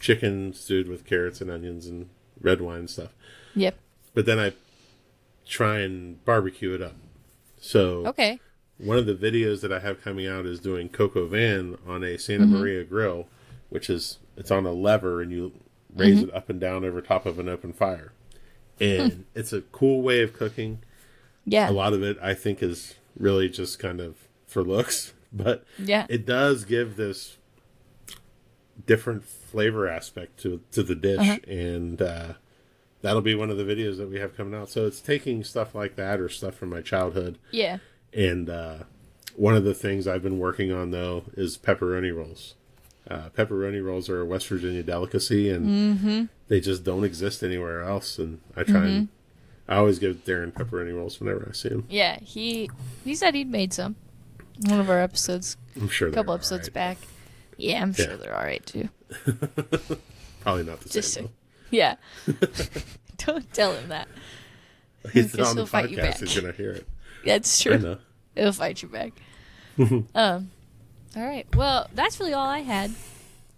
chicken 0.00 0.52
stewed 0.54 0.88
with 0.88 1.04
carrots 1.04 1.40
and 1.40 1.50
onions 1.50 1.86
and 1.86 2.08
red 2.40 2.60
wine 2.60 2.88
stuff. 2.88 3.12
Yep. 3.54 3.76
But 4.14 4.26
then 4.26 4.38
I 4.38 4.52
try 5.46 5.78
and 5.80 6.24
barbecue 6.24 6.74
it 6.74 6.82
up. 6.82 6.94
So 7.60 8.06
Okay. 8.06 8.40
one 8.78 8.98
of 8.98 9.06
the 9.06 9.14
videos 9.14 9.60
that 9.60 9.72
I 9.72 9.80
have 9.80 10.02
coming 10.02 10.26
out 10.26 10.46
is 10.46 10.60
doing 10.60 10.88
coq 10.88 11.16
au 11.16 11.26
vin 11.26 11.76
on 11.86 12.02
a 12.04 12.16
Santa 12.18 12.44
Mm-hmm. 12.44 12.56
Maria 12.56 12.84
grill, 12.84 13.26
which 13.68 13.88
is 13.90 14.18
it's 14.36 14.50
on 14.50 14.64
a 14.66 14.72
lever 14.72 15.20
and 15.20 15.30
you 15.30 15.52
raise 15.94 16.18
Mm-hmm. 16.20 16.28
it 16.30 16.34
up 16.34 16.48
and 16.48 16.58
down 16.60 16.84
over 16.84 17.00
top 17.00 17.26
of 17.26 17.38
an 17.38 17.48
open 17.48 17.72
fire. 17.72 18.12
And 18.80 19.24
it's 19.34 19.52
a 19.52 19.60
cool 19.62 20.02
way 20.02 20.22
of 20.22 20.32
cooking. 20.32 20.80
Yeah. 21.44 21.68
A 21.68 21.72
lot 21.72 21.92
of 21.92 22.02
it 22.02 22.18
I 22.22 22.34
think 22.34 22.62
is 22.62 22.94
really 23.18 23.48
just 23.48 23.78
kind 23.78 24.00
of 24.00 24.16
for 24.46 24.62
looks, 24.62 25.12
but 25.32 25.64
Yeah. 25.78 26.06
it 26.08 26.24
does 26.26 26.64
give 26.64 26.96
this 26.96 27.36
different 28.86 29.24
flavor 29.24 29.86
aspect 29.86 30.38
to 30.40 30.60
to 30.72 30.82
the 30.82 30.94
dish 30.94 31.18
Uh-huh. 31.20 31.38
and 31.46 32.00
uh 32.00 32.32
that'll 33.02 33.20
be 33.20 33.34
one 33.34 33.50
of 33.50 33.56
the 33.56 33.64
videos 33.64 33.96
that 33.98 34.08
we 34.08 34.18
have 34.20 34.36
coming 34.36 34.54
out. 34.58 34.70
So 34.70 34.86
it's 34.86 35.00
taking 35.00 35.42
stuff 35.44 35.74
like 35.74 35.96
that 35.96 36.20
or 36.20 36.28
stuff 36.28 36.54
from 36.54 36.70
my 36.70 36.80
childhood 36.80 37.36
yeah. 37.50 37.78
and 38.14 38.48
uh, 38.48 38.78
one 39.34 39.56
of 39.56 39.64
the 39.64 39.74
things 39.74 40.06
I've 40.06 40.22
been 40.22 40.38
working 40.38 40.70
on 40.72 40.90
though 40.92 41.24
is 41.34 41.58
pepperoni 41.58 42.14
rolls. 42.14 42.54
Uh, 43.10 43.28
pepperoni 43.36 43.84
rolls 43.84 44.08
are 44.08 44.20
a 44.20 44.24
West 44.24 44.46
Virginia 44.48 44.82
delicacy, 44.82 45.50
and 45.50 45.66
Mm-hmm. 45.98 46.24
they 46.48 46.60
just 46.60 46.84
don't 46.84 47.02
exist 47.04 47.42
anywhere 47.42 47.82
else. 47.82 48.18
And 48.18 48.40
I 48.56 48.62
try 48.62 48.86
and 48.86 49.08
I 49.68 49.76
always 49.76 49.98
give 49.98 50.24
Darren 50.24 50.52
pepperoni 50.52 50.94
rolls 50.94 51.18
whenever 51.20 51.46
I 51.48 51.52
see 51.52 51.68
him. 51.70 51.84
Yeah. 51.88 52.18
He 52.20 52.70
he 53.04 53.14
said 53.14 53.34
he'd 53.34 53.50
made 53.50 53.72
some. 53.72 53.96
One 54.66 54.78
of 54.80 54.88
our 54.90 55.00
episodes 55.00 55.56
I'm 55.76 55.88
sure 55.88 56.08
a 56.08 56.12
couple 56.12 56.32
episodes 56.34 56.68
alright. 56.68 56.98
back. 56.98 57.08
Yeah, 57.56 57.82
I'm 57.82 57.90
Yeah. 57.98 58.04
sure 58.06 58.16
they're 58.16 58.36
all 58.36 58.44
right 58.44 58.64
too. 58.64 58.88
Probably 60.40 60.64
not 60.64 60.80
the 60.80 60.88
Just 60.88 61.12
same. 61.14 61.26
so, 61.26 61.30
yeah. 61.70 61.96
Don't 63.18 63.52
tell 63.52 63.72
him 63.74 63.88
that. 63.88 64.08
He's 65.12 65.34
on 65.38 65.56
the 65.56 65.62
he'll 65.62 65.66
fight 65.66 65.90
you 65.90 65.96
podcast. 65.98 66.02
back. 66.02 66.18
He's 66.20 66.40
gonna 66.40 66.52
hear 66.52 66.70
it. 66.72 66.88
That's 67.24 67.60
true. 67.60 67.78
know. 67.78 67.98
He'll 68.36 68.52
fight 68.52 68.82
you 68.82 68.88
back. 68.88 69.12
um. 70.14 70.50
All 71.16 71.22
right. 71.22 71.46
Well, 71.54 71.88
that's 71.94 72.18
really 72.20 72.32
all 72.32 72.46
I 72.46 72.60
had. 72.60 72.92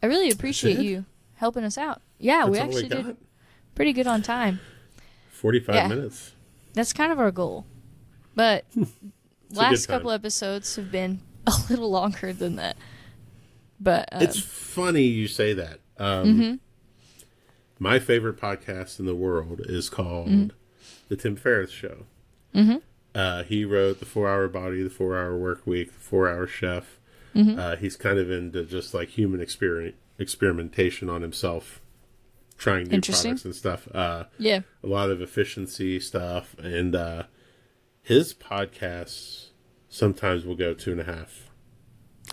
I 0.02 0.06
really 0.06 0.30
appreciate 0.30 0.78
you 0.78 1.04
helping 1.36 1.64
us 1.64 1.78
out. 1.78 2.02
Yeah, 2.18 2.40
That's 2.46 2.50
we 2.50 2.58
actually 2.58 2.88
got. 2.88 3.04
did 3.06 3.16
pretty 3.74 3.92
good 3.92 4.06
on 4.06 4.22
time. 4.22 4.60
Forty-five 5.30 5.74
Yeah. 5.74 5.88
minutes. 5.88 6.32
That's 6.74 6.92
kind 6.92 7.12
of 7.12 7.20
our 7.20 7.30
goal. 7.30 7.64
But 8.34 8.64
last 9.50 9.86
couple 9.86 10.10
episodes 10.10 10.74
have 10.76 10.90
been 10.90 11.20
a 11.46 11.52
little 11.70 11.90
longer 11.90 12.32
than 12.32 12.56
that. 12.56 12.76
But 13.80 14.08
um, 14.12 14.22
It's 14.22 14.38
funny 14.40 15.02
you 15.02 15.28
say 15.28 15.52
that. 15.54 15.80
Um, 15.98 16.24
Mm-hmm. 16.26 16.54
My 17.78 17.98
favorite 17.98 18.36
podcast 18.40 18.98
in 19.00 19.06
the 19.06 19.14
world 19.14 19.60
is 19.64 19.88
called 19.90 20.28
Mm-hmm. 20.28 20.48
The 21.08 21.16
Tim 21.16 21.36
Ferriss 21.36 21.70
Show. 21.70 22.06
Uh, 23.14 23.42
he 23.44 23.64
wrote 23.64 24.00
The 24.00 24.06
Four 24.06 24.28
Hour 24.28 24.48
Body, 24.48 24.82
The 24.82 24.90
Four 24.90 25.16
Hour 25.18 25.36
Work 25.36 25.66
Week, 25.66 25.92
The 25.92 26.00
Four 26.00 26.28
Hour 26.28 26.46
Chef. 26.46 26.98
Mm-hmm. 27.34 27.58
Uh, 27.58 27.76
he's 27.76 27.96
kind 27.96 28.18
of 28.18 28.30
into 28.30 28.64
just 28.64 28.94
like 28.94 29.08
human 29.10 29.40
experiment, 29.40 29.96
experimentation 30.18 31.08
on 31.08 31.22
himself, 31.22 31.80
trying 32.58 32.84
new 32.88 33.00
products 33.00 33.44
and 33.44 33.54
stuff. 33.54 33.88
Uh, 33.94 34.24
Yeah. 34.38 34.60
a 34.82 34.86
lot 34.86 35.10
of 35.10 35.20
efficiency 35.20 35.98
stuff, 36.00 36.54
and 36.58 36.94
uh, 36.94 37.24
his 38.02 38.34
podcasts 38.34 39.48
sometimes 39.88 40.44
will 40.44 40.56
go 40.56 40.74
two 40.74 40.92
and 40.92 41.00
a 41.00 41.04
half 41.04 41.50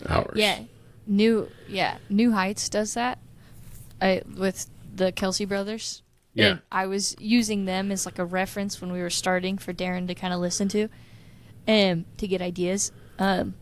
hours. 0.08 0.34
Yeah. 0.36 0.60
New 1.06 1.48
yeah, 1.68 1.98
New 2.08 2.30
Heights 2.32 2.68
does 2.68 2.94
that. 2.94 3.18
I 4.00 4.22
with 4.36 4.70
the 4.94 5.10
Kelce 5.12 5.48
brothers. 5.48 6.02
Yeah. 6.34 6.46
And 6.46 6.60
I 6.70 6.86
was 6.86 7.16
using 7.18 7.64
them 7.64 7.90
as 7.90 8.06
like 8.06 8.18
a 8.18 8.24
reference 8.24 8.80
when 8.80 8.92
we 8.92 9.00
were 9.00 9.10
starting 9.10 9.58
for 9.58 9.72
Darren 9.72 10.06
to 10.08 10.14
kind 10.14 10.32
of 10.32 10.40
listen 10.40 10.68
to 10.68 10.88
and 11.66 12.04
to 12.18 12.28
get 12.28 12.40
ideas. 12.40 12.92
Um 13.18 13.54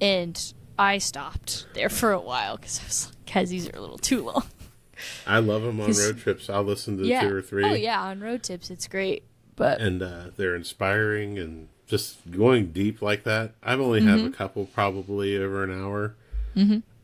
and 0.00 0.52
I 0.78 0.98
stopped 0.98 1.66
there 1.74 1.88
for 1.88 2.12
a 2.12 2.20
while 2.20 2.56
because 2.56 2.80
I 2.80 2.84
was 2.86 3.06
like, 3.08 3.34
guys, 3.34 3.50
these 3.50 3.68
are 3.68 3.76
a 3.76 3.80
little 3.80 3.98
too 3.98 4.22
long. 4.24 4.44
I 5.26 5.38
love 5.38 5.62
them 5.62 5.80
on 5.80 5.90
road 5.98 6.18
trips. 6.18 6.48
I'll 6.48 6.62
listen 6.62 6.96
to 6.98 7.04
yeah. 7.04 7.22
two 7.22 7.34
or 7.34 7.42
three. 7.42 7.64
Oh 7.64 7.74
yeah, 7.74 8.00
on 8.02 8.20
road 8.20 8.42
trips, 8.44 8.70
it's 8.70 8.86
great. 8.88 9.24
But 9.56 9.80
and 9.80 10.02
uh, 10.02 10.30
they're 10.36 10.56
inspiring 10.56 11.38
and 11.38 11.68
just 11.86 12.30
going 12.30 12.72
deep 12.72 13.02
like 13.02 13.24
that. 13.24 13.52
I've 13.62 13.80
only 13.80 14.00
have 14.02 14.18
Mm-hmm. 14.20 14.28
a 14.28 14.32
couple, 14.32 14.66
probably 14.66 15.36
over 15.36 15.62
an 15.62 15.70
hour, 15.70 16.14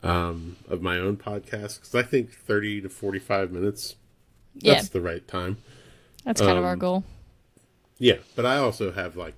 um, 0.03 0.57
of 0.69 0.81
my 0.83 0.99
own 0.99 1.17
podcast 1.17 1.79
because 1.81 1.95
I 1.95 2.03
think 2.03 2.33
thirty 2.33 2.81
to 2.81 2.89
forty-five 2.89 3.51
minutes. 3.53 3.97
yeah, 4.57 4.75
That's 4.75 4.89
the 4.89 5.01
right 5.01 5.27
time. 5.29 5.59
that's 6.25 6.41
kind 6.41 6.59
of 6.59 6.65
our 6.65 6.73
um, 6.73 6.79
goal. 6.79 7.05
Yeah, 7.99 8.17
but 8.35 8.47
I 8.47 8.57
also 8.57 8.93
have 8.93 9.17
like 9.17 9.37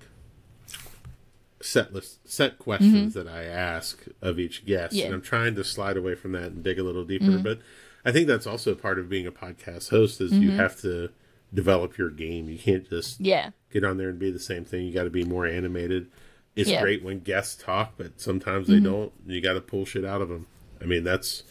set 1.63 1.93
list, 1.93 2.29
set 2.29 2.59
questions 2.59 3.13
that 3.13 3.27
I 3.27 3.43
ask 3.45 4.03
of 4.21 4.39
each 4.39 4.65
guest, 4.65 4.91
Mm-hmm. 4.93 4.97
Yeah. 4.97 5.03
Mm-hmm. 5.05 5.13
and 5.13 5.15
I'm 5.15 5.21
trying 5.21 5.55
to 5.55 5.63
slide 5.63 5.97
away 5.97 6.15
from 6.15 6.33
that 6.33 6.45
and 6.51 6.63
dig 6.63 6.77
a 6.79 6.83
little 6.83 7.05
deeper. 7.05 7.37
But 7.39 7.59
I 8.05 8.11
think 8.11 8.27
that's 8.27 8.45
also 8.47 8.75
part 8.75 8.99
of 8.99 9.07
being 9.09 9.25
a 9.27 9.31
podcast 9.31 9.89
host 9.89 10.19
is 10.21 10.33
you 10.33 10.51
have 10.51 10.79
to 10.81 11.09
develop 11.53 11.97
your 11.97 12.09
game. 12.09 12.49
You 12.49 12.57
can't 12.57 12.89
just 12.89 13.19
Yeah. 13.19 13.51
get 13.71 13.83
on 13.83 13.97
there 13.97 14.09
and 14.09 14.19
be 14.19 14.31
the 14.31 14.39
same 14.39 14.65
thing. 14.65 14.85
You 14.85 14.93
got 14.93 15.03
to 15.05 15.09
be 15.09 15.23
more 15.23 15.45
animated. 15.47 16.07
It's 16.55 16.69
Yeah. 16.69 16.81
great 16.81 17.03
when 17.03 17.19
guests 17.19 17.61
talk, 17.63 17.93
but 17.97 18.19
sometimes 18.19 18.67
they 18.67 18.79
don't. 18.79 19.11
You 19.25 19.39
got 19.41 19.53
to 19.53 19.61
pull 19.61 19.85
shit 19.85 20.03
out 20.05 20.21
of 20.21 20.29
them. 20.29 20.47
I 20.81 20.85
mean, 20.85 21.03
that's. 21.03 21.43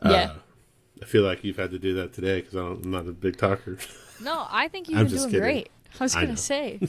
Uh, 0.00 0.10
Yeah. 0.10 0.32
I 1.02 1.04
feel 1.04 1.22
like 1.22 1.44
you've 1.44 1.56
had 1.58 1.70
to 1.72 1.78
do 1.78 1.94
that 1.94 2.12
today 2.12 2.40
because 2.40 2.54
I'm 2.54 2.90
not 2.90 3.06
a 3.06 3.12
big 3.12 3.36
talker. 3.36 3.78
No, 4.20 4.46
I 4.50 4.66
think 4.66 4.88
you've 4.88 4.98
been 4.98 5.06
doing 5.06 5.24
kidding. 5.26 5.40
great. 5.40 5.68
I 6.00 6.04
was 6.04 6.14
I 6.14 6.20
gonna 6.20 6.32
know. 6.32 6.36
say. 6.36 6.80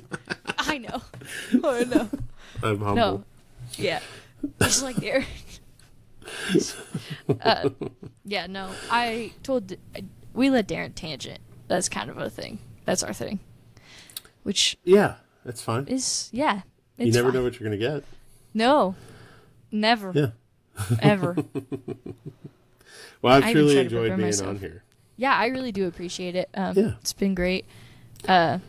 I 0.57 0.77
know. 0.77 1.01
Oh 1.63 1.83
no. 1.83 2.09
I'm 2.63 2.79
humble. 2.79 2.95
No. 2.95 3.23
Yeah. 3.77 3.99
Just 4.61 4.83
like 4.83 4.95
Darren. 4.97 5.25
uh, 7.41 7.69
yeah, 8.25 8.47
no. 8.47 8.69
I 8.91 9.31
told 9.43 9.73
we 10.33 10.49
let 10.49 10.67
Darren 10.67 10.93
tangent. 10.95 11.39
That's 11.67 11.89
kind 11.89 12.09
of 12.09 12.17
a 12.17 12.29
thing. 12.29 12.59
That's 12.85 13.03
our 13.03 13.13
thing. 13.13 13.39
Which 14.43 14.77
Yeah, 14.83 15.15
that's 15.45 15.61
fine. 15.61 15.87
is 15.87 16.29
yeah. 16.31 16.61
It's 16.97 17.07
you 17.07 17.13
never 17.13 17.29
fine. 17.29 17.35
know 17.37 17.43
what 17.43 17.59
you're 17.59 17.67
gonna 17.69 17.77
get. 17.77 18.03
No. 18.53 18.95
Never. 19.71 20.11
Yeah. 20.15 20.29
Ever. 21.01 21.35
Well, 23.21 23.33
I've 23.33 23.43
I 23.43 23.51
truly 23.51 23.77
enjoyed 23.77 24.07
being 24.15 24.21
myself. 24.21 24.49
on 24.51 24.59
here. 24.59 24.81
Yeah, 25.17 25.35
I 25.35 25.47
really 25.47 25.73
do 25.73 25.87
appreciate 25.87 26.35
it. 26.37 26.49
Um, 26.53 26.77
Yeah. 26.77 26.91
It's 27.01 27.11
been 27.11 27.35
great. 27.35 27.65
Uh, 28.25 28.59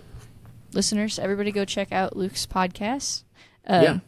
listeners, 0.73 1.19
everybody 1.19 1.53
go 1.53 1.65
check 1.65 1.93
out 1.93 2.17
Luke's 2.17 2.47
podcast. 2.47 3.25
Um, 3.67 3.83
yeah, 3.83 3.99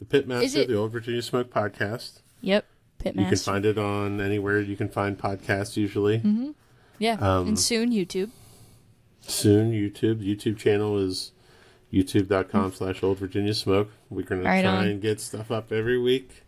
the 0.00 0.04
Pitmaster, 0.06 0.56
it- 0.56 0.68
the 0.68 0.76
Old 0.76 0.92
Virginia 0.92 1.22
Smoke 1.22 1.50
podcast. 1.50 2.20
Yep. 2.40 2.66
Pitmaster. 3.02 3.20
You 3.20 3.26
can 3.26 3.36
find 3.38 3.66
it 3.66 3.78
on 3.78 4.20
anywhere 4.20 4.60
you 4.60 4.76
can 4.76 4.88
find 4.88 5.18
podcasts. 5.18 5.76
Usually, 5.76 6.18
Mm-hmm. 6.18 6.50
yeah. 6.98 7.14
um, 7.20 7.48
and 7.48 7.58
soon 7.58 7.90
YouTube. 7.90 8.30
soon 9.20 9.72
YouTube. 9.72 10.20
The 10.20 10.34
YouTube 10.36 10.56
channel 10.58 10.98
is 10.98 11.32
youtube.com 11.92 12.72
slash 12.72 13.02
Old 13.02 13.18
Virginia 13.18 13.54
Smoke. 13.54 13.90
We're 14.10 14.22
gonna 14.22 14.42
try 14.42 14.64
on. 14.64 14.86
and 14.86 15.00
get 15.02 15.20
stuff 15.20 15.50
up 15.50 15.70
every 15.72 15.98
week. 15.98 16.42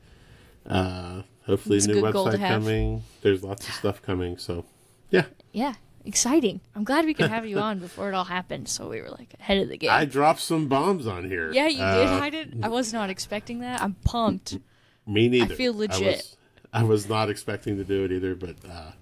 Uh, 0.64 1.22
hopefully, 1.46 1.76
It's 1.76 1.86
a 1.86 1.90
new 1.92 2.02
website 2.02 2.38
coming. 2.38 3.04
There's 3.22 3.42
lots 3.44 3.68
of 3.68 3.74
stuff 3.74 4.02
coming. 4.02 4.36
So, 4.38 4.64
yeah, 5.10 5.26
Yeah. 5.52 5.74
Exciting. 6.06 6.60
I'm 6.74 6.84
glad 6.84 7.04
we 7.04 7.14
could 7.14 7.30
have 7.30 7.46
you 7.46 7.58
on 7.68 7.78
before 7.78 8.08
it 8.08 8.14
all 8.14 8.24
happened. 8.24 8.68
So 8.68 8.88
we 8.88 9.00
were 9.02 9.10
like 9.10 9.34
ahead 9.40 9.58
of 9.58 9.68
the 9.68 9.76
game. 9.76 9.90
I 9.90 10.04
dropped 10.04 10.40
some 10.40 10.68
bombs 10.68 11.06
on 11.06 11.24
here. 11.24 11.52
yeah, 11.52 11.66
you 11.66 11.76
did. 11.78 12.08
Uh, 12.08 12.20
I 12.22 12.30
did. 12.30 12.60
I 12.62 12.68
was 12.68 12.92
not 12.92 13.10
expecting 13.10 13.60
that. 13.60 13.82
I'm 13.82 13.94
pumped. 14.04 14.58
Me 15.06 15.28
neither. 15.28 15.54
I 15.54 15.56
feel 15.56 15.74
legit. 15.74 16.16
was, 16.16 16.36
I 16.72 16.82
was 16.84 17.08
not 17.08 17.28
expecting 17.30 17.76
to 17.76 17.84
do 17.84 18.04
it 18.04 18.12
either, 18.12 18.34
but 18.34 18.56
uh, 18.68 18.92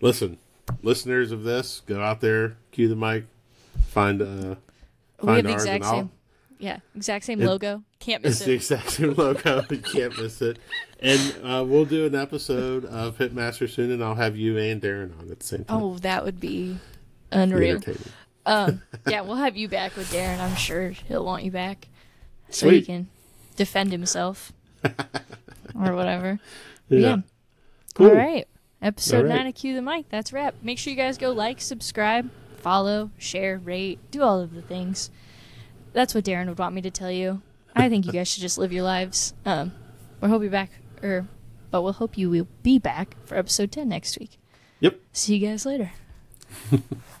listen, 0.00 0.38
listeners 0.82 1.32
of 1.32 1.44
this, 1.44 1.80
go 1.86 2.00
out 2.02 2.20
there, 2.20 2.56
cue 2.72 2.88
the 2.88 2.96
mic, 2.96 3.26
find 3.88 4.22
uh, 4.22 4.54
we 5.20 5.26
find 5.26 5.36
have 5.36 5.44
the 5.46 5.52
exact 5.52 5.84
same. 5.84 6.10
Yeah, 6.60 6.78
exact 6.94 7.24
same 7.24 7.40
It- 7.40 7.46
logo. 7.46 7.82
Can't 7.98 8.22
miss 8.22 8.40
it. 8.40 8.48
It's 8.48 8.68
miss 8.68 8.68
the 8.68 8.74
exact 8.76 8.90
same 8.90 9.14
logo. 9.14 9.64
you 9.70 9.78
can't 9.78 10.16
miss 10.18 10.40
it. 10.42 10.58
And 11.00 11.34
uh, 11.42 11.64
we'll 11.66 11.84
do 11.86 12.06
an 12.06 12.14
episode 12.14 12.84
of 12.84 13.16
Pitmaster 13.18 13.68
soon, 13.68 13.90
and 13.90 14.04
I'll 14.04 14.14
have 14.14 14.36
you 14.36 14.56
and 14.58 14.80
Darren 14.80 15.18
on 15.18 15.30
at 15.30 15.40
the 15.40 15.46
same 15.46 15.64
time. 15.64 15.82
Oh, 15.82 15.96
that 15.98 16.24
would 16.24 16.38
be 16.40 16.78
unreal. 17.32 17.80
Um, 18.46 18.82
yeah, 19.08 19.22
we'll 19.22 19.36
have 19.36 19.56
you 19.56 19.68
back 19.68 19.96
with 19.96 20.10
Darren. 20.12 20.38
I'm 20.38 20.56
sure 20.56 20.90
he'll 20.90 21.24
want 21.24 21.44
you 21.44 21.50
back, 21.50 21.88
so 22.50 22.68
he 22.68 22.82
can 22.82 23.08
defend 23.56 23.92
himself 23.92 24.52
or 25.74 25.94
whatever. 25.94 26.38
Yeah. 26.88 26.98
Yeah. 26.98 27.16
Cool. 27.94 28.08
All 28.08 28.14
right. 28.16 28.46
Episode 28.82 29.16
All 29.16 29.22
right. 29.24 29.36
nine 29.36 29.46
of 29.46 29.54
Cue 29.54 29.74
the 29.74 29.82
Mic. 29.82 30.08
That's 30.08 30.32
wrap. 30.32 30.54
Make 30.62 30.78
sure 30.78 30.90
you 30.90 30.96
guys 30.96 31.18
go 31.18 31.32
like, 31.32 31.60
subscribe, 31.60 32.30
follow, 32.56 33.10
share, 33.18 33.58
rate, 33.58 33.98
do 34.10 34.22
all 34.22 34.40
of 34.40 34.54
the 34.54 34.62
things. 34.62 35.10
That's 35.92 36.14
what 36.14 36.24
Darren 36.24 36.48
would 36.48 36.58
want 36.58 36.74
me 36.74 36.82
to 36.82 36.90
tell 36.90 37.10
you. 37.10 37.42
I 37.74 37.88
think 37.88 38.06
you 38.06 38.12
guys 38.12 38.28
should 38.28 38.42
just 38.42 38.58
live 38.58 38.72
your 38.72 38.82
lives. 38.82 39.34
Um, 39.44 39.72
we'll 40.20 40.30
hope 40.30 40.42
you're 40.42 40.50
back, 40.50 40.70
or, 41.02 41.26
but 41.70 41.82
we'll 41.82 41.92
hope 41.94 42.18
you 42.18 42.28
will 42.30 42.48
be 42.62 42.78
back 42.78 43.16
for 43.24 43.36
episode 43.36 43.72
ten 43.72 43.88
next 43.88 44.18
week. 44.18 44.38
Yep. 44.80 44.98
See 45.12 45.36
you 45.36 45.48
guys 45.48 45.66
later. 45.66 45.92